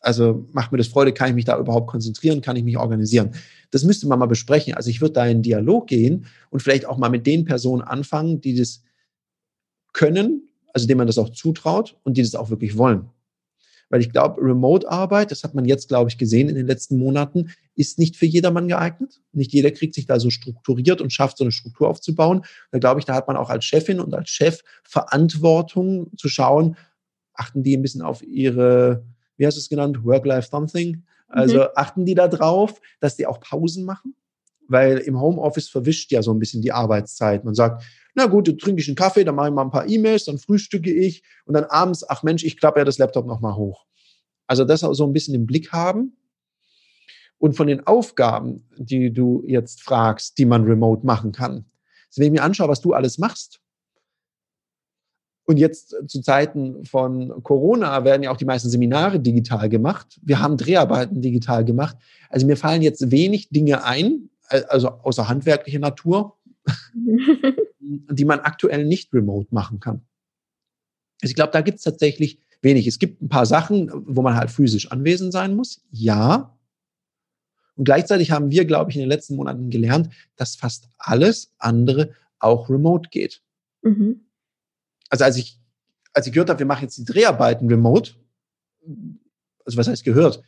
Also 0.00 0.46
macht 0.52 0.70
mir 0.70 0.78
das 0.78 0.88
Freude, 0.88 1.12
kann 1.12 1.28
ich 1.28 1.34
mich 1.34 1.44
da 1.44 1.58
überhaupt 1.58 1.86
konzentrieren, 1.86 2.40
kann 2.40 2.56
ich 2.56 2.64
mich 2.64 2.76
organisieren? 2.76 3.34
Das 3.70 3.84
müsste 3.84 4.06
man 4.06 4.18
mal 4.18 4.26
besprechen. 4.26 4.74
Also 4.74 4.90
ich 4.90 5.00
würde 5.00 5.14
da 5.14 5.26
in 5.26 5.42
Dialog 5.42 5.86
gehen 5.86 6.26
und 6.50 6.60
vielleicht 6.60 6.86
auch 6.86 6.98
mal 6.98 7.08
mit 7.08 7.26
den 7.26 7.44
Personen 7.44 7.82
anfangen, 7.82 8.40
die 8.40 8.54
das 8.54 8.82
können, 9.92 10.48
also 10.72 10.86
denen 10.86 10.98
man 10.98 11.06
das 11.06 11.18
auch 11.18 11.30
zutraut 11.30 11.96
und 12.04 12.16
die 12.16 12.22
das 12.22 12.34
auch 12.34 12.50
wirklich 12.50 12.76
wollen. 12.76 13.08
Weil 13.94 14.00
ich 14.00 14.10
glaube, 14.10 14.42
Remote-Arbeit, 14.42 15.30
das 15.30 15.44
hat 15.44 15.54
man 15.54 15.66
jetzt, 15.66 15.86
glaube 15.86 16.10
ich, 16.10 16.18
gesehen 16.18 16.48
in 16.48 16.56
den 16.56 16.66
letzten 16.66 16.98
Monaten, 16.98 17.52
ist 17.76 17.96
nicht 17.96 18.16
für 18.16 18.26
jedermann 18.26 18.66
geeignet. 18.66 19.20
Nicht 19.32 19.52
jeder 19.52 19.70
kriegt 19.70 19.94
sich 19.94 20.06
da 20.06 20.18
so 20.18 20.30
strukturiert 20.30 21.00
und 21.00 21.12
schafft, 21.12 21.38
so 21.38 21.44
eine 21.44 21.52
Struktur 21.52 21.88
aufzubauen. 21.88 22.44
Da 22.72 22.80
glaube 22.80 22.98
ich, 22.98 23.06
da 23.06 23.14
hat 23.14 23.28
man 23.28 23.36
auch 23.36 23.50
als 23.50 23.64
Chefin 23.64 24.00
und 24.00 24.12
als 24.12 24.30
Chef 24.30 24.62
Verantwortung 24.82 26.10
zu 26.16 26.28
schauen, 26.28 26.76
achten 27.34 27.62
die 27.62 27.76
ein 27.76 27.82
bisschen 27.82 28.02
auf 28.02 28.20
ihre 28.24 29.04
wie 29.36 29.46
hast 29.46 29.54
du 29.54 29.60
es 29.60 29.68
genannt, 29.68 30.04
Work-Life-Something. 30.04 31.04
Also 31.28 31.60
mhm. 31.60 31.68
achten 31.76 32.04
die 32.04 32.14
da 32.14 32.26
drauf, 32.26 32.80
dass 32.98 33.16
die 33.16 33.26
auch 33.26 33.38
Pausen 33.38 33.84
machen? 33.84 34.16
Weil 34.68 34.98
im 34.98 35.20
Homeoffice 35.20 35.68
verwischt 35.68 36.10
ja 36.12 36.22
so 36.22 36.32
ein 36.32 36.38
bisschen 36.38 36.62
die 36.62 36.72
Arbeitszeit. 36.72 37.44
Man 37.44 37.54
sagt, 37.54 37.84
na 38.14 38.26
gut, 38.26 38.48
dann 38.48 38.58
trinke 38.58 38.80
ich 38.80 38.88
einen 38.88 38.96
Kaffee, 38.96 39.24
dann 39.24 39.34
mache 39.34 39.48
ich 39.48 39.54
mal 39.54 39.62
ein 39.62 39.70
paar 39.70 39.88
E-Mails, 39.88 40.24
dann 40.24 40.38
frühstücke 40.38 40.92
ich 40.92 41.22
und 41.44 41.54
dann 41.54 41.64
abends, 41.64 42.08
ach 42.08 42.22
Mensch, 42.22 42.44
ich 42.44 42.56
klappe 42.56 42.78
ja 42.80 42.84
das 42.84 42.98
Laptop 42.98 43.26
nochmal 43.26 43.56
hoch. 43.56 43.84
Also 44.46 44.64
das 44.64 44.84
auch 44.84 44.94
so 44.94 45.04
ein 45.04 45.12
bisschen 45.12 45.34
im 45.34 45.46
Blick 45.46 45.72
haben. 45.72 46.16
Und 47.38 47.56
von 47.56 47.66
den 47.66 47.86
Aufgaben, 47.86 48.68
die 48.78 49.12
du 49.12 49.42
jetzt 49.46 49.82
fragst, 49.82 50.38
die 50.38 50.46
man 50.46 50.64
remote 50.64 51.04
machen 51.04 51.32
kann. 51.32 51.66
Also 52.08 52.20
wenn 52.20 52.26
ich 52.26 52.32
mir 52.32 52.44
anschaue, 52.44 52.68
was 52.68 52.80
du 52.80 52.92
alles 52.94 53.18
machst, 53.18 53.60
Und 55.46 55.58
jetzt 55.58 55.94
zu 56.06 56.22
Zeiten 56.22 56.84
von 56.86 57.42
Corona 57.42 58.04
werden 58.04 58.22
ja 58.22 58.30
auch 58.30 58.38
die 58.38 58.46
meisten 58.46 58.70
Seminare 58.70 59.20
digital 59.20 59.68
gemacht. 59.68 60.18
Wir 60.22 60.40
haben 60.40 60.56
Dreharbeiten 60.56 61.20
digital 61.20 61.64
gemacht. 61.64 61.96
Also 62.30 62.46
mir 62.46 62.56
fallen 62.56 62.80
jetzt 62.80 63.10
wenig 63.10 63.50
Dinge 63.50 63.84
ein, 63.84 64.30
also 64.68 64.88
außer 64.88 65.28
handwerklicher 65.28 65.78
Natur, 65.78 66.38
die 67.80 68.24
man 68.24 68.40
aktuell 68.40 68.84
nicht 68.84 69.12
remote 69.12 69.48
machen 69.54 69.80
kann. 69.80 70.02
Also 71.22 71.30
ich 71.30 71.34
glaube, 71.34 71.52
da 71.52 71.60
gibt 71.60 71.78
es 71.78 71.84
tatsächlich 71.84 72.38
wenig. 72.62 72.86
Es 72.86 72.98
gibt 72.98 73.22
ein 73.22 73.28
paar 73.28 73.46
Sachen, 73.46 73.90
wo 73.92 74.22
man 74.22 74.36
halt 74.36 74.50
physisch 74.50 74.90
anwesend 74.90 75.32
sein 75.32 75.54
muss. 75.54 75.84
Ja. 75.90 76.58
Und 77.76 77.84
gleichzeitig 77.84 78.30
haben 78.30 78.50
wir, 78.50 78.64
glaube 78.64 78.90
ich, 78.90 78.96
in 78.96 79.00
den 79.00 79.08
letzten 79.08 79.36
Monaten 79.36 79.70
gelernt, 79.70 80.10
dass 80.36 80.56
fast 80.56 80.88
alles 80.98 81.52
andere 81.58 82.14
auch 82.38 82.68
remote 82.68 83.10
geht. 83.10 83.42
Mhm. 83.82 84.26
Also 85.08 85.24
als 85.24 85.36
ich, 85.36 85.60
als 86.12 86.26
ich 86.26 86.32
gehört 86.32 86.50
habe, 86.50 86.58
wir 86.58 86.66
machen 86.66 86.82
jetzt 86.82 86.98
die 86.98 87.04
Dreharbeiten 87.04 87.68
remote, 87.68 88.12
also 89.64 89.78
was 89.78 89.88
heißt 89.88 90.04
gehört? 90.04 90.42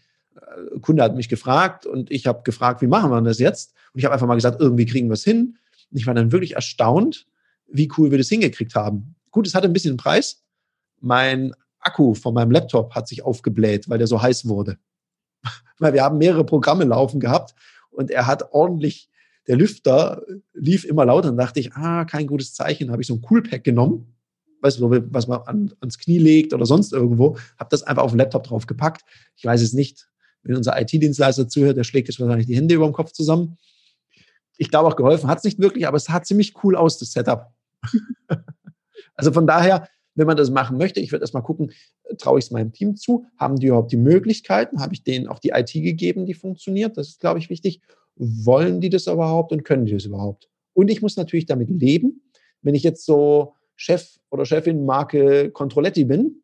Ein 0.74 0.80
Kunde 0.80 1.02
hat 1.02 1.16
mich 1.16 1.28
gefragt 1.28 1.86
und 1.86 2.10
ich 2.10 2.26
habe 2.26 2.42
gefragt, 2.42 2.82
wie 2.82 2.86
machen 2.86 3.10
wir 3.10 3.20
das 3.22 3.38
jetzt? 3.38 3.74
Und 3.92 3.98
ich 3.98 4.04
habe 4.04 4.14
einfach 4.14 4.26
mal 4.26 4.34
gesagt, 4.34 4.60
irgendwie 4.60 4.86
kriegen 4.86 5.08
wir 5.08 5.14
es 5.14 5.24
hin. 5.24 5.58
Und 5.90 5.98
ich 5.98 6.06
war 6.06 6.14
dann 6.14 6.32
wirklich 6.32 6.54
erstaunt, 6.54 7.26
wie 7.66 7.90
cool 7.96 8.10
wir 8.10 8.18
das 8.18 8.28
hingekriegt 8.28 8.74
haben. 8.74 9.16
Gut, 9.30 9.46
es 9.46 9.54
hatte 9.54 9.66
ein 9.66 9.72
bisschen 9.72 9.92
einen 9.92 9.98
Preis. 9.98 10.44
Mein 11.00 11.52
Akku 11.80 12.14
von 12.14 12.34
meinem 12.34 12.50
Laptop 12.50 12.94
hat 12.94 13.08
sich 13.08 13.22
aufgebläht, 13.22 13.88
weil 13.88 13.98
der 13.98 14.06
so 14.06 14.20
heiß 14.20 14.48
wurde. 14.48 14.78
weil 15.78 15.92
wir 15.92 16.02
haben 16.02 16.18
mehrere 16.18 16.44
Programme 16.44 16.84
laufen 16.84 17.20
gehabt 17.20 17.54
und 17.90 18.10
er 18.10 18.26
hat 18.26 18.52
ordentlich, 18.52 19.08
der 19.46 19.56
Lüfter 19.56 20.22
lief 20.52 20.84
immer 20.84 21.04
lauter. 21.04 21.28
Dann 21.28 21.38
dachte 21.38 21.60
ich, 21.60 21.74
ah, 21.74 22.04
kein 22.04 22.26
gutes 22.26 22.54
Zeichen. 22.54 22.90
Habe 22.90 23.02
ich 23.02 23.08
so 23.08 23.14
ein 23.14 23.22
Coolpack 23.22 23.64
genommen, 23.64 24.14
weißt 24.60 24.80
du, 24.80 24.90
was 25.12 25.28
man 25.28 25.40
an, 25.42 25.74
ans 25.80 25.98
Knie 25.98 26.18
legt 26.18 26.52
oder 26.52 26.66
sonst 26.66 26.92
irgendwo, 26.92 27.38
habe 27.58 27.70
das 27.70 27.82
einfach 27.82 28.02
auf 28.02 28.12
den 28.12 28.18
Laptop 28.18 28.44
drauf 28.44 28.66
gepackt. 28.66 29.02
Ich 29.36 29.44
weiß 29.44 29.62
es 29.62 29.72
nicht. 29.72 30.08
Wenn 30.46 30.56
unser 30.56 30.80
IT-Dienstleister 30.80 31.48
zuhört, 31.48 31.76
der 31.76 31.84
schlägt 31.84 32.08
jetzt 32.08 32.20
wahrscheinlich 32.20 32.46
die 32.46 32.56
Hände 32.56 32.74
über 32.74 32.86
dem 32.86 32.92
Kopf 32.92 33.12
zusammen. 33.12 33.58
Ich 34.58 34.70
glaube 34.70 34.88
auch 34.88 34.96
geholfen 34.96 35.28
hat 35.28 35.38
es 35.38 35.44
nicht 35.44 35.58
wirklich, 35.58 35.86
aber 35.86 35.96
es 35.96 36.04
sah 36.04 36.22
ziemlich 36.22 36.54
cool 36.62 36.76
aus, 36.76 36.98
das 36.98 37.12
Setup. 37.12 37.50
also 39.14 39.32
von 39.32 39.46
daher, 39.46 39.88
wenn 40.14 40.26
man 40.26 40.36
das 40.36 40.50
machen 40.50 40.78
möchte, 40.78 41.00
ich 41.00 41.12
werde 41.12 41.24
erstmal 41.24 41.42
gucken, 41.42 41.72
traue 42.18 42.38
ich 42.38 42.46
es 42.46 42.50
meinem 42.50 42.72
Team 42.72 42.96
zu? 42.96 43.26
Haben 43.36 43.56
die 43.56 43.66
überhaupt 43.66 43.92
die 43.92 43.98
Möglichkeiten? 43.98 44.80
Habe 44.80 44.94
ich 44.94 45.02
denen 45.02 45.26
auch 45.26 45.40
die 45.40 45.50
IT 45.50 45.72
gegeben, 45.72 46.24
die 46.24 46.34
funktioniert? 46.34 46.96
Das 46.96 47.08
ist, 47.08 47.20
glaube 47.20 47.38
ich, 47.38 47.50
wichtig. 47.50 47.80
Wollen 48.14 48.80
die 48.80 48.88
das 48.88 49.08
überhaupt 49.08 49.52
und 49.52 49.64
können 49.64 49.84
die 49.84 49.92
das 49.92 50.06
überhaupt? 50.06 50.48
Und 50.72 50.90
ich 50.90 51.02
muss 51.02 51.16
natürlich 51.16 51.46
damit 51.46 51.68
leben, 51.68 52.22
wenn 52.62 52.74
ich 52.74 52.82
jetzt 52.82 53.04
so 53.04 53.54
Chef 53.74 54.18
oder 54.30 54.46
Chefin 54.46 54.86
Marke 54.86 55.50
Controletti 55.50 56.04
bin, 56.04 56.42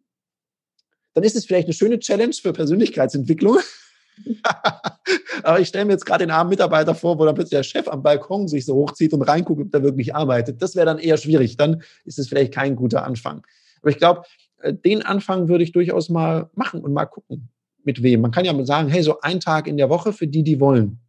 dann 1.15 1.25
ist 1.25 1.37
es 1.37 1.47
vielleicht 1.47 1.67
eine 1.67 1.75
schöne 1.75 1.99
Challenge 1.99 2.35
für 2.35 2.53
Persönlichkeitsentwicklung. 2.53 3.59
Aber 5.43 5.61
ich 5.61 5.69
stelle 5.69 5.85
mir 5.85 5.93
jetzt 5.93 6.07
gerade 6.07 6.25
den 6.25 6.31
armen 6.31 6.51
Mitarbeiter 6.51 6.95
vor, 6.95 7.19
wo 7.19 7.25
dann 7.25 7.35
plötzlich 7.35 7.59
der 7.59 7.63
Chef 7.63 7.89
am 7.89 8.03
Balkon 8.03 8.49
sich 8.49 8.65
so 8.65 8.75
hochzieht 8.75 9.13
und 9.13 9.23
reinguckt, 9.23 9.61
ob 9.61 9.73
der 9.73 9.83
wirklich 9.83 10.15
arbeitet. 10.15 10.63
Das 10.63 10.77
wäre 10.77 10.87
dann 10.87 10.99
eher 10.99 11.17
schwierig. 11.17 11.57
Dann 11.57 11.83
ist 12.05 12.19
es 12.19 12.29
vielleicht 12.29 12.55
kein 12.55 12.77
guter 12.77 13.05
Anfang. 13.05 13.47
Aber 13.81 13.91
ich 13.91 13.99
glaube, 13.99 14.23
äh, 14.61 14.73
den 14.73 15.03
Anfang 15.03 15.49
würde 15.49 15.65
ich 15.65 15.73
durchaus 15.73 16.09
mal 16.09 16.51
machen 16.55 16.81
und 16.83 16.93
mal 16.93 17.07
gucken, 17.07 17.49
mit 17.85 18.03
wem. 18.03 18.21
Man 18.21 18.31
kann 18.31 18.45
ja 18.45 18.53
mal 18.53 18.67
sagen, 18.67 18.89
hey, 18.89 19.03
so 19.03 19.21
ein 19.21 19.41
Tag 19.41 19.67
in 19.67 19.77
der 19.77 19.91
Woche 19.91 20.13
für 20.13 20.27
die, 20.27 20.43
die 20.43 20.61
wollen. 20.61 21.01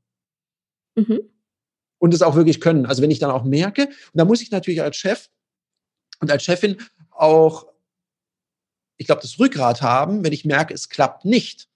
Mhm. 0.96 1.22
Und 2.00 2.14
es 2.14 2.22
auch 2.22 2.36
wirklich 2.36 2.60
können. 2.60 2.86
Also 2.86 3.02
wenn 3.02 3.12
ich 3.12 3.20
dann 3.20 3.32
auch 3.32 3.44
merke, 3.44 3.86
und 3.86 3.96
da 4.14 4.26
muss 4.26 4.42
ich 4.42 4.52
natürlich 4.52 4.82
als 4.82 4.98
Chef 4.98 5.30
und 6.20 6.32
als 6.32 6.44
Chefin 6.44 6.78
auch, 7.12 7.68
ich 8.98 9.06
glaube, 9.06 9.22
das 9.22 9.40
Rückgrat 9.40 9.82
haben, 9.82 10.24
wenn 10.24 10.34
ich 10.34 10.46
merke, 10.46 10.74
es 10.74 10.90
klappt 10.90 11.26
nicht. 11.26 11.70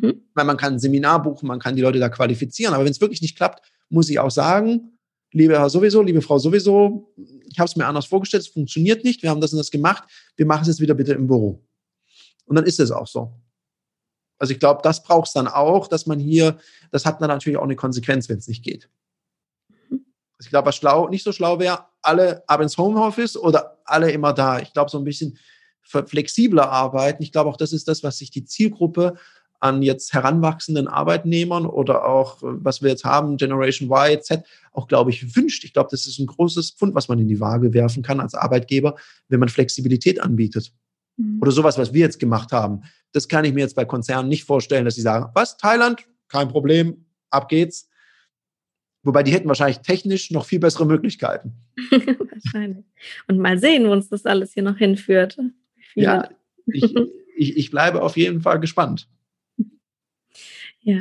Mhm. 0.00 0.22
Weil 0.34 0.44
man 0.44 0.56
kann 0.56 0.74
ein 0.74 0.78
Seminar 0.78 1.22
buchen, 1.22 1.46
man 1.46 1.58
kann 1.58 1.76
die 1.76 1.82
Leute 1.82 1.98
da 1.98 2.08
qualifizieren, 2.08 2.74
aber 2.74 2.84
wenn 2.84 2.92
es 2.92 3.00
wirklich 3.00 3.22
nicht 3.22 3.36
klappt, 3.36 3.62
muss 3.88 4.08
ich 4.08 4.18
auch 4.18 4.30
sagen, 4.30 4.98
liebe 5.32 5.58
Herr 5.58 5.70
sowieso, 5.70 6.02
liebe 6.02 6.22
Frau 6.22 6.38
sowieso, 6.38 7.12
ich 7.46 7.58
habe 7.58 7.68
es 7.68 7.76
mir 7.76 7.86
anders 7.86 8.06
vorgestellt, 8.06 8.42
es 8.42 8.48
funktioniert 8.48 9.04
nicht, 9.04 9.22
wir 9.22 9.30
haben 9.30 9.40
das 9.40 9.52
und 9.52 9.58
das 9.58 9.70
gemacht, 9.70 10.04
wir 10.36 10.46
machen 10.46 10.62
es 10.62 10.68
jetzt 10.68 10.80
wieder 10.80 10.94
bitte 10.94 11.12
im 11.12 11.26
Büro. 11.26 11.62
Und 12.46 12.56
dann 12.56 12.64
ist 12.64 12.80
es 12.80 12.90
auch 12.90 13.06
so. 13.06 13.32
Also 14.38 14.52
ich 14.52 14.60
glaube, 14.60 14.80
das 14.82 15.02
braucht 15.02 15.28
es 15.28 15.32
dann 15.32 15.46
auch, 15.46 15.86
dass 15.86 16.06
man 16.06 16.18
hier, 16.18 16.58
das 16.90 17.06
hat 17.06 17.20
dann 17.20 17.28
natürlich 17.28 17.58
auch 17.58 17.64
eine 17.64 17.76
Konsequenz, 17.76 18.28
wenn 18.28 18.38
es 18.38 18.48
nicht 18.48 18.64
geht. 18.64 18.88
Mhm. 19.68 20.04
Also 20.38 20.46
ich 20.46 20.50
glaube, 20.50 20.66
was 20.66 20.76
schlau, 20.76 21.08
nicht 21.08 21.22
so 21.22 21.32
schlau 21.32 21.58
wäre, 21.58 21.86
alle 22.02 22.42
ab 22.48 22.60
ins 22.60 22.76
Homeoffice 22.76 23.36
oder 23.36 23.80
alle 23.84 24.10
immer 24.10 24.32
da. 24.32 24.58
Ich 24.58 24.72
glaube, 24.72 24.90
so 24.90 24.98
ein 24.98 25.04
bisschen 25.04 25.38
flexibler 25.82 26.70
arbeiten. 26.70 27.22
Ich 27.22 27.32
glaube 27.32 27.50
auch, 27.50 27.56
das 27.56 27.72
ist 27.72 27.88
das, 27.88 28.02
was 28.02 28.18
sich 28.18 28.30
die 28.30 28.44
Zielgruppe 28.44 29.14
an 29.62 29.80
jetzt 29.80 30.12
heranwachsenden 30.12 30.88
Arbeitnehmern 30.88 31.66
oder 31.66 32.04
auch, 32.04 32.38
was 32.40 32.82
wir 32.82 32.90
jetzt 32.90 33.04
haben, 33.04 33.36
Generation 33.36 33.88
Y, 33.88 34.20
Z, 34.20 34.44
auch, 34.72 34.88
glaube 34.88 35.10
ich, 35.10 35.36
wünscht. 35.36 35.62
Ich 35.62 35.72
glaube, 35.72 35.88
das 35.92 36.06
ist 36.06 36.18
ein 36.18 36.26
großes 36.26 36.72
Pfund, 36.72 36.96
was 36.96 37.08
man 37.08 37.20
in 37.20 37.28
die 37.28 37.38
Waage 37.38 37.72
werfen 37.72 38.02
kann 38.02 38.18
als 38.18 38.34
Arbeitgeber, 38.34 38.96
wenn 39.28 39.38
man 39.38 39.48
Flexibilität 39.48 40.20
anbietet. 40.20 40.72
Mhm. 41.16 41.38
Oder 41.40 41.52
sowas, 41.52 41.78
was 41.78 41.92
wir 41.92 42.00
jetzt 42.00 42.18
gemacht 42.18 42.50
haben. 42.50 42.82
Das 43.12 43.28
kann 43.28 43.44
ich 43.44 43.54
mir 43.54 43.60
jetzt 43.60 43.76
bei 43.76 43.84
Konzernen 43.84 44.28
nicht 44.28 44.44
vorstellen, 44.44 44.84
dass 44.84 44.96
sie 44.96 45.00
sagen, 45.00 45.30
was, 45.32 45.56
Thailand? 45.56 46.08
Kein 46.26 46.48
Problem, 46.48 47.04
ab 47.30 47.48
geht's. 47.48 47.88
Wobei 49.04 49.22
die 49.22 49.32
hätten 49.32 49.46
wahrscheinlich 49.46 49.78
technisch 49.78 50.32
noch 50.32 50.44
viel 50.44 50.58
bessere 50.58 50.86
Möglichkeiten. 50.86 51.52
wahrscheinlich. 51.90 52.84
Und 53.28 53.38
mal 53.38 53.58
sehen, 53.58 53.86
wo 53.86 53.92
uns 53.92 54.08
das 54.08 54.26
alles 54.26 54.54
hier 54.54 54.64
noch 54.64 54.78
hinführt. 54.78 55.38
Ja, 55.94 56.28
ich, 56.66 56.94
ich, 57.36 57.56
ich 57.56 57.70
bleibe 57.70 58.02
auf 58.02 58.16
jeden 58.16 58.40
Fall 58.40 58.58
gespannt. 58.58 59.08
Ja, 60.82 61.00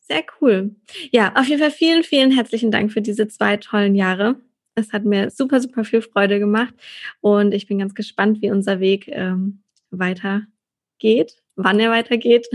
sehr 0.00 0.24
cool. 0.40 0.74
Ja, 1.10 1.34
auf 1.34 1.46
jeden 1.48 1.60
Fall 1.60 1.70
vielen, 1.70 2.02
vielen 2.02 2.30
herzlichen 2.30 2.70
Dank 2.70 2.92
für 2.92 3.02
diese 3.02 3.28
zwei 3.28 3.56
tollen 3.56 3.94
Jahre. 3.94 4.36
Es 4.76 4.92
hat 4.92 5.04
mir 5.04 5.30
super, 5.30 5.60
super 5.60 5.84
viel 5.84 6.02
Freude 6.02 6.38
gemacht 6.38 6.74
und 7.20 7.52
ich 7.52 7.66
bin 7.66 7.78
ganz 7.78 7.94
gespannt, 7.94 8.40
wie 8.42 8.50
unser 8.50 8.78
Weg 8.78 9.08
ähm, 9.08 9.62
weitergeht, 9.90 11.42
wann 11.56 11.80
er 11.80 11.90
weitergeht. 11.90 12.46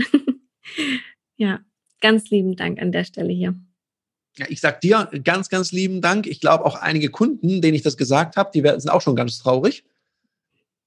ja, 1.36 1.60
ganz 2.00 2.30
lieben 2.30 2.56
Dank 2.56 2.80
an 2.80 2.92
der 2.92 3.04
Stelle 3.04 3.32
hier. 3.32 3.54
Ja, 4.38 4.46
ich 4.48 4.60
sag 4.60 4.80
dir 4.80 5.10
ganz, 5.24 5.50
ganz 5.50 5.72
lieben 5.72 6.00
Dank. 6.00 6.26
Ich 6.26 6.40
glaube 6.40 6.64
auch 6.64 6.76
einige 6.76 7.10
Kunden, 7.10 7.60
denen 7.60 7.74
ich 7.74 7.82
das 7.82 7.98
gesagt 7.98 8.36
habe, 8.36 8.50
die 8.54 8.60
sind 8.60 8.90
auch 8.90 9.02
schon 9.02 9.16
ganz 9.16 9.38
traurig. 9.38 9.84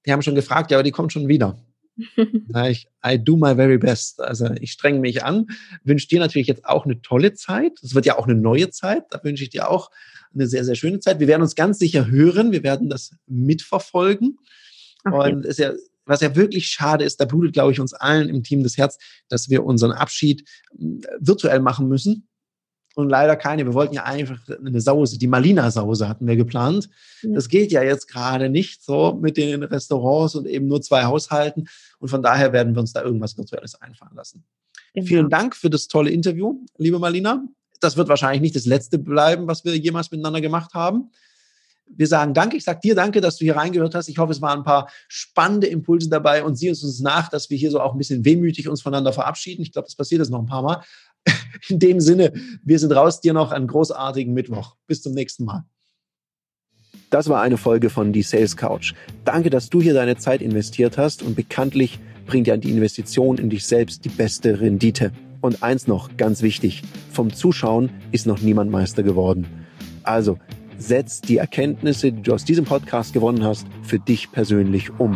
Die 0.05 0.11
haben 0.11 0.23
schon 0.23 0.35
gefragt, 0.35 0.71
ja, 0.71 0.77
aber 0.77 0.83
die 0.83 0.91
kommen 0.91 1.11
schon 1.11 1.27
wieder. 1.27 1.55
ich, 2.69 2.87
I 3.05 3.17
do 3.17 3.37
my 3.37 3.55
very 3.55 3.77
best. 3.77 4.21
Also 4.21 4.49
ich 4.59 4.71
strenge 4.71 4.99
mich 4.99 5.23
an, 5.23 5.47
wünsche 5.83 6.07
dir 6.07 6.19
natürlich 6.19 6.47
jetzt 6.47 6.65
auch 6.65 6.85
eine 6.85 7.01
tolle 7.01 7.33
Zeit. 7.33 7.79
Es 7.81 7.95
wird 7.95 8.05
ja 8.05 8.17
auch 8.17 8.27
eine 8.27 8.35
neue 8.35 8.69
Zeit. 8.69 9.05
Da 9.11 9.23
wünsche 9.23 9.43
ich 9.43 9.49
dir 9.49 9.69
auch 9.69 9.91
eine 10.33 10.47
sehr, 10.47 10.65
sehr 10.65 10.75
schöne 10.75 10.99
Zeit. 10.99 11.19
Wir 11.19 11.27
werden 11.27 11.41
uns 11.41 11.55
ganz 11.55 11.79
sicher 11.79 12.07
hören. 12.07 12.51
Wir 12.51 12.63
werden 12.63 12.89
das 12.89 13.15
mitverfolgen. 13.27 14.39
Okay. 15.05 15.33
Und 15.33 15.45
es 15.45 15.51
ist 15.51 15.59
ja, 15.59 15.73
was 16.05 16.21
ja 16.21 16.35
wirklich 16.35 16.67
schade 16.67 17.03
ist, 17.03 17.19
da 17.19 17.25
blutet, 17.25 17.53
glaube 17.53 17.71
ich, 17.71 17.79
uns 17.79 17.93
allen 17.93 18.29
im 18.29 18.43
Team 18.43 18.63
das 18.63 18.77
Herz, 18.77 18.97
dass 19.27 19.49
wir 19.49 19.63
unseren 19.63 19.91
Abschied 19.91 20.47
virtuell 21.19 21.61
machen 21.61 21.87
müssen 21.87 22.27
und 22.95 23.09
leider 23.09 23.35
keine. 23.35 23.65
Wir 23.65 23.73
wollten 23.73 23.93
ja 23.93 24.03
einfach 24.03 24.39
eine 24.65 24.81
Sause, 24.81 25.19
die 25.19 25.27
Malina-Sause 25.27 26.07
hatten 26.07 26.27
wir 26.27 26.35
geplant. 26.35 26.89
Das 27.23 27.49
geht 27.49 27.71
ja 27.71 27.83
jetzt 27.83 28.07
gerade 28.07 28.49
nicht 28.49 28.83
so 28.83 29.17
mit 29.21 29.37
den 29.37 29.63
Restaurants 29.63 30.35
und 30.35 30.47
eben 30.47 30.67
nur 30.67 30.81
zwei 30.81 31.03
Haushalten. 31.03 31.67
Und 31.99 32.09
von 32.09 32.23
daher 32.23 32.53
werden 32.53 32.73
wir 32.73 32.79
uns 32.79 32.93
da 32.93 33.03
irgendwas 33.03 33.37
Virtuelles 33.37 33.79
einfallen 33.81 34.15
lassen. 34.15 34.43
Genau. 34.93 35.07
Vielen 35.07 35.29
Dank 35.29 35.55
für 35.55 35.69
das 35.69 35.87
tolle 35.87 36.09
Interview, 36.09 36.55
liebe 36.77 36.99
Malina. 36.99 37.43
Das 37.81 37.97
wird 37.97 38.07
wahrscheinlich 38.07 38.41
nicht 38.41 38.55
das 38.55 38.65
letzte 38.65 38.97
bleiben, 38.97 39.47
was 39.47 39.65
wir 39.65 39.75
jemals 39.75 40.09
miteinander 40.09 40.39
gemacht 40.39 40.73
haben. 40.73 41.11
Wir 41.87 42.07
sagen 42.07 42.33
Danke. 42.33 42.57
Ich 42.57 42.63
sage 42.63 42.79
dir 42.81 42.95
Danke, 42.95 43.21
dass 43.21 43.37
du 43.37 43.43
hier 43.43 43.57
reingehört 43.57 43.93
hast. 43.93 44.07
Ich 44.07 44.17
hoffe, 44.17 44.31
es 44.31 44.41
waren 44.41 44.59
ein 44.59 44.63
paar 44.63 44.89
spannende 45.07 45.67
Impulse 45.67 46.09
dabei 46.09 46.43
und 46.43 46.55
sieh 46.55 46.69
uns 46.69 46.99
nach, 47.01 47.29
dass 47.29 47.49
wir 47.49 47.57
hier 47.57 47.71
so 47.71 47.81
auch 47.81 47.91
ein 47.91 47.97
bisschen 47.97 48.23
wehmütig 48.25 48.69
uns 48.69 48.81
voneinander 48.81 49.13
verabschieden. 49.13 49.61
Ich 49.61 49.71
glaube, 49.71 49.85
das 49.87 49.95
passiert 49.95 50.19
jetzt 50.19 50.31
noch 50.31 50.39
ein 50.39 50.47
paar 50.47 50.63
Mal. 50.63 50.81
in 51.69 51.79
dem 51.79 51.99
Sinne, 51.99 52.33
wir 52.63 52.79
sind 52.79 52.91
raus. 52.91 53.21
Dir 53.21 53.33
noch 53.33 53.51
einen 53.51 53.67
großartigen 53.67 54.33
Mittwoch. 54.33 54.75
Bis 54.87 55.01
zum 55.01 55.13
nächsten 55.13 55.45
Mal. 55.45 55.65
Das 57.09 57.29
war 57.29 57.41
eine 57.41 57.57
Folge 57.57 57.89
von 57.89 58.13
Die 58.13 58.23
Sales 58.23 58.57
Couch. 58.57 58.93
Danke, 59.23 59.49
dass 59.49 59.69
du 59.69 59.81
hier 59.81 59.93
deine 59.93 60.17
Zeit 60.17 60.41
investiert 60.41 60.97
hast 60.97 61.23
und 61.23 61.35
bekanntlich 61.35 61.99
bringt 62.25 62.47
ja 62.47 62.57
die 62.57 62.71
Investition 62.71 63.37
in 63.37 63.49
dich 63.49 63.65
selbst 63.65 64.03
die 64.05 64.09
beste 64.09 64.59
Rendite. 64.59 65.11
Und 65.41 65.61
eins 65.61 65.87
noch, 65.87 66.17
ganz 66.17 66.41
wichtig, 66.41 66.81
vom 67.11 67.31
Zuschauen 67.31 67.91
ist 68.11 68.25
noch 68.25 68.41
niemand 68.41 68.71
Meister 68.71 69.03
geworden. 69.03 69.45
Also, 70.01 70.39
setz 70.77 71.21
die 71.21 71.37
Erkenntnisse, 71.37 72.11
die 72.11 72.21
du 72.21 72.33
aus 72.33 72.45
diesem 72.45 72.65
Podcast 72.65 73.13
gewonnen 73.13 73.43
hast, 73.43 73.67
für 73.83 73.99
dich 73.99 74.31
persönlich 74.31 74.99
um. 74.99 75.15